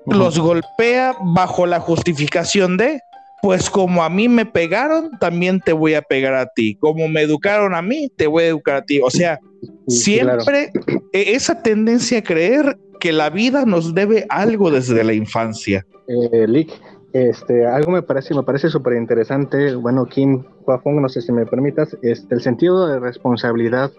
los 0.05 0.39
golpea 0.39 1.15
bajo 1.21 1.65
la 1.65 1.79
justificación 1.79 2.77
de, 2.77 3.01
pues 3.41 3.69
como 3.69 4.03
a 4.03 4.09
mí 4.09 4.27
me 4.27 4.45
pegaron, 4.45 5.11
también 5.19 5.59
te 5.61 5.73
voy 5.73 5.93
a 5.93 6.01
pegar 6.01 6.33
a 6.35 6.47
ti. 6.47 6.75
Como 6.75 7.07
me 7.07 7.21
educaron 7.21 7.75
a 7.75 7.81
mí, 7.81 8.11
te 8.15 8.27
voy 8.27 8.43
a 8.43 8.47
educar 8.47 8.75
a 8.77 8.81
ti. 8.83 8.99
O 9.03 9.09
sea, 9.09 9.39
siempre 9.87 10.71
e-, 11.13 11.33
esa 11.33 11.61
tendencia 11.61 12.19
a 12.19 12.23
creer 12.23 12.77
que 12.99 13.11
la 13.11 13.29
vida 13.29 13.65
nos 13.65 13.93
debe 13.93 14.25
algo 14.29 14.71
desde 14.71 15.03
la 15.03 15.13
infancia. 15.13 15.85
Eh, 16.07 16.47
Lick, 16.47 16.71
este, 17.13 17.65
algo 17.65 17.91
me 17.91 18.01
parece, 18.01 18.33
me 18.35 18.43
parece 18.43 18.69
súper 18.69 18.93
interesante. 18.93 19.75
Bueno, 19.75 20.05
Kim 20.05 20.43
Huafong, 20.65 21.01
no 21.01 21.09
sé 21.09 21.21
si 21.21 21.31
me 21.31 21.45
permitas, 21.45 21.97
este, 22.01 22.35
el 22.35 22.41
sentido 22.41 22.87
de 22.87 22.99
responsabilidad, 22.99 23.91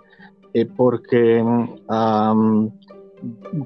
eh, 0.55 0.67
porque 0.77 1.45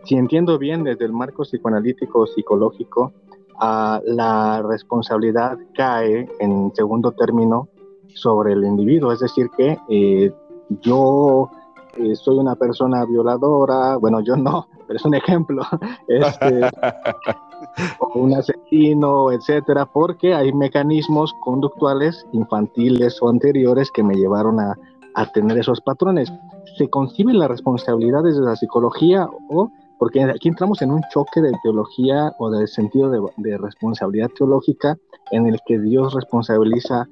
si 0.05 0.15
entiendo 0.17 0.59
bien 0.59 0.85
desde 0.85 1.05
el 1.05 1.13
marco 1.13 1.43
psicoanalítico 1.43 2.27
psicológico, 2.27 3.13
la 3.61 4.63
responsabilidad 4.69 5.59
cae 5.75 6.29
en 6.41 6.73
segundo 6.75 7.13
término 7.13 7.69
sobre 8.15 8.53
el 8.53 8.65
individuo, 8.65 9.13
es 9.13 9.21
decir, 9.21 9.49
que 9.57 9.79
eh, 9.89 10.33
yo 10.81 11.51
eh, 11.97 12.15
soy 12.15 12.39
una 12.39 12.55
persona 12.55 13.05
violadora, 13.05 13.97
bueno, 13.97 14.21
yo 14.21 14.37
no, 14.37 14.69
pero 14.87 14.97
es 14.97 15.05
un 15.05 15.15
ejemplo, 15.15 15.63
este, 16.09 16.61
o 18.01 18.19
un 18.19 18.35
asesino, 18.35 19.31
etcétera, 19.33 19.87
porque 19.87 20.35
hay 20.35 20.53
mecanismos 20.53 21.33
conductuales 21.41 22.27
infantiles 22.33 23.21
o 23.21 23.29
anteriores 23.29 23.91
que 23.91 24.03
me 24.03 24.15
llevaron 24.15 24.61
a, 24.61 24.77
a 25.15 25.27
tener 25.27 25.59
esos 25.59 25.81
patrones. 25.81 26.33
Se 26.77 26.89
concibe 26.89 27.33
la 27.33 27.49
responsabilidad 27.49 28.23
desde 28.23 28.43
la 28.43 28.57
psicología 28.57 29.29
o 29.49 29.71
porque 29.99 30.23
aquí 30.23 30.49
entramos 30.49 30.83
en 30.83 30.91
un 30.91 31.03
choque 31.13 31.41
de 31.41 31.53
teología 31.63 32.33
o 32.39 32.51
de 32.51 32.67
sentido 32.67 33.11
de, 33.37 33.59
responsabilidad 33.59 34.29
teológica 34.37 34.99
en 35.31 35.47
el 35.47 35.61
que 35.67 35.79
Dios 35.79 36.15
responsabiliza, 36.15 37.09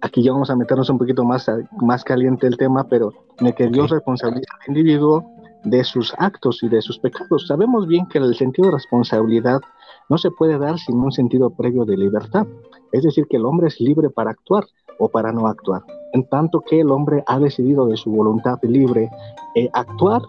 aquí 0.00 0.22
ya 0.22 0.32
vamos 0.32 0.50
a 0.50 0.56
meternos 0.56 0.88
un 0.90 0.98
poquito 0.98 1.24
más, 1.24 1.50
más 1.80 2.04
caliente 2.04 2.46
el 2.46 2.56
tema, 2.56 2.84
pero 2.84 3.12
en 3.38 3.48
el 3.48 3.54
que 3.54 3.68
Dios 3.68 3.90
responsabiliza 3.90 4.52
al 4.60 4.68
individuo 4.68 5.24
de 5.64 5.84
sus 5.84 6.14
actos 6.18 6.62
y 6.62 6.68
de 6.68 6.80
sus 6.80 6.98
pecados. 6.98 7.46
Sabemos 7.46 7.86
bien 7.86 8.06
que 8.06 8.18
el 8.18 8.34
sentido 8.34 8.68
de 8.68 8.76
responsabilidad 8.76 9.60
no 10.08 10.18
se 10.18 10.30
puede 10.30 10.58
dar 10.58 10.78
sin 10.78 10.96
un 10.96 11.12
sentido 11.12 11.50
previo 11.50 11.84
de 11.84 11.96
libertad, 11.96 12.46
es 12.92 13.02
decir, 13.02 13.26
que 13.28 13.36
el 13.36 13.44
hombre 13.44 13.68
es 13.68 13.80
libre 13.80 14.10
para 14.10 14.30
actuar 14.30 14.64
o 14.98 15.08
para 15.08 15.32
no 15.32 15.46
actuar, 15.46 15.82
en 16.12 16.28
tanto 16.28 16.60
que 16.60 16.80
el 16.80 16.90
hombre 16.90 17.22
ha 17.26 17.38
decidido 17.38 17.86
de 17.86 17.96
su 17.96 18.10
voluntad 18.10 18.58
libre 18.62 19.10
eh, 19.54 19.68
actuar 19.72 20.22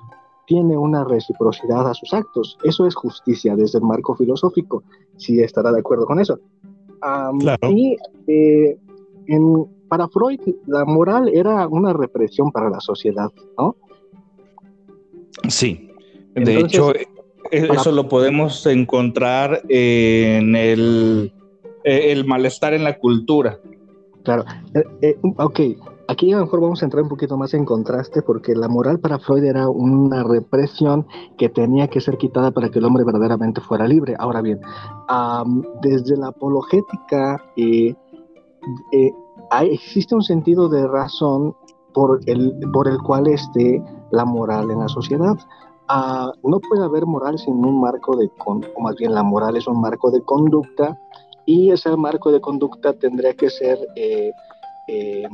tiene 0.46 0.78
una 0.78 1.06
reciprocidad 1.06 1.90
a 1.90 1.94
sus 1.94 2.14
actos. 2.14 2.58
Eso 2.64 2.86
es 2.86 2.94
justicia 2.94 3.56
desde 3.56 3.78
el 3.78 3.86
marco 3.86 4.16
filosófico, 4.16 4.84
si 5.16 5.40
estará 5.40 5.72
de 5.72 5.80
acuerdo 5.80 6.06
con 6.06 6.20
eso. 6.20 6.40
Y 7.70 7.98
eh, 8.28 8.78
para 9.88 10.08
Freud, 10.08 10.40
la 10.68 10.86
moral 10.86 11.30
era 11.34 11.68
una 11.68 11.94
represión 11.94 12.52
para 12.52 12.70
la 12.70 12.80
sociedad, 12.80 13.30
¿no? 13.58 13.76
Sí. 15.48 15.90
De 16.36 16.60
hecho, 16.60 16.94
e, 16.96 17.08
eso 17.52 17.92
lo 17.92 18.08
podemos 18.08 18.66
encontrar 18.66 19.62
en 19.68 20.56
el, 20.56 21.34
eh, 21.84 22.12
el 22.12 22.26
malestar 22.26 22.74
en 22.74 22.84
la 22.84 22.98
cultura. 22.98 23.60
Claro. 24.24 24.46
Eh, 25.02 25.18
ok, 25.38 25.60
Aquí 26.12 26.34
a 26.34 26.40
lo 26.40 26.44
mejor 26.44 26.60
vamos 26.60 26.82
a 26.82 26.86
entrar 26.86 27.04
un 27.04 27.08
poquito 27.08 27.38
más 27.38 27.54
en 27.54 27.64
contraste 27.64 28.22
porque 28.22 28.54
la 28.54 28.68
moral 28.68 29.00
para 29.00 29.18
Freud 29.18 29.46
era 29.46 29.70
una 29.70 30.24
represión 30.24 31.08
que 31.38 31.48
tenía 31.48 31.88
que 31.88 32.02
ser 32.02 32.18
quitada 32.18 32.52
para 32.52 32.70
que 32.70 32.80
el 32.80 32.86
hombre 32.86 33.06
verdaderamente 33.06 33.62
fuera 33.62 33.88
libre. 33.88 34.16
Ahora 34.20 34.42
bien, 34.42 34.60
desde 35.82 36.18
la 36.18 36.28
apologética 36.28 37.42
eh, 37.56 37.96
eh, 38.92 39.14
existe 39.64 40.16
un 40.16 40.24
sentido 40.24 40.70
de 40.70 40.88
razón 40.88 41.56
por 41.94 42.20
el, 42.26 42.54
por 42.74 42.88
el 42.88 42.98
cual 43.00 43.28
esté 43.28 43.84
la 44.12 44.26
moral 44.26 44.72
en 44.72 44.80
la 44.80 44.88
sociedad. 44.88 45.38
Ah, 45.88 46.32
no 46.44 46.60
puede 46.60 46.84
haber 46.84 47.06
moral 47.06 47.38
sin 47.38 47.66
un 47.66 47.82
marco 47.82 48.16
de, 48.16 48.30
o 48.46 48.82
más 48.82 48.96
bien 48.96 49.14
la 49.14 49.24
moral 49.24 49.58
es 49.58 49.68
un 49.68 49.82
marco 49.82 50.10
de 50.10 50.22
conducta 50.22 50.98
y 51.46 51.72
ese 51.72 51.96
marco 51.98 52.32
de 52.32 52.42
conducta 52.42 52.94
tendría 52.94 53.34
que 53.34 53.50
ser... 53.50 53.80
Eh, 53.96 54.32
eh, 54.88 55.26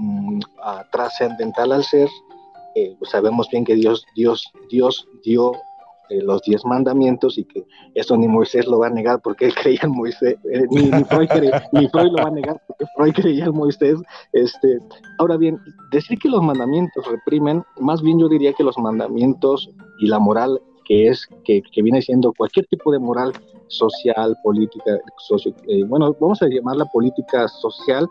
trascendental 0.92 1.72
al 1.72 1.84
ser. 1.84 2.10
Sabemos 3.10 3.48
bien 3.50 3.66
que 3.66 3.74
Dios, 3.74 4.06
Dios, 4.14 4.52
Dios 4.70 5.08
dio 5.24 5.54
eh, 6.10 6.22
los 6.22 6.42
diez 6.42 6.66
mandamientos 6.66 7.38
y 7.38 7.44
que 7.46 7.66
eso 7.94 8.16
ni 8.18 8.28
Moisés 8.28 8.68
lo 8.68 8.80
va 8.80 8.88
a 8.88 8.92
negar 8.92 9.22
porque 9.22 9.46
él 9.46 9.56
creía 9.56 9.80
en 9.84 9.92
Moisés, 9.92 10.36
ni, 10.72 10.90
Freud 11.88 12.12
lo 12.12 12.24
va 12.24 12.30
a 12.30 12.32
negar 12.32 12.62
porque 12.68 12.86
Freud 12.96 13.14
creía 13.14 13.46
en 13.46 13.54
Moisés. 13.54 14.00
Este, 14.34 14.80
ahora 15.20 15.38
bien, 15.38 15.60
decir 15.92 16.18
que 16.20 16.30
los 16.30 16.42
mandamientos 16.42 17.06
reprimen, 17.08 17.64
más 17.80 18.02
bien 18.02 18.20
yo 18.20 18.30
diría 18.30 18.54
que 18.54 18.64
los 18.64 18.78
mandamientos 18.78 19.70
y 20.00 20.08
la 20.08 20.20
moral 20.20 20.62
que 20.86 21.10
es 21.10 21.28
que, 21.44 21.62
que 21.62 21.82
viene 21.82 22.02
siendo 22.02 22.32
cualquier 22.34 22.66
tipo 22.68 22.92
de 22.94 23.00
moral 23.00 23.34
social, 23.68 24.38
política, 24.42 24.98
socio, 25.18 25.54
bueno, 25.88 26.16
vamos 26.20 26.42
a 26.42 26.48
llamarla 26.48 26.86
política 26.86 27.48
social, 27.50 28.08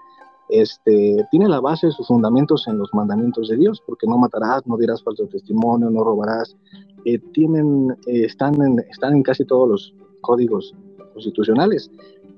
este, 0.49 1.27
tiene 1.31 1.49
la 1.49 1.61
base 1.61 1.89
de 1.89 1.93
sus 1.93 2.07
fundamentos 2.07 2.67
en 2.69 2.79
los 2.79 2.93
mandamientos 2.95 3.49
de 3.49 3.57
Dios, 3.57 3.83
porque 3.85 4.07
no 4.07 4.19
matarás, 4.19 4.67
no 4.67 4.77
dirás 4.77 5.03
falso 5.03 5.27
testimonio, 5.27 5.91
no 5.91 6.05
robarás. 6.05 6.57
Eh, 7.05 7.19
tienen, 7.33 7.91
eh, 8.07 8.25
están, 8.25 8.61
en, 8.63 8.79
están 8.91 9.15
en 9.15 9.23
casi 9.23 9.45
todos 9.45 9.69
los 9.69 9.95
códigos 10.21 10.75
constitucionales. 11.13 11.91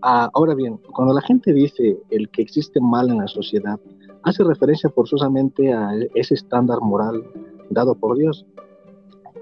Ah, 0.02 0.30
ahora 0.34 0.54
bien, 0.54 0.78
cuando 0.92 1.12
la 1.12 1.22
gente 1.22 1.52
dice 1.52 1.98
el 2.10 2.28
que 2.30 2.42
existe 2.42 2.80
mal 2.80 3.10
en 3.10 3.18
la 3.18 3.28
sociedad, 3.28 3.80
hace 4.22 4.44
referencia 4.44 4.90
forzosamente 4.90 5.72
a 5.72 5.90
ese 6.14 6.34
estándar 6.34 6.80
moral 6.80 7.24
dado 7.70 7.94
por 7.94 8.16
Dios. 8.16 8.46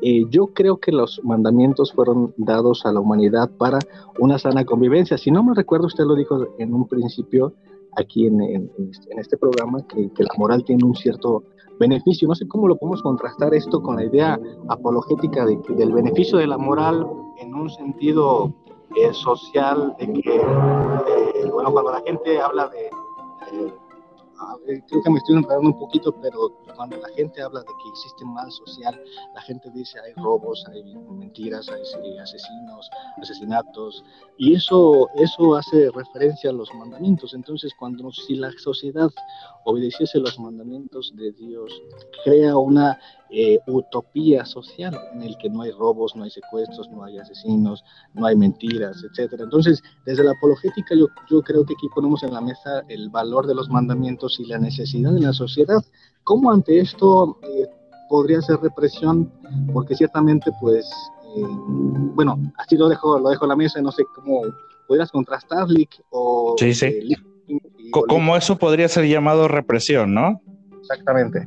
eh, 0.03 0.25
yo 0.31 0.49
creo 0.49 0.79
que 0.79 0.93
los 0.93 1.21
mandamientos 1.25 1.93
fueron 1.93 2.35
dados 2.37 2.85
a 2.85 2.93
la 2.93 3.01
humanidad 3.01 3.51
para 3.57 3.79
una 4.19 4.39
sana 4.39 4.65
convivencia. 4.65 5.17
Si 5.19 5.31
no 5.31 5.43
me 5.43 5.55
recuerdo, 5.55 5.87
usted 5.87 6.05
lo 6.05 6.15
dijo 6.15 6.49
en 6.59 6.75
un 6.75 6.87
principio 6.87 7.55
aquí 7.97 8.27
en, 8.27 8.71
este, 8.91 9.09
este 9.19 9.37
programa, 9.37 9.79
que, 9.89 10.11
la 10.19 10.35
moral 10.39 10.65
tiene 10.65 10.85
un 10.85 10.95
cierto 10.95 11.43
beneficio. 11.79 12.29
No 12.29 12.35
sé 12.35 12.47
cómo 12.49 12.69
lo 12.69 12.77
podemos 12.77 13.03
contrastar 13.03 13.55
esto 13.55 13.83
con 13.83 13.97
la 13.97 14.05
idea 14.05 14.39
apologética 14.69 15.45
de 15.45 15.59
del 15.77 15.93
beneficio 15.93 16.39
de 16.39 16.47
la 16.47 16.59
moral 16.59 17.07
en 17.39 17.55
un 17.55 17.69
sentido 17.71 18.55
eh, 18.97 19.13
social, 19.13 19.95
de 19.99 20.13
que, 20.13 20.37
eh, 20.37 21.51
bueno, 21.53 21.73
cuando 21.73 21.93
la 21.93 22.03
gente 22.07 22.41
habla 22.41 22.69
de 22.69 22.91
creo 24.89 25.03
que 25.03 25.11
me 25.11 25.19
estoy 25.19 25.37
enredando 25.37 25.69
un 25.69 25.79
poquito, 25.79 26.15
pero 26.21 26.53
cuando 26.77 26.97
la 26.99 27.09
gente 27.11 27.43
habla 27.43 27.61
de 27.61 27.67
que 27.67 27.89
existe 27.91 28.25
mal 28.25 28.51
social, 28.53 29.01
la 29.35 29.41
gente 29.43 29.71
dice 29.71 29.99
hay 30.01 30.13
robos, 30.15 30.65
hay 30.71 30.85
mentiras, 30.85 31.69
hay 31.69 32.19
asesinos, 32.19 32.91
asesinatos, 33.21 34.05
y 34.39 34.55
eso, 34.55 35.09
eso 35.17 35.57
hace 35.57 35.91
referencia 35.91 36.51
a 36.51 36.53
los 36.53 36.73
mandamientos. 36.75 37.35
Entonces, 37.35 37.73
cuando 37.79 38.11
si 38.13 38.37
la 38.37 38.51
sociedad 38.53 39.11
obedeciese 39.65 40.19
los 40.21 40.39
mandamientos 40.39 41.13
de 41.17 41.33
Dios, 41.33 41.73
crea 42.25 42.57
una 42.57 42.99
eh, 43.31 43.59
utopía 43.67 44.45
social 44.45 44.97
en 45.13 45.23
el 45.23 45.37
que 45.39 45.51
no 45.51 45.63
hay 45.63 45.73
robos, 45.73 46.15
no 46.15 46.25
hay 46.25 46.31
secuestros, 46.31 46.89
no 46.91 47.03
hay 47.03 47.19
asesinos, 47.19 47.83
no 48.15 48.27
hay 48.27 48.37
mentiras, 48.37 49.03
etcétera. 49.03 49.45
Entonces, 49.45 49.83
desde 50.05 50.23
la 50.23 50.33
apologética 50.33 50.95
yo, 50.95 51.07
yo 51.29 51.43
creo 51.43 51.65
que 51.65 51.75
aquí 51.75 51.89
ponemos 51.95 52.23
en 52.23 52.33
la 52.33 52.41
mesa 52.41 52.83
el 52.89 53.11
valor 53.11 53.47
de 53.47 53.55
los 53.55 53.69
mandamientos 53.69 54.39
y 54.39 54.47
la 54.47 54.59
necesidad 54.59 55.13
de 55.13 55.21
la 55.21 55.33
sociedad. 55.33 55.83
¿Cómo 56.27 56.51
ante 56.51 56.81
esto 56.81 57.39
eh, 57.45 57.67
podría 58.09 58.43
ser 58.43 58.57
represión? 58.59 59.33
Porque 59.73 59.95
ciertamente, 59.95 60.51
pues, 60.61 60.85
eh, 61.37 61.47
bueno, 62.17 62.37
así 62.59 62.77
lo 62.77 62.89
dejo, 62.89 63.21
lo 63.21 63.31
dejo 63.31 63.45
en 63.45 63.51
la 63.51 63.57
mesa, 63.57 63.81
no 63.81 63.93
sé 63.93 64.03
cómo 64.13 64.43
podrías 64.89 65.13
contrastar, 65.13 65.69
Lick, 65.69 66.03
o... 66.11 66.57
Sí, 66.59 66.75
sí. 66.75 67.15
¿Cómo 67.93 68.37
eso 68.37 68.59
podría 68.59 68.89
ser 68.89 69.07
llamado 69.07 69.47
represión, 69.47 70.15
no? 70.15 70.43
Exactamente. 70.81 71.47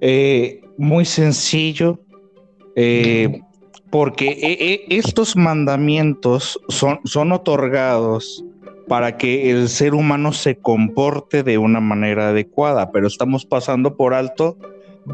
Eh, 0.00 0.60
muy 0.78 1.04
sencillo, 1.04 1.98
eh, 2.76 3.42
porque 3.90 4.28
eh, 4.28 4.86
estos 4.90 5.34
mandamientos 5.34 6.60
son, 6.68 7.00
son 7.02 7.32
otorgados 7.32 8.44
para 8.88 9.16
que 9.16 9.50
el 9.50 9.68
ser 9.68 9.94
humano 9.94 10.32
se 10.32 10.56
comporte 10.58 11.42
de 11.42 11.58
una 11.58 11.80
manera 11.80 12.28
adecuada, 12.28 12.90
pero 12.92 13.06
estamos 13.06 13.44
pasando 13.44 13.96
por 13.96 14.14
alto 14.14 14.56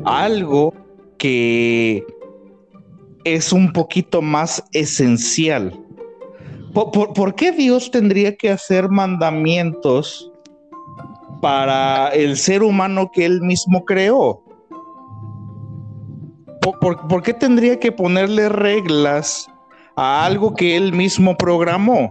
algo 0.05 0.75
que 1.19 2.05
es 3.25 3.53
un 3.53 3.73
poquito 3.73 4.23
más 4.23 4.65
esencial. 4.73 5.79
por 6.73 7.35
qué 7.35 7.53
Dios 7.53 7.91
tendría 7.91 8.37
que 8.37 8.51
hacer 8.51 8.89
mandamientos 8.89 10.31
para 11.41 12.09
el 12.09 12.37
ser 12.37 12.63
humano 12.63 13.11
que 13.13 13.25
él 13.25 13.41
mismo 13.43 13.85
creó? 13.85 14.43
¿por, 16.81 17.23
qué 17.23 17.35
tendría 17.35 17.79
que 17.79 17.93
ponerle 17.93 18.49
reglas 18.49 19.49
a 19.97 20.25
algo 20.25 20.55
que 20.55 20.77
él 20.77 20.93
mismo 20.93 21.37
programó? 21.37 22.11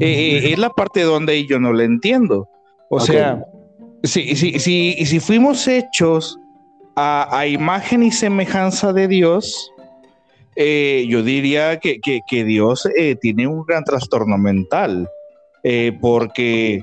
Eh, 0.00 0.40
eh, 0.44 0.52
es 0.52 0.58
la 0.58 0.70
parte 0.70 1.02
donde 1.02 1.46
yo 1.46 1.58
no 1.58 1.72
le 1.72 1.84
entiendo. 1.84 2.48
O 2.90 3.00
sea, 3.00 3.42
si, 4.02 4.34
si, 4.36 4.58
si, 4.58 5.04
si, 5.04 5.20
fuimos 5.20 5.66
hechos 5.68 6.38
a, 6.96 7.46
imagen 7.46 8.02
y 8.02 8.10
semejanza 8.10 8.92
de 8.92 9.08
Dios, 9.08 9.70
eh, 10.56 11.06
yo 11.08 11.22
diría 11.22 11.78
que, 11.78 12.00
que 12.00 12.44
Dios 12.44 12.88
tiene 13.20 13.46
un 13.46 13.64
gran 13.64 13.84
trastorno 13.84 14.38
mental, 14.38 15.08
porque 16.00 16.82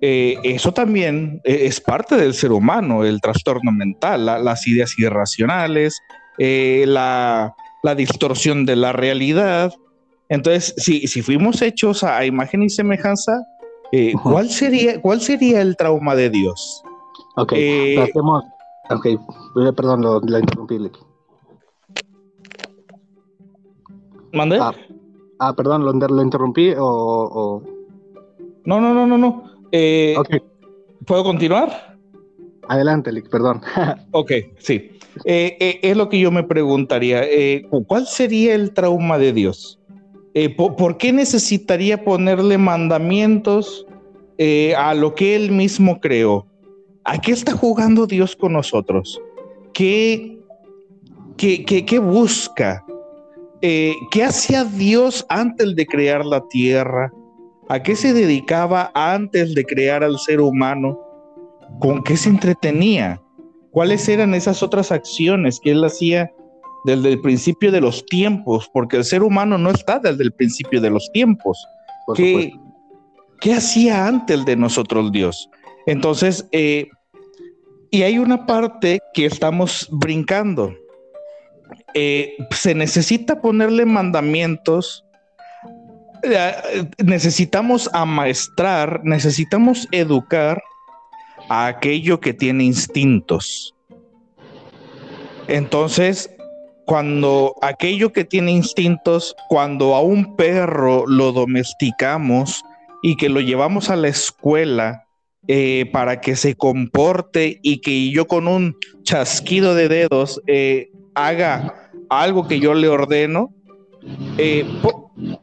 eso 0.00 0.72
también 0.72 1.40
es 1.44 1.80
parte 1.80 2.16
del 2.16 2.34
ser 2.34 2.52
humano, 2.52 3.04
el 3.04 3.20
trastorno 3.20 3.70
mental, 3.70 4.24
las 4.24 4.66
ideas 4.66 4.98
irracionales, 4.98 6.00
eh, 6.38 6.84
la, 6.86 7.54
distorsión 7.96 8.66
de 8.66 8.76
la 8.76 8.92
realidad. 8.92 9.72
Entonces, 10.28 10.74
si, 10.76 11.06
si 11.06 11.22
fuimos 11.22 11.60
hechos 11.62 12.02
a, 12.02 12.24
imagen 12.24 12.62
y 12.62 12.70
semejanza, 12.70 13.44
eh, 13.92 14.14
¿cuál, 14.22 14.48
sería, 14.48 15.00
¿cuál 15.00 15.20
sería 15.20 15.60
el 15.60 15.76
trauma 15.76 16.14
de 16.14 16.30
Dios? 16.30 16.82
Ok, 17.36 17.52
eh, 17.54 17.96
perdón, 19.76 20.02
lo, 20.02 20.38
interrumpí. 20.38 20.78
¿Mande? 24.32 24.58
Ah, 24.60 24.72
ah, 25.38 25.54
perdón, 25.54 25.84
lo, 25.84 26.22
interrumpí 26.22 26.74
o, 26.76 27.62
No, 28.64 28.80
no, 28.80 28.94
no, 28.94 29.06
no, 29.06 29.18
no. 29.18 29.50
¿Puedo 31.06 31.22
continuar? 31.22 31.96
Adelante, 32.68 33.12
Lick, 33.12 33.28
perdón. 33.28 33.60
ok, 34.12 34.32
sí. 34.58 34.90
Eh, 35.24 35.56
eh, 35.60 35.80
es 35.82 35.96
lo 35.96 36.08
que 36.08 36.18
yo 36.18 36.30
me 36.30 36.42
preguntaría. 36.42 37.22
Eh, 37.24 37.66
¿Cuál 37.86 38.06
sería 38.06 38.54
el 38.54 38.72
trauma 38.72 39.18
de 39.18 39.32
Dios? 39.32 39.78
¿Por, 40.56 40.96
qué 40.98 41.12
necesitaría 41.12 42.04
ponerle 42.04 42.58
mandamientos 42.58 43.86
a 44.76 44.94
lo 44.94 45.14
que 45.14 45.36
Él 45.36 45.52
mismo 45.52 46.00
creó? 46.00 46.46
¿A 47.04 47.20
qué 47.20 47.32
está 47.32 47.52
jugando 47.52 48.06
Dios 48.06 48.34
con 48.34 48.54
nosotros? 48.54 49.20
¿Qué, 49.72 50.38
qué, 51.36 51.64
qué 51.64 51.98
busca? 51.98 52.84
¿Qué 53.60 54.24
hacía 54.24 54.64
Dios 54.64 55.24
antes 55.28 55.74
de 55.76 55.86
crear 55.86 56.24
la 56.24 56.46
tierra? 56.48 57.12
¿A 57.68 57.82
qué 57.82 57.96
se 57.96 58.12
dedicaba 58.12 58.90
antes 58.94 59.54
de 59.54 59.64
crear 59.64 60.04
al 60.04 60.18
ser 60.18 60.40
humano? 60.40 61.00
¿Con 61.80 62.02
qué 62.02 62.16
se 62.16 62.28
entretenía? 62.28 63.22
¿Cuáles 63.70 64.08
eran 64.08 64.34
esas 64.34 64.62
otras 64.62 64.92
acciones 64.92 65.58
que 65.60 65.70
él 65.70 65.82
hacía 65.82 66.30
desde 66.84 67.12
el 67.12 67.20
principio 67.20 67.72
de 67.72 67.80
los 67.80 68.04
tiempos? 68.06 68.70
Porque 68.72 68.96
el 68.96 69.04
ser 69.04 69.22
humano 69.22 69.58
no 69.58 69.70
está 69.70 69.98
desde 69.98 70.22
el 70.22 70.32
principio 70.32 70.80
de 70.80 70.90
los 70.90 71.10
tiempos. 71.12 71.58
¿Qué, 72.14 72.52
hacía 73.54 74.06
antes 74.06 74.44
de 74.44 74.56
nosotros 74.56 75.12
Dios? 75.12 75.48
Entonces, 75.86 76.46
eh, 76.52 76.88
y 77.90 78.02
hay 78.02 78.18
una 78.18 78.46
parte 78.46 79.00
que 79.12 79.26
estamos 79.26 79.88
brincando. 79.90 80.74
Eh, 81.94 82.34
se 82.50 82.74
necesita 82.74 83.40
ponerle 83.40 83.84
mandamientos, 83.84 85.04
eh, 86.24 86.86
necesitamos 87.04 87.88
amaestrar, 87.92 89.02
necesitamos 89.04 89.86
educar 89.92 90.62
a 91.48 91.66
aquello 91.66 92.18
que 92.18 92.32
tiene 92.32 92.64
instintos. 92.64 93.74
Entonces, 95.46 96.33
cuando 96.86 97.54
aquello 97.62 98.12
que 98.12 98.24
tiene 98.24 98.52
instintos, 98.52 99.34
cuando 99.48 99.94
a 99.94 100.00
un 100.00 100.36
perro 100.36 101.04
lo 101.06 101.32
domesticamos 101.32 102.62
y 103.02 103.16
que 103.16 103.28
lo 103.28 103.40
llevamos 103.40 103.90
a 103.90 103.96
la 103.96 104.08
escuela 104.08 105.06
eh, 105.48 105.88
para 105.92 106.20
que 106.20 106.36
se 106.36 106.54
comporte 106.54 107.58
y 107.62 107.80
que 107.80 108.10
yo 108.10 108.26
con 108.26 108.48
un 108.48 108.76
chasquido 109.02 109.74
de 109.74 109.88
dedos 109.88 110.40
eh, 110.46 110.90
haga 111.14 111.90
algo 112.08 112.48
que 112.48 112.60
yo 112.60 112.74
le 112.74 112.88
ordeno, 112.88 113.54
eh, 114.36 114.66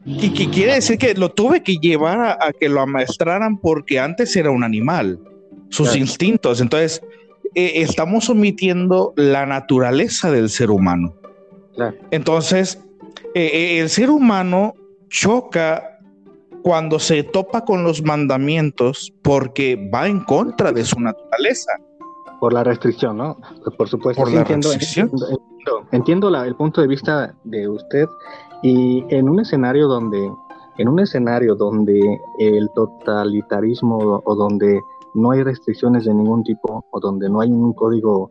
y 0.04 0.30
quiere 0.48 0.74
decir 0.74 0.98
que 0.98 1.14
lo 1.14 1.30
tuve 1.30 1.62
que 1.62 1.76
llevar 1.76 2.38
a 2.40 2.52
que 2.52 2.68
lo 2.68 2.80
amaestraran 2.80 3.58
porque 3.58 3.98
antes 3.98 4.36
era 4.36 4.50
un 4.50 4.62
animal 4.62 5.18
sus 5.72 5.96
instintos. 5.96 6.60
Entonces, 6.60 7.02
eh, 7.54 7.72
estamos 7.76 8.28
omitiendo 8.30 9.12
la 9.16 9.46
naturaleza 9.46 10.30
del 10.30 10.48
ser 10.50 10.70
humano. 10.70 11.14
Entonces, 12.10 12.80
eh, 13.34 13.50
eh, 13.52 13.80
el 13.80 13.88
ser 13.88 14.10
humano 14.10 14.74
choca 15.08 15.98
cuando 16.62 16.98
se 16.98 17.22
topa 17.22 17.64
con 17.64 17.82
los 17.82 18.02
mandamientos 18.02 19.12
porque 19.22 19.90
va 19.92 20.06
en 20.06 20.20
contra 20.24 20.72
de 20.72 20.84
su 20.84 21.00
naturaleza. 21.00 21.72
Por 22.40 22.52
la 22.52 22.64
restricción, 22.64 23.16
¿no? 23.16 23.36
Por 23.76 23.88
supuesto. 23.88 24.22
Por 24.22 24.32
la 24.32 24.40
entiendo, 24.40 24.68
restricción. 24.68 25.10
Entiendo, 25.92 26.44
el 26.44 26.56
punto 26.56 26.80
de 26.80 26.88
vista 26.88 27.34
de 27.44 27.68
usted 27.68 28.06
y 28.62 29.04
en 29.10 29.28
un 29.28 29.40
escenario 29.40 29.86
donde, 29.86 30.30
en 30.78 30.88
un 30.88 31.00
escenario 31.00 31.54
donde 31.54 32.00
el 32.38 32.68
totalitarismo 32.74 34.22
o 34.24 34.34
donde 34.34 34.80
no 35.14 35.30
hay 35.30 35.42
restricciones 35.42 36.04
de 36.04 36.14
ningún 36.14 36.42
tipo 36.42 36.84
o 36.90 37.00
donde 37.00 37.28
no 37.28 37.40
hay 37.40 37.50
un 37.50 37.72
código 37.74 38.30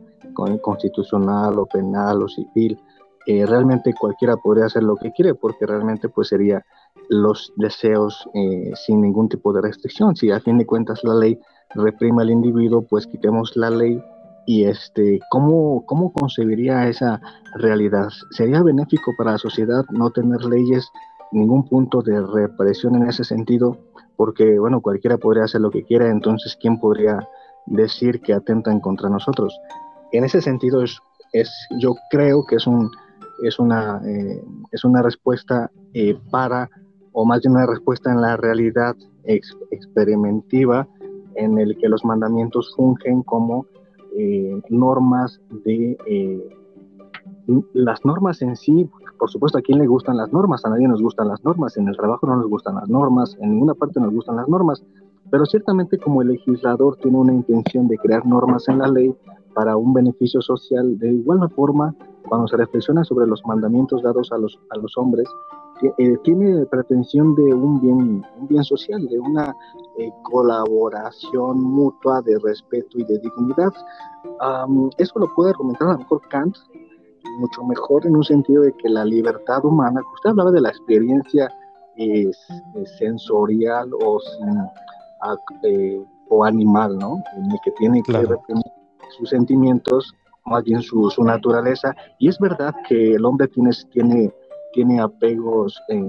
constitucional 0.60 1.58
o 1.58 1.66
penal 1.66 2.22
o 2.22 2.28
civil, 2.28 2.78
eh, 3.26 3.46
realmente 3.46 3.94
cualquiera 3.98 4.36
podría 4.36 4.66
hacer 4.66 4.82
lo 4.82 4.96
que 4.96 5.12
quiere 5.12 5.34
porque 5.34 5.66
realmente 5.66 6.08
pues 6.08 6.28
sería 6.28 6.64
los 7.08 7.52
deseos 7.56 8.28
eh, 8.34 8.72
sin 8.74 9.00
ningún 9.00 9.28
tipo 9.28 9.52
de 9.52 9.62
restricción. 9.62 10.16
Si 10.16 10.30
a 10.30 10.40
fin 10.40 10.58
de 10.58 10.66
cuentas 10.66 11.04
la 11.04 11.14
ley 11.14 11.38
reprime 11.74 12.22
al 12.22 12.30
individuo, 12.30 12.82
pues 12.82 13.06
quitemos 13.06 13.56
la 13.56 13.70
ley 13.70 14.02
y 14.46 14.64
este, 14.64 15.20
¿cómo, 15.30 15.84
¿cómo 15.86 16.12
concebiría 16.12 16.88
esa 16.88 17.20
realidad? 17.54 18.08
¿Sería 18.30 18.62
benéfico 18.62 19.12
para 19.16 19.32
la 19.32 19.38
sociedad 19.38 19.84
no 19.90 20.10
tener 20.10 20.44
leyes, 20.44 20.90
ningún 21.30 21.68
punto 21.68 22.02
de 22.02 22.20
represión 22.20 22.96
en 22.96 23.08
ese 23.08 23.24
sentido? 23.24 23.78
Porque, 24.16 24.58
bueno, 24.58 24.80
cualquiera 24.80 25.16
podría 25.16 25.44
hacer 25.44 25.60
lo 25.60 25.70
que 25.70 25.84
quiera, 25.84 26.10
entonces, 26.10 26.56
¿quién 26.60 26.78
podría 26.78 27.28
decir 27.66 28.20
que 28.20 28.34
atentan 28.34 28.80
contra 28.80 29.08
nosotros? 29.08 29.58
En 30.10 30.24
ese 30.24 30.40
sentido, 30.40 30.82
es, 30.82 30.98
es 31.32 31.50
yo 31.78 31.94
creo 32.10 32.44
que 32.44 32.56
es, 32.56 32.66
un, 32.66 32.90
es, 33.42 33.58
una, 33.58 34.00
eh, 34.06 34.42
es 34.70 34.84
una 34.84 35.02
respuesta 35.02 35.70
eh, 35.94 36.16
para, 36.30 36.70
o 37.12 37.24
más 37.24 37.40
bien 37.40 37.52
una 37.52 37.66
respuesta 37.66 38.10
en 38.10 38.20
la 38.20 38.36
realidad 38.36 38.96
experimentativa 39.24 40.88
en 41.34 41.58
el 41.58 41.76
que 41.78 41.88
los 41.88 42.04
mandamientos 42.04 42.72
fungen 42.76 43.22
como 43.22 43.66
eh, 44.16 44.60
normas 44.68 45.40
de... 45.64 46.48
Las 47.72 48.04
normas 48.04 48.40
en 48.40 48.56
sí, 48.56 48.88
por 49.18 49.28
supuesto, 49.28 49.58
a 49.58 49.62
quién 49.62 49.78
le 49.78 49.86
gustan 49.86 50.16
las 50.16 50.32
normas, 50.32 50.64
a 50.64 50.70
nadie 50.70 50.86
nos 50.86 51.02
gustan 51.02 51.28
las 51.28 51.42
normas, 51.44 51.76
en 51.76 51.88
el 51.88 51.96
trabajo 51.96 52.26
no 52.26 52.36
nos 52.36 52.46
gustan 52.46 52.76
las 52.76 52.88
normas, 52.88 53.36
en 53.40 53.50
ninguna 53.50 53.74
parte 53.74 54.00
nos 54.00 54.12
gustan 54.12 54.36
las 54.36 54.48
normas, 54.48 54.82
pero 55.30 55.44
ciertamente 55.46 55.98
como 55.98 56.22
el 56.22 56.28
legislador 56.28 56.96
tiene 56.96 57.18
una 57.18 57.32
intención 57.32 57.88
de 57.88 57.98
crear 57.98 58.24
normas 58.24 58.68
en 58.68 58.78
la 58.78 58.88
ley 58.88 59.14
para 59.54 59.76
un 59.76 59.92
beneficio 59.92 60.40
social, 60.40 60.98
de 60.98 61.12
igual 61.12 61.48
forma, 61.50 61.94
cuando 62.28 62.48
se 62.48 62.56
reflexiona 62.56 63.04
sobre 63.04 63.26
los 63.26 63.42
mandamientos 63.46 64.02
dados 64.02 64.30
a 64.32 64.38
los, 64.38 64.58
a 64.70 64.78
los 64.78 64.96
hombres, 64.96 65.28
eh, 65.98 66.16
tiene 66.22 66.64
pretensión 66.66 67.34
de 67.34 67.52
un 67.52 67.80
bien, 67.80 68.24
un 68.38 68.48
bien 68.48 68.62
social, 68.62 69.04
de 69.08 69.18
una 69.18 69.54
eh, 69.98 70.10
colaboración 70.22 71.60
mutua 71.60 72.22
de 72.22 72.38
respeto 72.38 72.98
y 72.98 73.04
de 73.04 73.18
dignidad. 73.18 73.72
eso 74.98 75.18
lo 75.18 75.26
puede 75.34 75.50
argumentar 75.50 75.88
a 75.88 75.92
lo 75.92 75.98
mejor 75.98 76.20
Kant 76.28 76.56
mucho 77.38 77.64
mejor 77.64 78.06
en 78.06 78.16
un 78.16 78.24
sentido 78.24 78.62
de 78.62 78.72
que 78.74 78.88
la 78.88 79.04
libertad 79.04 79.64
humana, 79.64 80.00
usted 80.14 80.30
hablaba 80.30 80.50
de 80.50 80.60
la 80.60 80.68
experiencia 80.68 81.48
sensorial 82.98 83.90
o, 83.94 84.18
eh, 85.62 86.04
o 86.28 86.44
animal, 86.44 86.98
¿no? 86.98 87.22
En 87.36 87.50
el 87.50 87.58
que 87.64 87.70
tiene 87.72 88.02
que 88.02 88.12
reprimir 88.12 88.64
sus 89.16 89.30
sentimientos, 89.30 90.14
más 90.44 90.64
bien 90.64 90.82
su, 90.82 91.10
naturaleza, 91.18 91.94
y 92.18 92.28
es 92.28 92.38
verdad 92.38 92.74
que 92.88 93.14
el 93.14 93.24
hombre 93.24 93.48
tiene, 93.48 93.70
tiene 93.92 94.32
tiene 94.72 95.00
apegos, 95.00 95.78
eh, 95.88 96.02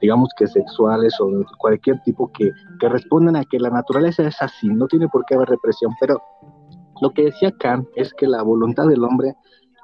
digamos 0.00 0.30
que 0.36 0.46
sexuales 0.46 1.12
o 1.20 1.28
cualquier 1.58 2.00
tipo 2.02 2.30
que, 2.32 2.52
que 2.78 2.88
responden 2.88 3.36
a 3.36 3.44
que 3.44 3.58
la 3.58 3.70
naturaleza 3.70 4.22
es 4.22 4.40
así, 4.40 4.68
no 4.68 4.86
tiene 4.86 5.08
por 5.08 5.24
qué 5.26 5.34
haber 5.34 5.48
represión, 5.48 5.92
pero 6.00 6.22
lo 7.00 7.10
que 7.10 7.24
decía 7.24 7.52
Kant 7.58 7.88
es 7.96 8.14
que 8.14 8.26
la 8.26 8.42
voluntad 8.42 8.86
del 8.86 9.04
hombre 9.04 9.34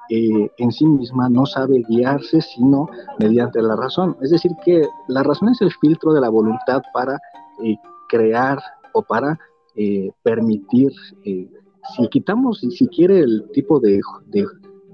eh, 0.09 0.51
en 0.57 0.71
sí 0.71 0.85
misma 0.85 1.29
no 1.29 1.45
sabe 1.45 1.83
guiarse 1.87 2.41
sino 2.41 2.89
mediante 3.19 3.61
la 3.61 3.75
razón. 3.75 4.17
Es 4.21 4.31
decir, 4.31 4.51
que 4.63 4.85
la 5.07 5.23
razón 5.23 5.49
es 5.49 5.61
el 5.61 5.71
filtro 5.73 6.13
de 6.13 6.21
la 6.21 6.29
voluntad 6.29 6.81
para 6.93 7.19
eh, 7.63 7.77
crear 8.09 8.59
o 8.93 9.01
para 9.01 9.37
permitir, 10.23 10.91
si 11.23 12.07
quitamos, 12.09 12.59
si 12.59 12.87
quiere, 12.87 13.19
el 13.19 13.49
tipo 13.53 13.79
de, 13.79 13.99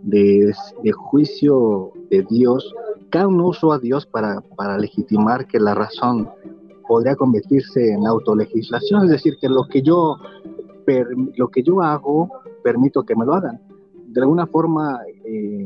de, 0.04 0.92
juicio 0.92 1.92
de 2.10 2.26
Dios, 2.30 2.74
cada 3.10 3.28
uno 3.28 3.48
usó 3.48 3.74
a 3.74 3.80
Dios 3.80 4.06
para, 4.06 4.42
para 4.56 4.78
legitimar 4.78 5.48
que 5.48 5.60
la 5.60 5.74
razón 5.74 6.30
podría 6.88 7.16
convertirse 7.16 7.92
en 7.92 8.08
autolegislación, 8.08 9.06
es 9.06 9.12
decir, 9.12 9.38
que 9.40 9.50
lo 9.50 9.68
que 9.68 9.82
yo, 9.82 10.18
lo 11.36 11.50
que 11.50 11.64
yo 11.64 11.82
hago, 11.82 12.30
permito 12.64 13.04
que 13.04 13.16
me 13.16 13.26
lo 13.26 13.34
hagan. 13.34 13.60
De 14.08 14.22
alguna 14.22 14.48
forma, 14.48 15.02
eh, 15.26 15.66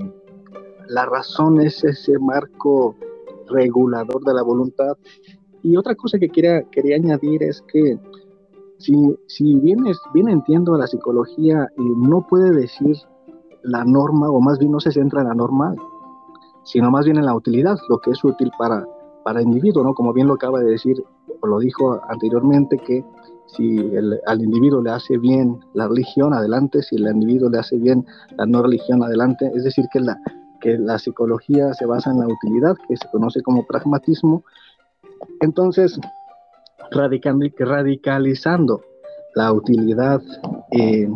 la 0.88 1.06
razón 1.06 1.62
es 1.62 1.84
ese 1.84 2.18
marco 2.20 2.96
regulador 3.48 4.24
de 4.24 4.34
la 4.34 4.42
voluntad. 4.42 4.98
Y 5.64 5.78
otra 5.78 5.96
cosa 5.96 6.18
que 6.18 6.30
quería 6.30 6.96
añadir 6.96 7.44
es 7.44 7.62
que 7.62 8.00
si, 8.82 8.96
si 9.28 9.56
bien, 9.56 9.88
es, 9.88 10.00
bien 10.14 10.30
entiendo 10.30 10.78
la 10.78 10.88
psicología, 10.88 11.68
y 11.78 11.84
no 11.84 12.26
puede 12.28 12.52
decir 12.52 12.98
la 13.64 13.84
norma, 13.86 14.30
o 14.30 14.42
más 14.42 14.60
bien 14.60 14.72
no 14.72 14.80
se 14.80 14.92
centra 14.92 15.22
en 15.22 15.28
la 15.28 15.36
norma, 15.36 15.76
sino 16.64 16.92
más 16.92 17.06
bien 17.06 17.18
en 17.18 17.26
la 17.26 17.36
utilidad, 17.36 17.78
lo 17.90 18.00
que 18.00 18.12
es 18.12 18.24
útil 18.24 18.52
para, 18.58 18.86
para 19.24 19.40
el 19.40 19.48
individuo, 19.48 19.84
¿no? 19.84 19.94
Como 19.94 20.14
bien 20.14 20.28
lo 20.28 20.34
acaba 20.34 20.60
de 20.60 20.72
decir, 20.72 21.04
o 21.42 21.48
lo 21.48 21.60
dijo 21.60 22.00
anteriormente, 22.10 22.78
que 22.78 23.04
si 23.48 23.92
al 24.26 24.42
individuo 24.42 24.82
le 24.82 24.92
hace 24.92 25.18
bien 25.18 25.60
la 25.74 25.88
religión, 25.88 26.34
adelante, 26.34 26.82
si 26.82 26.96
al 26.96 27.16
individuo 27.16 27.50
le 27.50 27.60
hace 27.60 27.78
bien 27.78 28.06
la 28.38 28.46
no 28.46 28.62
religión, 28.62 29.04
adelante, 29.04 29.52
es 29.56 29.64
decir, 29.64 29.86
que 29.92 30.00
la, 30.00 30.18
que 30.62 30.78
la 30.78 30.98
psicología 31.00 31.74
se 31.74 31.86
basa 31.86 32.12
en 32.12 32.20
la 32.20 32.28
utilidad, 32.28 32.76
que 32.88 32.96
se 32.96 33.10
conoce 33.12 33.42
como 33.42 33.66
pragmatismo, 33.66 34.44
entonces, 35.42 36.00
radicalizando 36.90 38.82
la 39.36 39.54
utilidad 39.54 40.22
eh, 40.72 41.08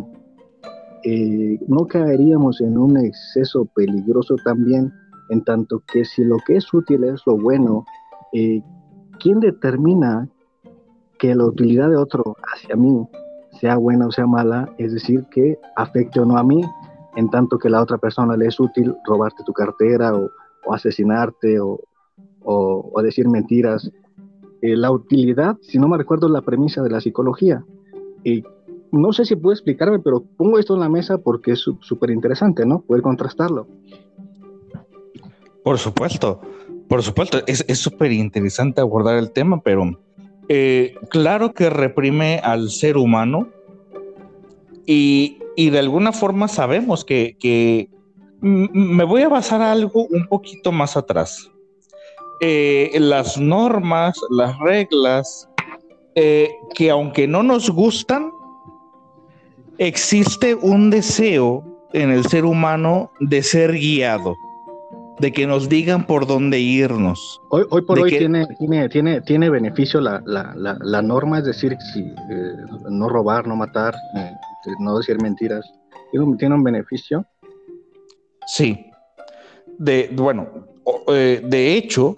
eh, 1.08 1.60
no 1.68 1.86
caeríamos 1.86 2.60
en 2.60 2.76
un 2.76 2.96
exceso 2.96 3.64
peligroso 3.76 4.34
también, 4.44 4.92
en 5.28 5.44
tanto 5.44 5.80
que 5.86 6.04
si 6.04 6.24
lo 6.24 6.38
que 6.44 6.56
es 6.56 6.74
útil 6.74 7.04
es 7.04 7.22
lo 7.26 7.36
bueno, 7.36 7.84
eh, 8.32 8.60
¿quién 9.20 9.38
determina 9.38 10.28
que 11.20 11.32
la 11.36 11.44
utilidad 11.44 11.90
de 11.90 11.96
otro 11.96 12.36
hacia 12.52 12.74
mí 12.74 13.06
sea 13.60 13.76
buena 13.76 14.08
o 14.08 14.10
sea 14.10 14.26
mala? 14.26 14.68
Es 14.78 14.94
decir, 14.94 15.24
que 15.30 15.60
afecte 15.76 16.18
o 16.18 16.24
no 16.24 16.36
a 16.38 16.42
mí, 16.42 16.60
en 17.14 17.30
tanto 17.30 17.56
que 17.56 17.70
la 17.70 17.82
otra 17.82 17.98
persona 17.98 18.36
le 18.36 18.48
es 18.48 18.58
útil 18.58 18.92
robarte 19.06 19.44
tu 19.44 19.52
cartera 19.52 20.12
o, 20.12 20.28
asesinarte 20.72 21.60
o, 21.60 23.00
decir 23.00 23.28
mentiras. 23.28 23.88
Eh, 24.66 24.76
la 24.76 24.90
utilidad, 24.90 25.56
si 25.60 25.78
no 25.78 25.86
me 25.86 25.96
recuerdo, 25.96 26.28
la 26.28 26.42
premisa 26.42 26.82
de 26.82 26.90
la 26.90 27.00
psicología. 27.00 27.64
Y 28.24 28.42
no 28.90 29.12
sé 29.12 29.24
si 29.24 29.36
puedo 29.36 29.52
explicarme, 29.52 30.00
pero 30.00 30.24
pongo 30.36 30.58
esto 30.58 30.74
en 30.74 30.80
la 30.80 30.88
mesa 30.88 31.18
porque 31.18 31.52
es 31.52 31.60
súper 31.60 32.10
interesante, 32.10 32.66
¿no? 32.66 32.80
Poder 32.80 33.02
contrastarlo. 33.02 33.68
Por 35.62 35.78
supuesto, 35.78 36.40
por 36.88 37.02
supuesto, 37.02 37.38
es 37.46 37.78
súper 37.78 38.10
interesante 38.12 38.80
abordar 38.80 39.16
el 39.16 39.30
tema, 39.30 39.60
pero 39.60 39.98
eh, 40.48 40.94
claro 41.10 41.52
que 41.52 41.70
reprime 41.70 42.40
al 42.42 42.70
ser 42.70 42.96
humano 42.96 43.48
y, 44.84 45.38
de 45.56 45.78
alguna 45.78 46.12
forma 46.12 46.48
sabemos 46.48 47.04
que, 47.04 47.88
me 48.40 49.04
voy 49.04 49.22
a 49.22 49.28
basar 49.28 49.62
algo 49.62 50.06
un 50.06 50.26
poquito 50.26 50.70
más 50.70 50.96
atrás. 50.96 51.50
Eh, 52.40 52.96
las 53.00 53.38
normas, 53.38 54.18
las 54.30 54.58
reglas, 54.58 55.48
eh, 56.14 56.50
que 56.74 56.90
aunque 56.90 57.26
no 57.26 57.42
nos 57.42 57.70
gustan, 57.70 58.30
existe 59.78 60.54
un 60.54 60.90
deseo 60.90 61.64
en 61.92 62.10
el 62.10 62.26
ser 62.26 62.44
humano 62.44 63.10
de 63.20 63.42
ser 63.42 63.72
guiado, 63.72 64.36
de 65.18 65.32
que 65.32 65.46
nos 65.46 65.68
digan 65.68 66.06
por 66.06 66.26
dónde 66.26 66.60
irnos. 66.60 67.40
Hoy, 67.50 67.64
hoy 67.70 67.82
por 67.82 68.00
hoy 68.00 68.10
tiene, 68.10 68.46
tiene, 68.58 68.88
tiene, 68.88 69.20
tiene 69.22 69.50
beneficio 69.50 70.00
la, 70.00 70.22
la, 70.26 70.54
la, 70.54 71.02
norma, 71.02 71.38
es 71.38 71.46
decir, 71.46 71.76
si, 71.92 72.00
eh, 72.00 72.56
no 72.90 73.08
robar, 73.08 73.46
no 73.46 73.56
matar, 73.56 73.94
eh, 74.16 74.30
no 74.80 74.98
decir 74.98 75.20
mentiras. 75.22 75.64
¿Tiene 76.38 76.54
un 76.54 76.64
beneficio? 76.64 77.26
Sí. 78.46 78.90
De, 79.78 80.10
bueno, 80.12 80.48
eh, 81.08 81.42
de 81.44 81.74
hecho, 81.74 82.14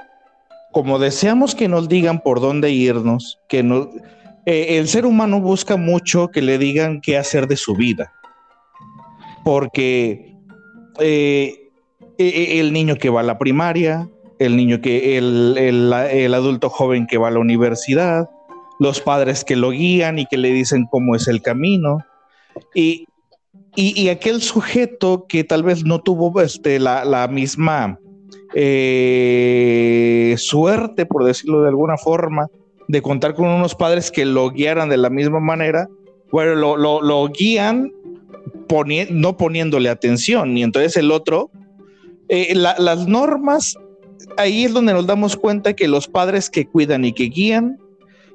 como 0.78 1.00
deseamos 1.00 1.56
que 1.56 1.66
nos 1.66 1.88
digan 1.88 2.20
por 2.20 2.40
dónde 2.40 2.70
irnos, 2.70 3.40
que 3.48 3.64
nos 3.64 3.88
eh, 4.46 4.78
el 4.78 4.86
ser 4.86 5.06
humano 5.06 5.40
busca 5.40 5.76
mucho 5.76 6.28
que 6.28 6.40
le 6.40 6.56
digan 6.56 7.00
qué 7.00 7.18
hacer 7.18 7.48
de 7.48 7.56
su 7.56 7.74
vida. 7.74 8.12
Porque 9.42 10.36
eh, 11.00 11.68
e, 12.16 12.28
e, 12.28 12.60
el 12.60 12.72
niño 12.72 12.94
que 12.94 13.10
va 13.10 13.22
a 13.22 13.24
la 13.24 13.38
primaria, 13.38 14.08
el 14.38 14.56
niño 14.56 14.80
que, 14.80 15.18
el, 15.18 16.32
adulto 16.32 16.70
joven 16.70 17.08
que 17.08 17.18
va 17.18 17.26
a 17.26 17.32
la 17.32 17.40
universidad, 17.40 18.30
los 18.78 19.00
padres 19.00 19.44
que 19.44 19.56
lo 19.56 19.70
guían 19.70 20.20
y 20.20 20.26
que 20.26 20.36
le 20.36 20.52
dicen 20.52 20.86
cómo 20.88 21.16
es 21.16 21.26
el 21.26 21.42
camino. 21.42 22.06
Y, 22.72 23.04
aquel 24.10 24.42
sujeto 24.42 25.26
que 25.28 25.42
tal 25.42 25.64
vez 25.64 25.84
no 25.84 25.98
tuvo 25.98 26.40
este, 26.40 26.78
la, 26.78 27.26
misma 27.26 27.98
eh, 28.54 30.34
suerte, 30.38 31.06
por 31.06 31.24
decirlo 31.24 31.62
de 31.62 31.68
alguna 31.68 31.96
forma, 31.96 32.48
de 32.88 33.02
contar 33.02 33.34
con 33.34 33.48
unos 33.48 33.74
padres 33.74 34.10
que 34.10 34.24
lo 34.24 34.50
guiaran 34.50 34.88
de 34.88 34.96
la 34.96 35.10
misma 35.10 35.40
manera, 35.40 35.88
bueno, 36.30 36.76
lo, 36.76 37.28
guían 37.28 37.92
no 39.10 39.36
poniéndole 39.36 39.88
atención, 39.88 40.56
y 40.56 40.62
entonces 40.62 40.96
el 40.96 41.10
otro, 41.10 41.50
eh, 42.28 42.54
las 42.54 43.06
normas, 43.06 43.76
ahí 44.36 44.64
es 44.64 44.74
donde 44.74 44.92
nos 44.92 45.06
damos 45.06 45.36
cuenta 45.36 45.74
que 45.74 45.88
los 45.88 46.06
padres 46.06 46.50
que 46.50 46.66
cuidan 46.66 47.04
y 47.04 47.12
que 47.12 47.24
guían 47.24 47.78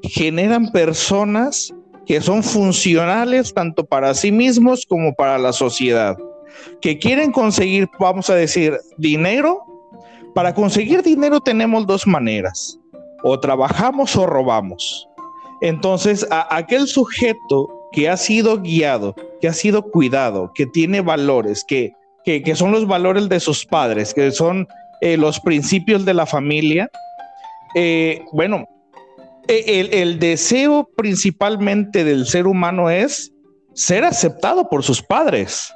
generan 0.04 0.72
personas 0.72 1.74
que 2.06 2.22
son 2.22 2.44
funcionales 2.44 3.54
tanto 3.54 3.86
para 3.86 4.14
sí 4.14 4.32
mismos 4.32 4.86
como 4.86 5.14
para 5.14 5.38
la 5.38 5.54
sociedad, 5.54 6.18
que 6.82 7.00
quieren 7.00 7.32
conseguir, 7.32 7.88
vamos 8.00 8.30
a 8.30 8.36
decir, 8.36 8.78
dinero. 8.98 9.62
Para 10.34 10.54
conseguir 10.54 11.04
dinero 11.04 11.40
tenemos 11.40 11.86
dos 11.86 12.08
maneras, 12.08 12.80
o 13.24 13.40
trabajamos 13.40 14.16
o 14.16 14.26
robamos. 14.26 15.08
Entonces, 15.62 16.28
a 16.30 16.56
aquel 16.56 16.88
sujeto 16.88 17.70
que 17.94 18.10
ha 18.10 18.18
sido 18.18 18.62
guiado, 18.62 19.16
que 19.40 19.48
ha 19.48 19.54
sido 19.54 19.84
cuidado, 19.84 20.52
que 20.54 20.66
tiene 20.66 21.02
valores, 21.02 21.64
que, 21.64 21.94
que, 22.26 22.56
son 22.56 22.72
los 22.72 22.88
valores 22.88 23.30
de 23.30 23.40
sus 23.40 23.66
padres, 23.66 24.14
que 24.14 24.32
son 24.32 24.68
eh, 25.02 25.16
los 25.16 25.40
principios 25.40 26.04
de 26.04 26.14
la 26.14 26.26
familia, 26.26 26.90
eh, 27.76 28.26
bueno, 28.32 28.68
e, 29.48 29.90
el, 30.02 30.20
deseo 30.20 30.90
principalmente 30.96 32.04
del 32.04 32.26
ser 32.26 32.48
humano 32.48 32.90
es 32.90 33.32
ser 33.74 34.06
aceptado 34.06 34.70
por 34.70 34.84
sus 34.84 35.02
padres. 35.02 35.74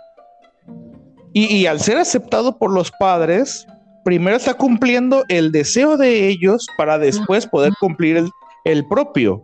Y, 1.34 1.68
al 1.68 1.80
ser 1.80 1.97
aceptado 1.97 2.58
por 2.58 2.74
los 2.74 2.91
padres, 2.91 3.68
primero 4.08 4.38
está 4.38 4.53
cumpliendo 4.53 5.26
el 5.28 5.51
deseo 5.51 5.97
de 5.97 6.30
ellos 6.30 6.66
para 6.78 6.97
después 6.97 7.45
poder 7.45 7.74
cumplir 7.78 8.16
el, 8.16 8.30
el 8.64 8.88
propio. 8.88 9.43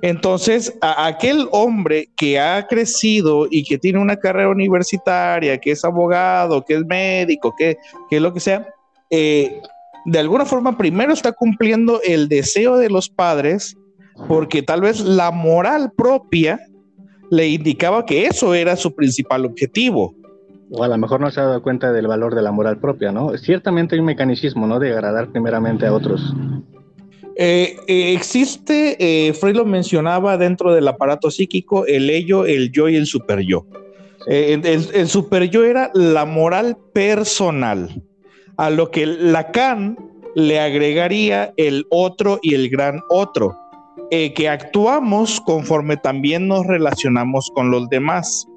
Entonces, 0.00 0.72
aquel 0.80 1.46
hombre 1.52 2.08
que 2.16 2.40
ha 2.40 2.66
crecido 2.66 3.46
y 3.50 3.64
que 3.64 3.76
tiene 3.76 3.98
una 3.98 4.16
carrera 4.16 4.48
universitaria, 4.48 5.58
que 5.58 5.72
es 5.72 5.84
abogado, 5.84 6.64
que 6.64 6.76
es 6.76 6.86
médico, 6.86 7.54
que, 7.58 7.76
que 8.08 8.18
lo 8.18 8.32
que 8.32 8.40
sea, 8.40 8.66
eh, 9.10 9.60
de 10.06 10.18
alguna 10.18 10.46
forma 10.46 10.78
primero 10.78 11.12
está 11.12 11.32
cumpliendo 11.32 12.00
el 12.02 12.30
deseo 12.30 12.78
de 12.78 12.88
los 12.88 13.10
padres, 13.10 13.76
porque 14.26 14.62
tal 14.62 14.80
vez 14.80 15.00
la 15.00 15.30
moral 15.32 15.92
propia 15.94 16.58
le 17.30 17.46
indicaba 17.46 18.06
que 18.06 18.24
eso 18.24 18.54
era 18.54 18.74
su 18.74 18.94
principal 18.94 19.44
objetivo. 19.44 20.14
O 20.70 20.84
a 20.84 20.88
lo 20.88 20.98
mejor 20.98 21.20
no 21.20 21.30
se 21.30 21.40
ha 21.40 21.44
dado 21.44 21.62
cuenta 21.62 21.92
del 21.92 22.06
valor 22.06 22.34
de 22.34 22.42
la 22.42 22.52
moral 22.52 22.78
propia, 22.78 23.10
¿no? 23.10 23.36
Ciertamente 23.38 23.94
hay 23.94 24.00
un 24.00 24.06
mecanismo, 24.06 24.66
¿no? 24.66 24.78
De 24.78 24.92
agradar 24.92 25.28
primeramente 25.30 25.86
a 25.86 25.94
otros. 25.94 26.34
Eh, 27.40 27.76
eh, 27.86 28.14
existe, 28.14 28.96
eh, 28.98 29.32
Freud 29.32 29.54
lo 29.54 29.64
mencionaba 29.64 30.36
dentro 30.36 30.74
del 30.74 30.88
aparato 30.88 31.30
psíquico, 31.30 31.86
el 31.86 32.10
ello, 32.10 32.44
el 32.44 32.72
yo 32.72 32.88
y 32.88 32.96
el 32.96 33.06
super 33.06 33.38
yo. 33.42 33.64
el, 34.26 34.66
el, 34.66 35.08
super 35.08 35.48
yo 35.48 35.62
era 35.62 35.92
la 35.94 36.24
moral 36.24 36.76
personal, 36.92 38.02
a 38.56 38.70
lo 38.70 38.90
que 38.90 39.06
Lacan 39.06 39.96
le 40.34 40.58
agregaría 40.58 41.54
el 41.56 41.86
otro 41.90 42.40
y 42.42 42.54
el 42.54 42.68
gran 42.70 43.02
otro, 43.08 43.56
que 44.10 44.48
actuamos 44.48 45.40
conforme 45.40 45.96
también 45.96 46.48
nos 46.48 46.66
relacionamos 46.66 47.52
con 47.54 47.70
los 47.70 47.88
demás. 47.88 48.48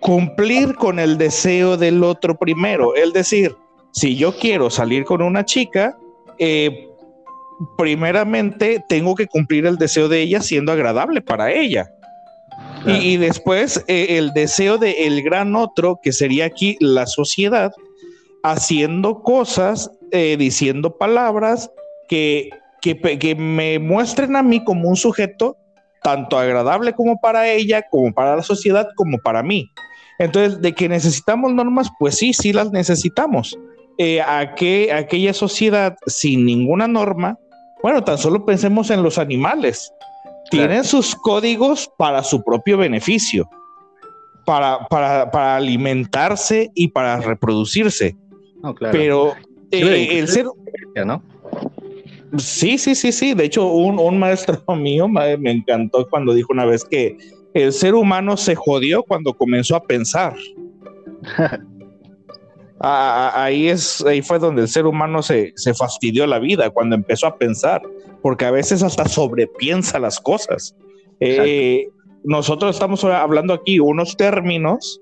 Cumplir 0.00 0.74
con 0.74 0.98
el 0.98 1.18
deseo 1.18 1.76
del 1.76 2.02
otro 2.02 2.36
primero, 2.36 2.94
es 2.94 3.12
decir, 3.12 3.56
si 3.92 4.16
yo 4.16 4.36
quiero 4.36 4.70
salir 4.70 5.04
con 5.04 5.22
una 5.22 5.44
chica, 5.44 5.96
eh, 6.38 6.88
primeramente 7.76 8.82
tengo 8.88 9.14
que 9.14 9.26
cumplir 9.26 9.66
el 9.66 9.76
deseo 9.76 10.08
de 10.08 10.22
ella 10.22 10.40
siendo 10.40 10.72
agradable 10.72 11.20
para 11.20 11.52
ella. 11.52 11.90
Y, 12.84 13.16
después 13.16 13.84
eh, 13.86 14.18
el 14.18 14.32
deseo 14.32 14.76
del 14.76 14.94
el 14.98 15.22
gran 15.22 15.54
otro, 15.54 16.00
que 16.02 16.10
sería 16.10 16.46
aquí 16.46 16.76
la 16.80 17.06
sociedad, 17.06 17.70
haciendo 18.42 19.22
cosas, 19.22 19.88
eh, 20.10 20.36
diciendo 20.36 20.98
palabras 20.98 21.70
que, 22.08 22.50
que, 22.80 22.98
que, 22.98 23.36
me 23.36 23.78
muestren 23.78 24.34
a 24.34 24.42
mí 24.42 24.64
como 24.64 24.88
un 24.88 24.96
sujeto 24.96 25.56
tanto 26.02 26.38
agradable 26.38 26.92
como 26.94 27.20
para 27.20 27.48
ella, 27.48 27.82
como 27.90 28.12
para 28.12 28.36
la 28.36 28.42
sociedad, 28.42 28.88
como 28.96 29.18
para 29.18 29.42
mí. 29.42 29.70
Entonces, 30.18 30.60
de 30.60 30.72
que 30.74 30.88
necesitamos 30.88 31.52
normas, 31.52 31.90
pues 31.98 32.16
sí, 32.16 32.32
sí 32.32 32.52
las 32.52 32.70
necesitamos 32.70 33.58
eh, 33.98 34.20
a 34.20 34.54
que 34.54 34.92
aquella 34.92 35.34
sociedad 35.34 35.96
sin 36.06 36.44
ninguna 36.44 36.88
norma, 36.88 37.38
bueno, 37.82 38.02
tan 38.04 38.18
solo 38.18 38.44
pensemos 38.44 38.90
en 38.90 39.02
los 39.02 39.18
animales, 39.18 39.92
tienen 40.50 40.84
sus 40.84 41.14
códigos 41.14 41.90
para 41.96 42.22
su 42.22 42.42
propio 42.42 42.78
beneficio, 42.78 43.48
para, 44.44 44.86
para, 44.88 45.56
alimentarse 45.56 46.70
y 46.74 46.88
para 46.88 47.18
reproducirse. 47.18 48.16
Pero 48.92 49.34
eh, 49.70 50.18
el 50.18 50.28
ser... 50.28 50.46
¿no? 51.04 51.22
Sí, 52.38 52.78
sí, 52.78 52.94
sí, 52.94 53.12
sí. 53.12 53.34
De 53.34 53.44
hecho, 53.44 53.66
un, 53.66 53.98
un 53.98 54.18
maestro 54.18 54.62
mío 54.76 55.08
me, 55.08 55.36
me 55.36 55.50
encantó 55.52 56.08
cuando 56.08 56.34
dijo 56.34 56.52
una 56.52 56.64
vez 56.64 56.84
que 56.84 57.16
el 57.54 57.72
ser 57.72 57.94
humano 57.94 58.36
se 58.36 58.54
jodió 58.54 59.02
cuando 59.02 59.34
comenzó 59.34 59.76
a 59.76 59.84
pensar. 59.84 60.34
ahí, 62.80 63.68
es, 63.68 64.04
ahí 64.04 64.22
fue 64.22 64.38
donde 64.38 64.62
el 64.62 64.68
ser 64.68 64.86
humano 64.86 65.22
se, 65.22 65.52
se, 65.56 65.74
fastidió 65.74 66.26
la 66.26 66.38
vida, 66.38 66.70
cuando 66.70 66.96
empezó 66.96 67.26
a 67.26 67.36
pensar, 67.36 67.80
porque 68.22 68.44
a 68.44 68.50
veces 68.50 68.82
hasta 68.82 69.06
sobrepiensa 69.06 69.98
las 69.98 70.18
cosas. 70.18 70.74
Eh, 71.20 71.86
nosotros 72.24 72.74
estamos 72.74 73.04
hablando 73.04 73.54
aquí 73.54 73.78
unos 73.78 74.16
términos 74.16 75.00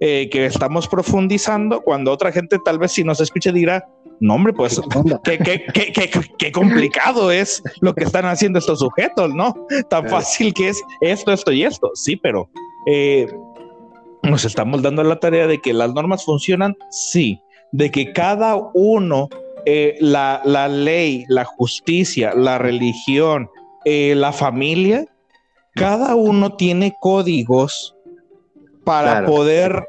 eh, 0.00 0.28
que 0.30 0.44
estamos 0.44 0.88
profundizando, 0.88 1.80
cuando 1.80 2.12
otra 2.12 2.32
gente 2.32 2.58
tal 2.64 2.78
vez 2.78 2.92
si 2.92 3.04
nos 3.04 3.20
escuche 3.20 3.52
dirá, 3.52 3.86
no 4.20 4.34
hombre, 4.34 4.52
pues 4.52 4.80
qué, 5.24 5.38
qué, 5.38 5.64
qué, 5.72 6.10
qué, 6.38 6.52
complicado 6.52 7.30
es 7.30 7.62
lo 7.80 7.94
que 7.94 8.04
están 8.04 8.24
haciendo 8.26 8.58
estos 8.58 8.78
sujetos, 8.78 9.34
¿no? 9.34 9.54
Tan 9.90 10.08
fácil 10.08 10.54
que 10.54 10.68
es 10.68 10.82
esto, 11.00 11.32
esto 11.32 11.52
y 11.52 11.64
esto. 11.64 11.90
Sí, 11.94 12.16
pero... 12.16 12.48
Eh, 12.86 13.26
nos 14.22 14.44
estamos 14.44 14.82
dando 14.82 15.02
la 15.02 15.18
tarea 15.18 15.46
de 15.46 15.60
que 15.60 15.72
las 15.72 15.92
normas 15.94 16.24
funcionan, 16.24 16.76
sí, 16.90 17.40
de 17.72 17.90
que 17.90 18.12
cada 18.12 18.56
uno, 18.74 19.28
eh, 19.66 19.96
la, 20.00 20.40
ley, 20.68 21.24
la 21.28 21.44
justicia, 21.44 22.32
la 22.34 22.58
religión, 22.58 23.50
eh, 23.84 24.14
la 24.16 24.32
familia, 24.32 25.06
cada 25.74 26.14
uno 26.14 26.54
tiene 26.54 26.94
códigos 27.00 27.96
para 28.84 29.24
poder 29.24 29.86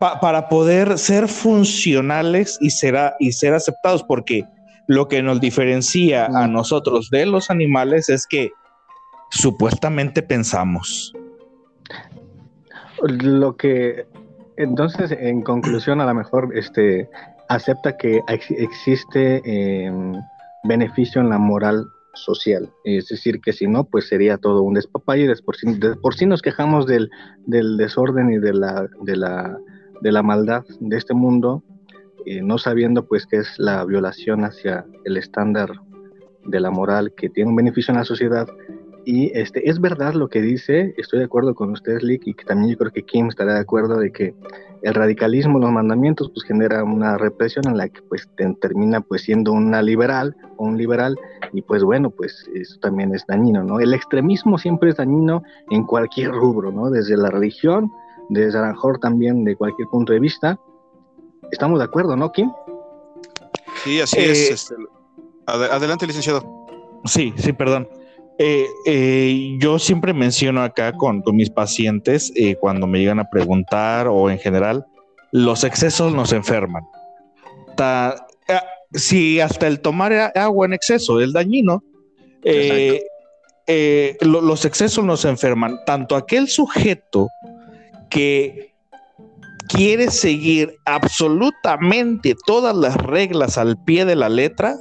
para 0.00 0.48
poder 0.48 0.98
ser 0.98 1.28
funcionales 1.28 2.58
y 2.60 2.70
ser, 2.70 2.96
y 3.20 3.32
ser 3.32 3.54
aceptados, 3.54 4.02
porque 4.02 4.44
lo 4.86 5.06
que 5.06 5.22
nos 5.22 5.40
diferencia 5.40 6.26
a 6.26 6.48
nosotros 6.48 7.10
de 7.10 7.26
los 7.26 7.50
animales 7.50 8.08
es 8.08 8.26
que 8.26 8.50
supuestamente 9.30 10.22
pensamos. 10.22 11.12
Lo 13.02 13.56
que 13.56 14.06
entonces, 14.56 15.10
en 15.12 15.42
conclusión, 15.42 16.00
a 16.00 16.06
lo 16.06 16.14
mejor 16.14 16.50
este 16.54 17.08
acepta 17.48 17.96
que 17.96 18.20
existe 18.28 19.40
em, 19.44 20.14
beneficio 20.64 21.20
en 21.20 21.30
la 21.30 21.38
moral 21.38 21.86
social. 22.14 22.70
Es 22.84 23.08
decir, 23.08 23.40
que 23.40 23.52
si 23.52 23.66
no, 23.66 23.84
pues 23.84 24.08
sería 24.08 24.36
todo 24.36 24.62
un 24.62 24.74
despapalle. 24.74 25.26
De 25.26 25.34
por, 25.42 25.56
sí, 25.56 25.66
por 26.02 26.14
sí 26.14 26.26
nos 26.26 26.42
quejamos 26.42 26.86
del, 26.86 27.10
del, 27.46 27.76
desorden 27.76 28.30
y 28.32 28.38
de 28.38 28.52
la, 28.52 28.86
de, 29.02 29.16
la, 29.16 29.58
de 30.00 30.12
la 30.12 30.22
maldad 30.22 30.64
de 30.80 30.96
este 30.96 31.14
mundo, 31.14 31.62
eh, 32.26 32.42
no 32.42 32.58
sabiendo 32.58 33.06
pues 33.06 33.26
que 33.26 33.38
es 33.38 33.58
la 33.58 33.84
violación 33.84 34.44
hacia 34.44 34.84
el 35.04 35.16
estándar 35.16 35.72
de 36.44 36.60
la 36.60 36.70
moral 36.70 37.12
que 37.16 37.28
tiene 37.28 37.50
un 37.50 37.56
beneficio 37.56 37.92
en 37.92 37.98
la 37.98 38.04
sociedad 38.04 38.48
y 39.04 39.36
este, 39.36 39.68
es 39.68 39.80
verdad 39.80 40.14
lo 40.14 40.28
que 40.28 40.42
dice, 40.42 40.94
estoy 40.96 41.20
de 41.20 41.24
acuerdo 41.24 41.54
con 41.54 41.70
ustedes, 41.70 42.02
Lick, 42.02 42.26
y 42.26 42.34
que 42.34 42.44
también 42.44 42.72
yo 42.72 42.78
creo 42.78 42.92
que 42.92 43.02
Kim 43.02 43.28
estará 43.28 43.54
de 43.54 43.60
acuerdo 43.60 43.98
de 43.98 44.12
que 44.12 44.34
el 44.82 44.94
radicalismo, 44.94 45.58
los 45.58 45.72
mandamientos, 45.72 46.30
pues 46.32 46.46
genera 46.46 46.84
una 46.84 47.16
represión 47.16 47.66
en 47.68 47.76
la 47.76 47.88
que 47.88 48.00
pues 48.02 48.28
termina 48.60 49.00
pues 49.00 49.22
siendo 49.22 49.52
una 49.52 49.82
liberal 49.82 50.36
o 50.56 50.64
un 50.64 50.76
liberal, 50.76 51.18
y 51.52 51.62
pues 51.62 51.82
bueno, 51.82 52.10
pues 52.10 52.48
eso 52.54 52.78
también 52.80 53.14
es 53.14 53.26
dañino, 53.26 53.64
¿no? 53.64 53.80
El 53.80 53.94
extremismo 53.94 54.58
siempre 54.58 54.90
es 54.90 54.96
dañino 54.96 55.42
en 55.70 55.84
cualquier 55.84 56.30
rubro, 56.32 56.70
¿no? 56.70 56.90
Desde 56.90 57.16
la 57.16 57.30
religión, 57.30 57.90
lo 58.30 58.66
mejor 58.66 58.98
también 58.98 59.44
de 59.44 59.56
cualquier 59.56 59.88
punto 59.88 60.12
de 60.12 60.20
vista. 60.20 60.58
Estamos 61.50 61.78
de 61.78 61.84
acuerdo, 61.84 62.16
¿no, 62.16 62.30
Kim? 62.32 62.50
Sí, 63.84 64.00
así 64.00 64.18
es. 64.18 64.50
Eh, 64.50 64.52
este, 64.54 64.74
adelante, 65.46 66.06
licenciado. 66.06 66.66
Sí, 67.04 67.32
sí, 67.36 67.52
perdón. 67.52 67.88
Eh, 68.42 68.66
eh, 68.86 69.58
yo 69.58 69.78
siempre 69.78 70.14
menciono 70.14 70.62
acá 70.62 70.92
con, 70.92 71.22
mis 71.34 71.50
pacientes 71.50 72.32
eh, 72.36 72.54
cuando 72.54 72.86
me 72.86 72.98
llegan 72.98 73.20
a 73.20 73.28
preguntar 73.28 74.08
o 74.08 74.30
en 74.30 74.38
general, 74.38 74.86
los 75.30 75.62
excesos 75.62 76.14
nos 76.14 76.32
enferman. 76.32 76.82
si 78.94 79.40
hasta 79.40 79.66
el 79.66 79.80
tomar 79.80 80.32
agua 80.34 80.64
en 80.64 80.72
exceso 80.72 81.20
es 81.20 81.34
dañino, 81.34 81.84
los 84.22 84.64
excesos 84.64 85.04
nos 85.04 85.26
enferman. 85.26 85.78
Tanto 85.84 86.16
aquel 86.16 86.48
sujeto 86.48 87.28
que 88.10 88.74
quiere 89.68 90.10
seguir 90.10 90.76
absolutamente 90.84 92.34
todas 92.44 92.76
las 92.76 92.96
reglas 92.96 93.56
al 93.56 93.82
pie 93.84 94.04
de 94.04 94.16
la 94.16 94.28
letra, 94.28 94.76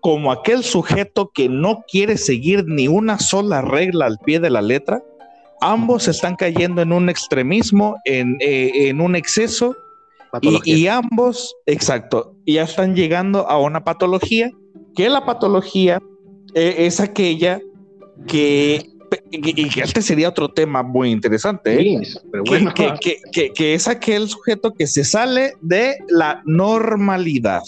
como 0.00 0.32
aquel 0.32 0.64
sujeto 0.64 1.30
que 1.34 1.48
no 1.48 1.84
quiere 1.90 2.16
seguir 2.16 2.64
ni 2.66 2.88
una 2.88 3.18
sola 3.18 3.62
regla 3.62 4.06
al 4.06 4.18
pie 4.18 4.40
de 4.40 4.50
la 4.50 4.62
letra. 4.62 5.02
Ambos 5.60 6.08
están 6.08 6.36
cayendo 6.36 6.82
en 6.82 6.92
un 6.92 7.08
extremismo, 7.08 7.96
en, 8.04 8.36
eh, 8.40 8.92
un 8.94 9.14
exceso, 9.14 9.76
y, 10.40 10.86
ambos, 10.86 11.54
exacto, 11.66 12.34
ya 12.46 12.62
están 12.62 12.96
llegando 12.96 13.46
a 13.48 13.58
una 13.58 13.84
patología, 13.84 14.50
que 14.96 15.08
la 15.10 15.26
patología 15.26 16.00
eh, 16.54 16.74
es 16.78 17.00
aquella 17.00 17.60
que 18.26 18.91
y 19.30 19.68
que 19.68 19.80
este 19.80 20.02
sería 20.02 20.28
otro 20.28 20.48
tema 20.48 20.82
muy 20.82 21.10
interesante, 21.10 21.80
¿eh? 21.80 22.02
pero 22.30 22.44
bueno. 22.44 22.72
que, 22.74 23.74
es 23.74 23.88
aquel 23.88 24.28
sujeto 24.28 24.72
que 24.72 24.86
se 24.86 25.04
sale 25.04 25.54
de 25.60 25.98
la 26.08 26.42
normalidad. 26.44 27.62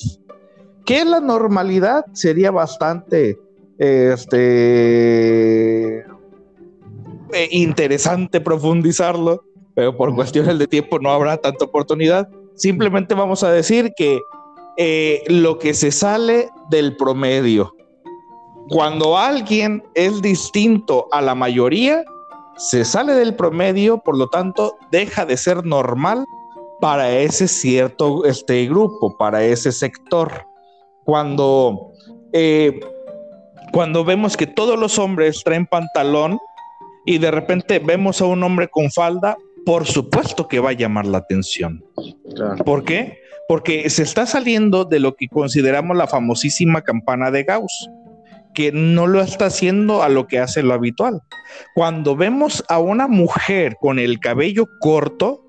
¿Qué 0.85 0.99
es 0.99 1.07
la 1.07 1.21
normalidad? 1.21 2.05
Sería 2.13 2.51
bastante 2.51 3.39
este, 3.79 5.99
eh, 5.99 6.05
interesante 7.51 8.41
profundizarlo, 8.41 9.45
pero 9.75 9.97
por 9.97 10.15
cuestiones 10.15 10.59
de 10.59 10.67
tiempo 10.67 10.99
no 10.99 11.11
habrá 11.11 11.37
tanta 11.39 11.65
oportunidad. 11.65 12.29
Simplemente 12.55 13.15
vamos 13.15 13.43
a 13.43 13.51
decir 13.51 13.93
que 13.97 14.21
eh, 14.77 15.23
lo 15.29 15.59
que 15.59 15.75
se 15.75 15.91
sale 15.91 16.51
del 16.71 16.97
promedio, 16.97 17.74
cuando 18.69 19.19
alguien 19.19 19.83
es 19.95 20.23
distinto 20.23 21.09
a 21.13 21.21
la 21.21 21.35
mayoría, 21.35 22.05
se 22.57 22.85
sale 22.85 23.15
del 23.15 23.35
promedio, 23.35 23.99
por 23.99 24.17
lo 24.17 24.29
tanto, 24.29 24.77
deja 24.91 25.27
de 25.27 25.37
ser 25.37 25.65
normal 25.65 26.25
para 26.81 27.11
ese 27.11 27.49
cierto 27.49 28.25
este, 28.25 28.67
grupo, 28.67 29.17
para 29.19 29.45
ese 29.45 29.73
sector. 29.73 30.47
Cuando, 31.05 31.93
eh, 32.33 32.81
cuando 33.73 34.05
vemos 34.05 34.37
que 34.37 34.47
todos 34.47 34.79
los 34.79 34.99
hombres 34.99 35.43
traen 35.45 35.67
pantalón 35.67 36.39
y 37.05 37.19
de 37.19 37.31
repente 37.31 37.79
vemos 37.79 38.21
a 38.21 38.27
un 38.27 38.43
hombre 38.43 38.69
con 38.69 38.91
falda, 38.91 39.37
por 39.67 39.87
supuesto 39.87 40.49
que 40.49 40.61
va 40.61 40.71
a 40.71 40.75
llamar 40.75 41.07
la 41.07 41.19
atención. 41.19 41.85
¿Por 42.65 42.85
qué? 42.85 43.19
Porque 43.47 43.91
se 43.91 44.03
está 44.03 44.25
saliendo 44.25 44.85
de 44.85 45.01
lo 45.01 45.17
que 45.17 45.29
consideramos 45.29 45.97
la 45.97 46.07
famosísima 46.07 46.81
campana 46.81 47.31
de 47.31 47.45
Gauss 47.45 47.91
que 48.55 48.73
no 48.73 49.07
lo 49.07 49.21
está 49.21 49.47
haciendo 49.47 50.03
a 50.03 50.09
lo 50.09 50.27
que 50.27 50.39
hace 50.39 50.63
lo 50.63 50.75
habitual. 50.75 51.21
Cuando 51.75 52.17
vemos 52.17 52.65
a 52.69 52.79
una 52.79 53.09
mujer 53.09 53.77
con 53.81 53.99
el 53.99 54.21
cabello 54.21 54.69
corto, 54.81 55.45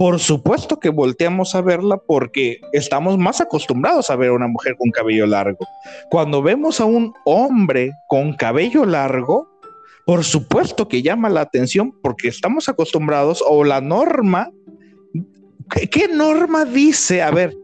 por 0.00 0.18
supuesto 0.18 0.80
que 0.80 0.88
volteamos 0.88 1.54
a 1.54 1.60
verla 1.60 1.98
porque 1.98 2.58
estamos 2.72 3.18
más 3.18 3.42
acostumbrados 3.42 4.08
a 4.08 4.16
ver 4.16 4.30
a 4.30 4.32
una 4.32 4.48
mujer 4.48 4.74
con 4.78 4.90
cabello 4.90 5.26
largo. 5.26 5.66
Cuando 6.10 6.40
vemos 6.40 6.80
a 6.80 6.86
un 6.86 7.12
hombre 7.26 7.92
con 8.08 8.32
cabello 8.32 8.86
largo, 8.86 9.50
por 10.06 10.24
supuesto 10.24 10.88
que 10.88 11.02
llama 11.02 11.28
la 11.28 11.42
atención 11.42 11.92
porque 12.02 12.28
estamos 12.28 12.68
acostumbrados 12.70 13.44
o 13.46 13.62
la 13.62 13.82
norma, 13.82 14.50
¿qué, 15.68 16.08
norma 16.08 16.64
dice? 16.64 17.20
A 17.20 17.30
ver, 17.30 17.54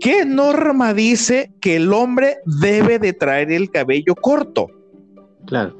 ¿Qué 0.00 0.24
norma 0.24 0.94
dice 0.94 1.52
que 1.60 1.76
el 1.76 1.92
hombre 1.92 2.38
debe 2.44 2.98
de 2.98 3.12
traer 3.12 3.50
el 3.50 3.70
cabello 3.70 4.14
corto? 4.14 4.68
Claro. 5.46 5.76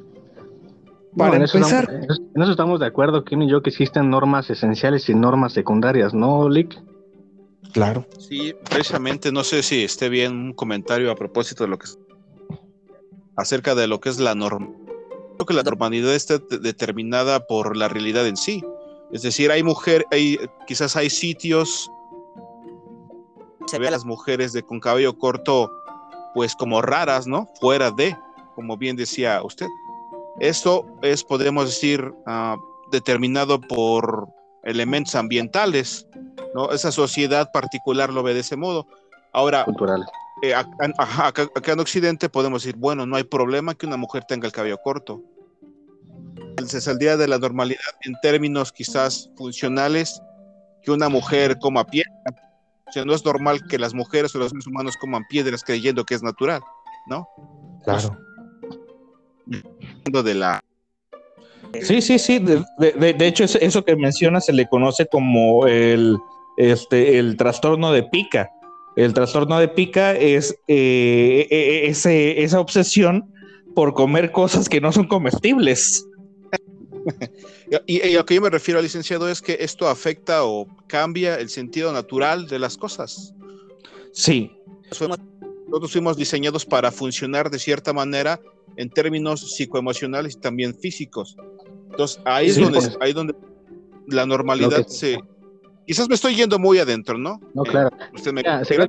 Para 1.17 1.37
empezar. 1.37 1.89
en, 1.91 2.43
eso 2.43 2.51
estamos, 2.51 2.81
de 2.81 2.87
acuerdo, 2.87 3.25
Kim 3.25 3.43
y 3.43 3.51
yo, 3.51 3.63
que 3.63 3.71
existen 3.71 4.11
normas 4.11 4.51
esenciales 4.51 5.09
y 5.09 5.15
normas 5.15 5.55
secundarias, 5.55 6.13
¿no, 6.13 6.49
Lick? 6.49 6.79
Claro. 7.73 8.07
Sí, 8.19 8.55
precisamente, 8.69 9.33
no 9.33 9.45
sé 9.45 9.63
si 9.63 9.83
esté 9.83 10.09
bien 10.09 10.33
un 10.33 10.53
comentario 10.53 11.11
a 11.11 11.15
propósito 11.15 11.65
de 11.65 11.71
lo 11.71 11.79
que 11.79 11.87
acerca 13.37 13.75
de 13.75 13.87
lo 13.87 14.01
que 14.01 14.09
es 14.09 14.19
la 14.19 14.35
norma. 14.35 14.69
Creo 15.37 15.47
que 15.47 15.55
la 15.55 15.63
normalidad 15.63 16.15
está 16.15 16.39
determinada 16.39 17.47
por 17.47 17.77
la 17.77 17.89
realidad 17.89 18.27
en 18.27 18.37
sí. 18.37 18.63
Es 19.13 19.23
decir, 19.23 19.51
hay 19.51 19.63
mujer, 19.63 20.05
hay, 20.11 20.39
quizás 20.67 20.97
hay 20.97 21.11
sitios 21.11 21.91
se 23.67 23.79
ve 23.79 23.89
a 23.89 23.91
las 23.91 24.05
mujeres 24.05 24.53
de 24.53 24.63
con 24.63 24.81
cabello 24.81 25.19
corto, 25.19 25.71
pues 26.35 26.55
como 26.55 26.83
raras, 26.83 27.27
¿no? 27.27 27.49
Fuera 27.61 27.91
de, 27.91 28.17
como 28.55 28.77
bien 28.77 28.97
decía 28.97 29.43
usted. 29.43 29.67
Esto 30.41 30.87
es, 31.03 31.25
podemos 31.25 31.67
decir, 31.67 32.13
ah, 32.27 32.57
determinado 32.91 33.61
por 33.61 34.29
elementos 34.65 35.15
ambientales, 35.15 36.07
¿no? 36.55 36.71
Esa 36.73 36.93
sociedad 36.93 37.51
particular 37.53 38.13
lo 38.13 38.23
ve 38.23 38.35
de 38.35 38.41
ese 38.41 38.57
modo. 38.57 38.87
Ahora, 39.33 39.67
eh, 40.43 40.55
acá, 40.55 41.73
en 41.73 41.81
Occidente 41.81 42.29
podemos 42.29 42.63
decir, 42.63 42.77
bueno, 42.79 43.07
no 43.07 43.17
hay 43.17 43.25
problema 43.25 43.75
que 43.75 43.87
una 43.87 43.97
mujer 43.97 44.25
tenga 44.25 44.47
el 44.47 44.53
cabello 44.53 44.79
corto. 44.79 45.23
Se 46.67 46.81
saldría 46.81 47.17
de 47.17 47.29
la 47.29 47.39
normalidad 47.39 47.81
en 48.03 48.15
términos 48.23 48.73
quizás 48.73 49.31
funcionales 49.37 50.21
que 50.83 50.91
una 50.91 51.09
mujer 51.09 51.59
coma 51.59 51.85
piedra, 51.85 52.13
o 52.87 52.93
sea, 52.93 53.05
no 53.05 53.15
es 53.15 53.25
normal 53.25 53.67
que 53.67 53.79
las 53.79 53.95
mujeres 53.95 54.35
o 54.35 54.39
los 54.39 54.51
seres 54.51 54.67
humanos 54.67 54.97
coman 54.97 55.25
piedras 55.29 55.65
creyendo 55.65 56.05
que 56.05 56.15
es 56.15 56.23
natural, 56.23 56.63
¿no? 57.07 57.29
Claro. 57.85 58.17
de 59.47 60.35
la... 60.35 60.63
Sí, 61.83 62.01
sí, 62.01 62.19
sí. 62.19 62.39
De, 62.39 63.27
hecho, 63.27 63.45
eso 63.45 63.85
que 63.85 63.97
menciona 63.97 64.41
se 64.41 64.53
le 64.53 64.67
conoce 64.69 65.07
como 65.07 65.67
el, 65.67 66.17
este, 66.57 67.19
el 67.19 67.37
trastorno 67.37 67.93
de 67.93 68.05
pica. 68.05 68.51
El 68.95 69.13
trastorno 69.13 69.59
de 69.59 69.69
pica 69.69 70.13
es 70.13 70.57
eh, 70.69 71.47
e, 71.51 71.93
e, 71.93 72.43
esa 72.43 72.61
obsesión 72.61 73.31
por 73.75 73.93
comer 73.93 74.33
cosas 74.33 74.69
que 74.69 74.81
no 74.81 74.93
son 74.93 75.07
comestibles. 75.07 76.06
y, 77.87 78.01
a 78.01 78.19
lo 78.19 78.27
que 78.27 78.35
yo 78.35 78.41
me 78.41 78.51
refiero, 78.51 78.81
licenciado, 78.81 79.29
es 79.29 79.41
que 79.41 79.59
esto 79.61 79.89
afecta 79.89 80.45
o 80.45 80.67
cambia 80.87 81.37
el 81.37 81.49
sentido 81.49 81.93
natural 81.93 82.47
de 82.47 82.59
las 82.59 82.77
cosas. 82.77 83.35
Sí. 84.13 84.53
Nosotros 84.91 85.93
fuimos 85.93 86.17
diseñados 86.17 86.65
para 86.65 86.91
funcionar 86.91 87.51
de 87.51 87.59
cierta 87.59 87.93
manera 87.93 88.41
en 88.77 88.91
términos 88.91 89.55
psicoemocionales 89.55 90.35
y 90.35 90.39
también 90.39 90.75
físicos. 90.75 91.37
Entonces, 91.91 92.21
ahí, 92.25 92.49
es, 92.49 92.59
donde, 92.59 92.97
ahí 93.01 93.13
donde 93.13 93.35
la 94.07 94.27
normalidad 94.27 94.87
se, 94.87 95.19
Quizás 95.87 96.09
me 96.09 96.17
estoy 96.17 96.35
yendo 96.35 96.59
muy 96.59 96.79
adentro, 96.79 97.17
¿no? 97.17 97.41
No, 97.55 97.63
claro. 97.63 97.91
Eh, 98.13 98.19
sería, 98.65 98.89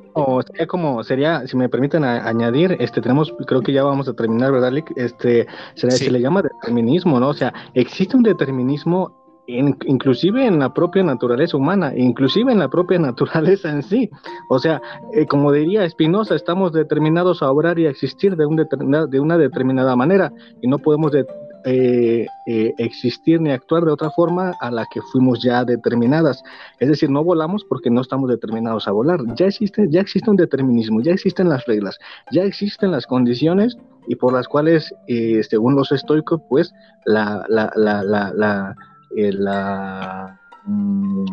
como, 0.67 1.03
sería, 1.03 1.45
si 1.47 1.55
me 1.55 1.69
permiten 1.69 2.03
añadir, 2.03 2.75
este, 2.79 3.01
tenemos, 3.01 3.33
creo 3.45 3.61
que 3.61 3.71
ya 3.71 3.83
vamos 3.83 4.07
a 4.07 4.13
terminar, 4.13 4.51
¿verdad, 4.51 4.71
Lick? 4.71 4.91
Este, 4.95 5.47
se, 5.75 6.11
le 6.11 6.19
llama 6.19 6.41
determinismo, 6.41 7.19
¿no? 7.19 7.29
O 7.29 7.33
sea, 7.33 7.53
existe 7.75 8.17
un 8.17 8.23
determinismo 8.23 9.15
inclusive 9.47 10.45
en 10.45 10.59
la 10.59 10.73
propia 10.73 11.03
naturaleza 11.03 11.55
humana, 11.55 11.93
inclusive 11.95 12.51
en 12.51 12.59
la 12.59 12.67
propia 12.67 12.99
naturaleza 12.99 13.69
en 13.69 13.83
sí. 13.83 14.09
O 14.49 14.59
sea, 14.59 14.81
eh, 15.13 15.25
como 15.25 15.51
diría 15.51 15.89
Spinoza, 15.89 16.35
estamos 16.35 16.73
determinados 16.73 17.41
a 17.41 17.51
obrar 17.51 17.79
y 17.79 17.85
a 17.85 17.89
existir 17.89 18.35
de, 18.35 18.45
un 18.45 18.55
de 18.57 19.19
una 19.19 19.37
determinada 19.37 19.95
manera 19.95 20.33
y 20.61 20.67
no 20.67 20.79
podemos 20.79 21.11
de 21.11 21.25
eh, 21.69 22.25
eh, 22.45 22.73
existir 22.77 23.41
ni 23.41 23.51
actuar 23.51 23.83
de 23.83 23.91
otra 23.91 24.09
forma 24.11 24.53
a 24.61 24.71
la 24.71 24.85
que 24.89 25.01
fuimos 25.01 25.43
ya 25.43 25.65
determinadas. 25.65 26.41
Es 26.79 26.87
decir, 26.87 27.09
no 27.09 27.25
volamos 27.25 27.65
porque 27.65 27.89
no 27.89 27.99
estamos 27.99 28.29
determinados 28.29 28.87
a 28.87 28.91
volar. 28.91 29.19
Ya 29.35 29.47
existe, 29.47 29.85
ya 29.89 29.99
existe 29.99 30.29
un 30.29 30.37
determinismo, 30.37 31.01
ya 31.01 31.11
existen 31.11 31.49
las 31.49 31.65
reglas, 31.65 31.99
ya 32.31 32.43
existen 32.43 32.91
las 32.91 33.05
condiciones 33.05 33.77
y 34.07 34.15
por 34.15 34.31
las 34.31 34.47
cuales, 34.47 34.95
eh, 35.07 35.43
según 35.43 35.75
los 35.75 35.91
estoicos, 35.91 36.39
pues 36.47 36.73
la, 37.03 37.43
la, 37.49 37.69
la, 37.75 38.01
la, 38.01 38.73
la 39.11 40.39
mm, 40.65 41.25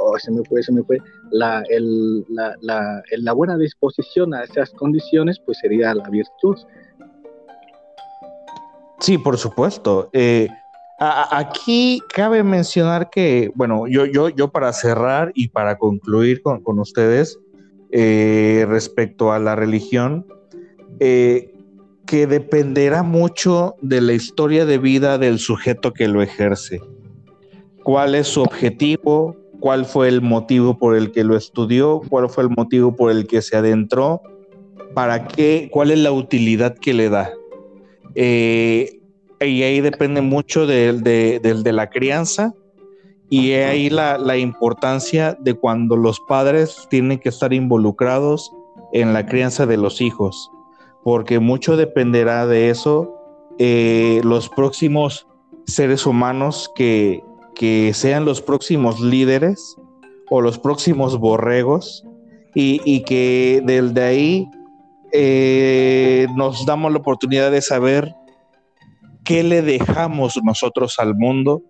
oh, 0.00 0.18
se 0.18 0.30
me 0.30 0.44
fue, 0.44 0.62
se 0.62 0.72
me 0.72 0.82
fue, 0.82 0.98
la, 1.30 1.62
la, 2.28 2.54
la, 2.60 3.02
la 3.10 3.32
buena 3.32 3.56
disposición 3.56 4.34
a 4.34 4.44
esas 4.44 4.70
condiciones, 4.72 5.40
pues 5.46 5.56
sería 5.62 5.94
la 5.94 6.10
virtud. 6.10 6.58
Sí, 9.00 9.18
por 9.18 9.38
supuesto. 9.38 10.10
Eh, 10.12 10.48
aquí 10.98 12.02
cabe 12.12 12.42
mencionar 12.42 13.10
que, 13.10 13.50
bueno, 13.54 13.86
yo, 13.86 14.06
yo, 14.06 14.28
yo 14.28 14.48
para 14.48 14.72
cerrar 14.72 15.30
y 15.34 15.48
para 15.48 15.78
concluir 15.78 16.42
con, 16.42 16.78
ustedes 16.78 17.38
eh, 17.92 18.66
respecto 18.68 19.32
a 19.32 19.38
la 19.38 19.54
religión, 19.54 20.26
eh, 21.00 21.54
que 22.06 22.26
dependerá 22.26 23.02
mucho 23.02 23.76
de 23.82 24.00
la 24.00 24.14
historia 24.14 24.64
de 24.64 24.78
vida 24.78 25.18
del 25.18 25.38
sujeto 25.38 25.92
que 25.92 26.08
lo 26.08 26.22
ejerce. 26.22 26.80
¿Cuál 27.84 28.14
es 28.14 28.28
su 28.28 28.42
objetivo? 28.42 29.36
¿Cuál 29.60 29.84
fue 29.84 30.08
el 30.08 30.22
motivo 30.22 30.78
por 30.78 30.96
el 30.96 31.12
que 31.12 31.22
lo 31.22 31.36
estudió? 31.36 32.00
¿Cuál 32.08 32.28
fue 32.30 32.44
el 32.44 32.50
motivo 32.50 32.96
por 32.96 33.10
el 33.10 33.26
que 33.26 33.42
se 33.42 33.56
adentró? 33.56 34.22
¿Para 34.94 35.28
qué? 35.28 35.68
¿Cuál 35.70 35.90
es 35.90 35.98
la 35.98 36.10
utilidad 36.10 36.74
que 36.78 36.94
le 36.94 37.10
da? 37.10 37.30
Eh, 38.14 39.00
y 39.40 39.62
ahí 39.62 39.80
depende 39.80 40.20
mucho 40.20 40.66
de, 40.66 41.62
la 41.64 41.90
crianza 41.90 42.54
y 43.30 43.52
ahí 43.52 43.90
la, 43.90 44.18
la, 44.18 44.36
importancia 44.36 45.36
de 45.40 45.54
cuando 45.54 45.96
los 45.96 46.18
padres 46.20 46.86
tienen 46.90 47.18
que 47.18 47.28
estar 47.28 47.52
involucrados 47.52 48.50
en 48.92 49.12
la 49.12 49.26
crianza 49.26 49.66
de 49.66 49.76
los 49.76 50.00
hijos. 50.00 50.50
porque 51.04 51.38
mucho 51.38 51.76
dependerá 51.76 52.46
de 52.46 52.70
eso 52.70 53.14
eh, 53.58 54.20
los 54.24 54.48
próximos 54.48 55.26
seres 55.66 56.06
humanos 56.06 56.70
que, 56.74 57.22
que 57.54 57.92
sean 57.94 58.24
los 58.24 58.40
próximos 58.40 59.00
líderes 59.00 59.76
o 60.30 60.40
los 60.40 60.58
próximos 60.58 61.18
borregos 61.18 62.04
y, 62.54 63.02
que 63.04 63.62
desde 63.64 64.02
ahí 64.02 64.46
eh, 65.12 66.26
nos 66.36 66.66
damos 66.66 66.92
la 66.92 66.98
oportunidad 66.98 67.50
de 67.50 67.62
saber 67.62 68.14
qué 69.24 69.42
le 69.42 69.62
dejamos 69.62 70.38
nosotros 70.42 70.98
al 70.98 71.14
mundo 71.14 71.62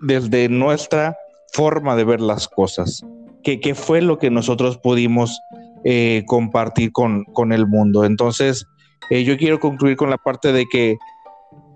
desde 0.00 0.48
nuestra 0.48 1.16
forma 1.52 1.96
de 1.96 2.04
ver 2.04 2.20
las 2.20 2.48
cosas, 2.48 3.04
qué, 3.42 3.74
fue 3.74 4.02
lo 4.02 4.18
que 4.18 4.30
nosotros 4.30 4.78
pudimos 4.78 5.38
eh, 5.84 6.24
compartir 6.26 6.92
con, 6.92 7.24
con, 7.24 7.52
el 7.52 7.66
mundo. 7.66 8.04
Entonces, 8.04 8.66
eh, 9.10 9.24
yo 9.24 9.36
quiero 9.36 9.60
concluir 9.60 9.96
con 9.96 10.10
la 10.10 10.18
parte 10.18 10.52
de 10.52 10.66
que 10.70 10.96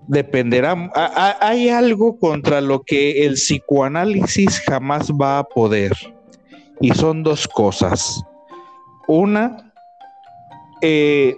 dependerá, 0.09 0.91
hay 1.41 1.69
algo 1.69 2.19
contra 2.19 2.61
lo 2.61 2.83
que 2.83 3.27
el 3.27 3.35
psicoanálisis 3.35 4.61
jamás 4.61 5.11
va 5.11 5.41
a 5.41 5.45
poder, 5.45 5.93
y 6.81 6.91
son 6.91 7.23
dos 7.23 7.49
cosas. 7.49 8.23
Una, 9.09 9.66
eh, 10.83 11.37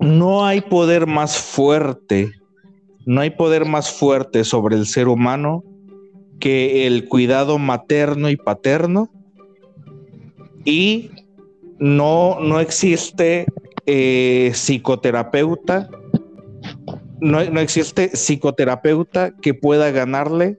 no 0.00 0.44
hay 0.44 0.60
poder 0.60 1.06
más 1.06 1.38
fuerte, 1.38 2.32
no 3.06 3.20
hay 3.20 3.30
poder 3.30 3.64
más 3.64 3.92
fuerte 3.92 4.44
sobre 4.44 4.76
el 4.76 4.86
ser 4.86 5.08
humano 5.08 5.62
que 6.40 6.86
el 6.86 7.08
cuidado 7.08 7.58
materno 7.58 8.28
y 8.28 8.36
paterno 8.36 9.08
y 10.64 11.10
no, 11.78 12.38
no 12.40 12.60
existe 12.60 13.46
eh, 13.86 14.50
psicoterapeuta, 14.54 15.88
no, 17.20 17.40
existe 17.40 18.10
psicoterapeuta 18.16 19.32
que 19.40 19.54
pueda 19.54 19.90
ganarle 19.90 20.58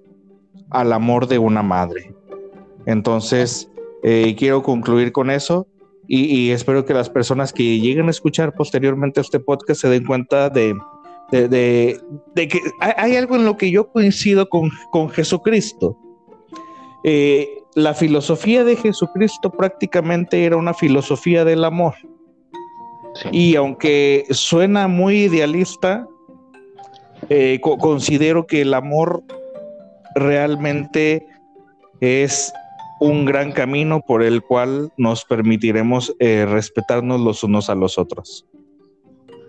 al 0.70 0.94
amor 0.94 1.28
de 1.28 1.40
una 1.40 1.62
madre. 1.62 2.14
Entonces, 2.86 3.70
eh, 4.04 4.36
quiero 4.38 4.64
concluir 4.64 5.12
con 5.12 5.30
eso 5.30 5.68
y, 6.08 6.52
espero 6.52 6.86
que 6.86 6.94
las 6.94 7.10
personas 7.10 7.52
que 7.52 7.80
lleguen 7.80 8.08
a 8.08 8.12
escuchar 8.12 8.54
posteriormente 8.54 9.22
este 9.22 9.40
podcast 9.40 9.82
se 9.82 9.90
den 9.90 10.06
cuenta 10.06 10.50
de, 10.50 10.76
que 11.32 12.60
hay, 12.80 13.16
algo 13.16 13.36
en 13.36 13.46
lo 13.46 13.58
que 13.58 13.72
yo 13.72 13.90
coincido 13.90 14.48
con, 14.50 15.10
Jesucristo. 15.10 15.98
Eh, 17.04 17.48
la 17.76 17.94
filosofía 17.94 18.64
de 18.64 18.76
Jesucristo 18.76 19.52
prácticamente 19.52 20.46
era 20.46 20.58
una 20.58 20.74
filosofía 20.74 21.44
del 21.44 21.64
amor. 21.64 21.96
Y 23.32 23.56
aunque 23.56 24.26
suena 24.32 24.88
muy 24.88 25.24
idealista, 25.24 26.08
eh, 27.30 27.60
considero 27.62 28.46
que 28.46 28.62
el 28.62 28.74
amor 28.74 29.24
realmente 30.16 31.26
es 32.02 32.54
un 33.00 33.26
gran 33.26 33.52
camino 33.52 34.02
por 34.02 34.24
el 34.24 34.42
cual 34.42 34.92
nos 34.98 35.26
permitiremos 35.26 36.16
eh, 36.20 36.46
respetarnos 36.46 37.20
los 37.22 37.44
unos 37.44 37.70
a 37.70 37.76
los 37.76 37.98
otros. 37.98 38.46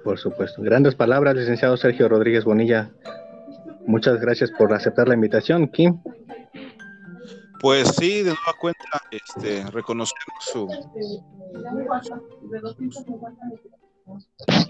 Por 0.05 0.19
supuesto. 0.19 0.63
Grandes 0.63 0.95
palabras, 0.95 1.35
licenciado 1.35 1.77
Sergio 1.77 2.09
Rodríguez 2.09 2.45
Bonilla. 2.45 2.91
Muchas 3.87 4.21
gracias 4.21 4.51
por 4.51 4.73
aceptar 4.73 5.09
la 5.09 5.15
invitación, 5.15 5.69
Kim. 5.69 6.01
Pues 7.61 7.89
sí, 7.97 8.19
de 8.19 8.27
nueva 8.27 8.55
cuenta, 8.61 9.03
este, 9.11 9.65
reconocemos 9.71 10.13
su. 10.41 10.69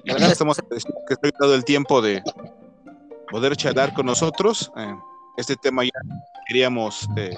Estamos 0.05 0.59
que 0.69 1.15
estoy 1.15 1.33
dado 1.39 1.55
el 1.55 1.65
tiempo 1.65 2.01
de 2.01 2.23
poder 3.31 3.57
charlar 3.57 3.93
con 3.93 4.07
nosotros. 4.07 4.73
Eh, 4.77 4.95
este 5.37 5.57
tema 5.57 5.85
ya 5.85 5.91
queríamos 6.47 7.09
eh, 7.17 7.37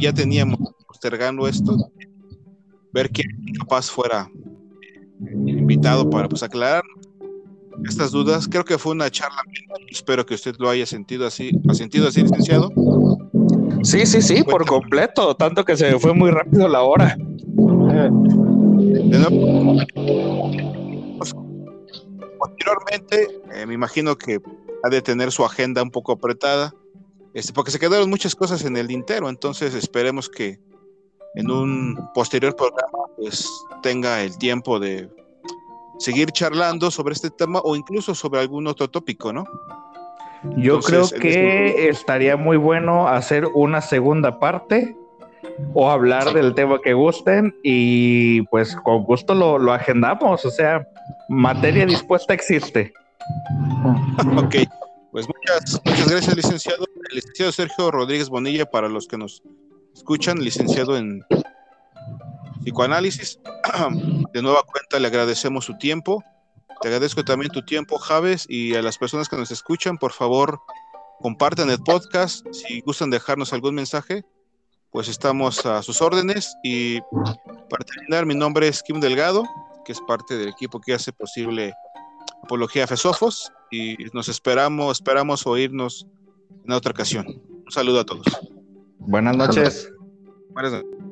ya 0.00 0.12
teníamos 0.12 0.58
postergando 0.86 1.46
esto, 1.48 1.76
ver 2.92 3.10
quién 3.10 3.28
capaz 3.58 3.90
fuera 3.90 4.28
invitado 5.46 6.08
para 6.08 6.28
pues 6.28 6.42
aclarar 6.42 6.82
estas 7.84 8.10
dudas. 8.10 8.48
Creo 8.48 8.64
que 8.64 8.78
fue 8.78 8.92
una 8.92 9.10
charla, 9.10 9.42
espero 9.90 10.24
que 10.26 10.34
usted 10.34 10.54
lo 10.58 10.68
haya 10.68 10.86
sentido 10.86 11.26
así, 11.26 11.50
ha 11.68 11.74
sentido 11.74 12.08
así, 12.08 12.22
licenciado. 12.22 12.70
Sí, 13.82 14.06
sí, 14.06 14.22
sí, 14.22 14.42
por 14.44 14.66
completo, 14.66 15.34
tanto 15.34 15.64
que 15.64 15.76
se 15.76 15.98
fue 15.98 16.14
muy 16.14 16.30
rápido 16.30 16.68
la 16.68 16.82
hora. 16.82 17.16
posteriormente, 22.38 23.40
eh, 23.54 23.66
me 23.66 23.74
imagino 23.74 24.16
que 24.16 24.40
ha 24.84 24.88
de 24.88 25.02
tener 25.02 25.30
su 25.32 25.44
agenda 25.44 25.82
un 25.82 25.90
poco 25.90 26.12
apretada 26.12 26.72
este, 27.34 27.52
porque 27.52 27.70
se 27.70 27.78
quedaron 27.78 28.10
muchas 28.10 28.34
cosas 28.34 28.64
en 28.64 28.76
el 28.76 28.88
tintero, 28.88 29.28
entonces 29.28 29.74
esperemos 29.74 30.28
que 30.28 30.58
en 31.34 31.50
un 31.50 32.10
posterior 32.14 32.54
programa 32.54 32.98
pues 33.16 33.48
tenga 33.82 34.22
el 34.22 34.36
tiempo 34.36 34.78
de 34.78 35.08
seguir 35.98 36.30
charlando 36.32 36.90
sobre 36.90 37.14
este 37.14 37.30
tema 37.30 37.60
o 37.64 37.76
incluso 37.76 38.14
sobre 38.14 38.40
algún 38.40 38.66
otro 38.66 38.88
tópico, 38.88 39.32
¿no? 39.32 39.44
Yo 40.56 40.80
creo 40.80 41.08
que 41.08 41.88
estaría 41.88 42.36
muy 42.36 42.56
bueno 42.56 43.06
hacer 43.06 43.46
una 43.54 43.80
segunda 43.80 44.40
parte 44.40 44.96
o 45.72 45.88
hablar 45.88 46.32
del 46.32 46.54
tema 46.54 46.80
que 46.80 46.94
gusten 46.94 47.54
y 47.62 48.42
pues 48.42 48.74
con 48.76 49.04
gusto 49.04 49.34
lo, 49.34 49.58
lo 49.58 49.72
agendamos, 49.72 50.44
o 50.44 50.50
sea, 50.50 50.86
materia 51.28 51.86
dispuesta 51.86 52.34
existe. 52.34 52.92
ok, 54.36 54.56
pues 55.12 55.28
muchas, 55.28 55.80
muchas 55.84 56.08
gracias, 56.08 56.36
licenciado. 56.36 56.86
El 57.10 57.16
licenciado 57.16 57.52
Sergio 57.52 57.90
Rodríguez 57.90 58.30
Bonilla, 58.30 58.64
para 58.68 58.88
los 58.88 59.06
que 59.06 59.18
nos 59.18 59.42
escuchan, 59.94 60.42
licenciado 60.42 60.96
en 60.96 61.22
psicoanálisis. 62.62 63.38
De 64.32 64.42
nueva 64.42 64.62
cuenta, 64.62 64.98
le 64.98 65.06
agradecemos 65.06 65.66
su 65.66 65.76
tiempo. 65.76 66.24
Te 66.80 66.88
agradezco 66.88 67.22
también 67.24 67.52
tu 67.52 67.62
tiempo, 67.62 67.98
Javes, 67.98 68.46
y 68.48 68.74
a 68.74 68.80
las 68.80 68.96
personas 68.96 69.28
que 69.28 69.36
nos 69.36 69.50
escuchan, 69.50 69.98
por 69.98 70.12
favor, 70.12 70.60
compartan 71.20 71.68
el 71.68 71.78
podcast. 71.78 72.46
Si 72.50 72.80
gustan 72.80 73.10
dejarnos 73.10 73.52
algún 73.52 73.74
mensaje, 73.74 74.24
pues 74.90 75.08
estamos 75.08 75.64
a 75.66 75.82
sus 75.82 76.00
órdenes. 76.00 76.56
Y 76.64 77.02
para 77.68 77.84
terminar, 77.84 78.24
mi 78.24 78.34
nombre 78.34 78.66
es 78.66 78.82
Kim 78.82 78.98
Delgado, 78.98 79.44
que 79.84 79.92
es 79.92 80.00
parte 80.00 80.38
del 80.38 80.48
equipo 80.48 80.80
que 80.80 80.94
hace 80.94 81.12
posible 81.12 81.74
Apología 82.42 82.86
Fesofos 82.86 83.52
y 83.70 83.96
nos 84.12 84.28
esperamos, 84.28 84.98
esperamos 84.98 85.46
oírnos 85.46 86.06
en 86.64 86.72
otra 86.72 86.92
ocasión. 86.92 87.26
Un 87.64 87.70
saludo 87.70 88.00
a 88.00 88.04
todos. 88.04 88.26
Buenas 88.98 89.36
noches. 89.36 89.90
Buenas 90.50 90.72
noches. 90.72 91.11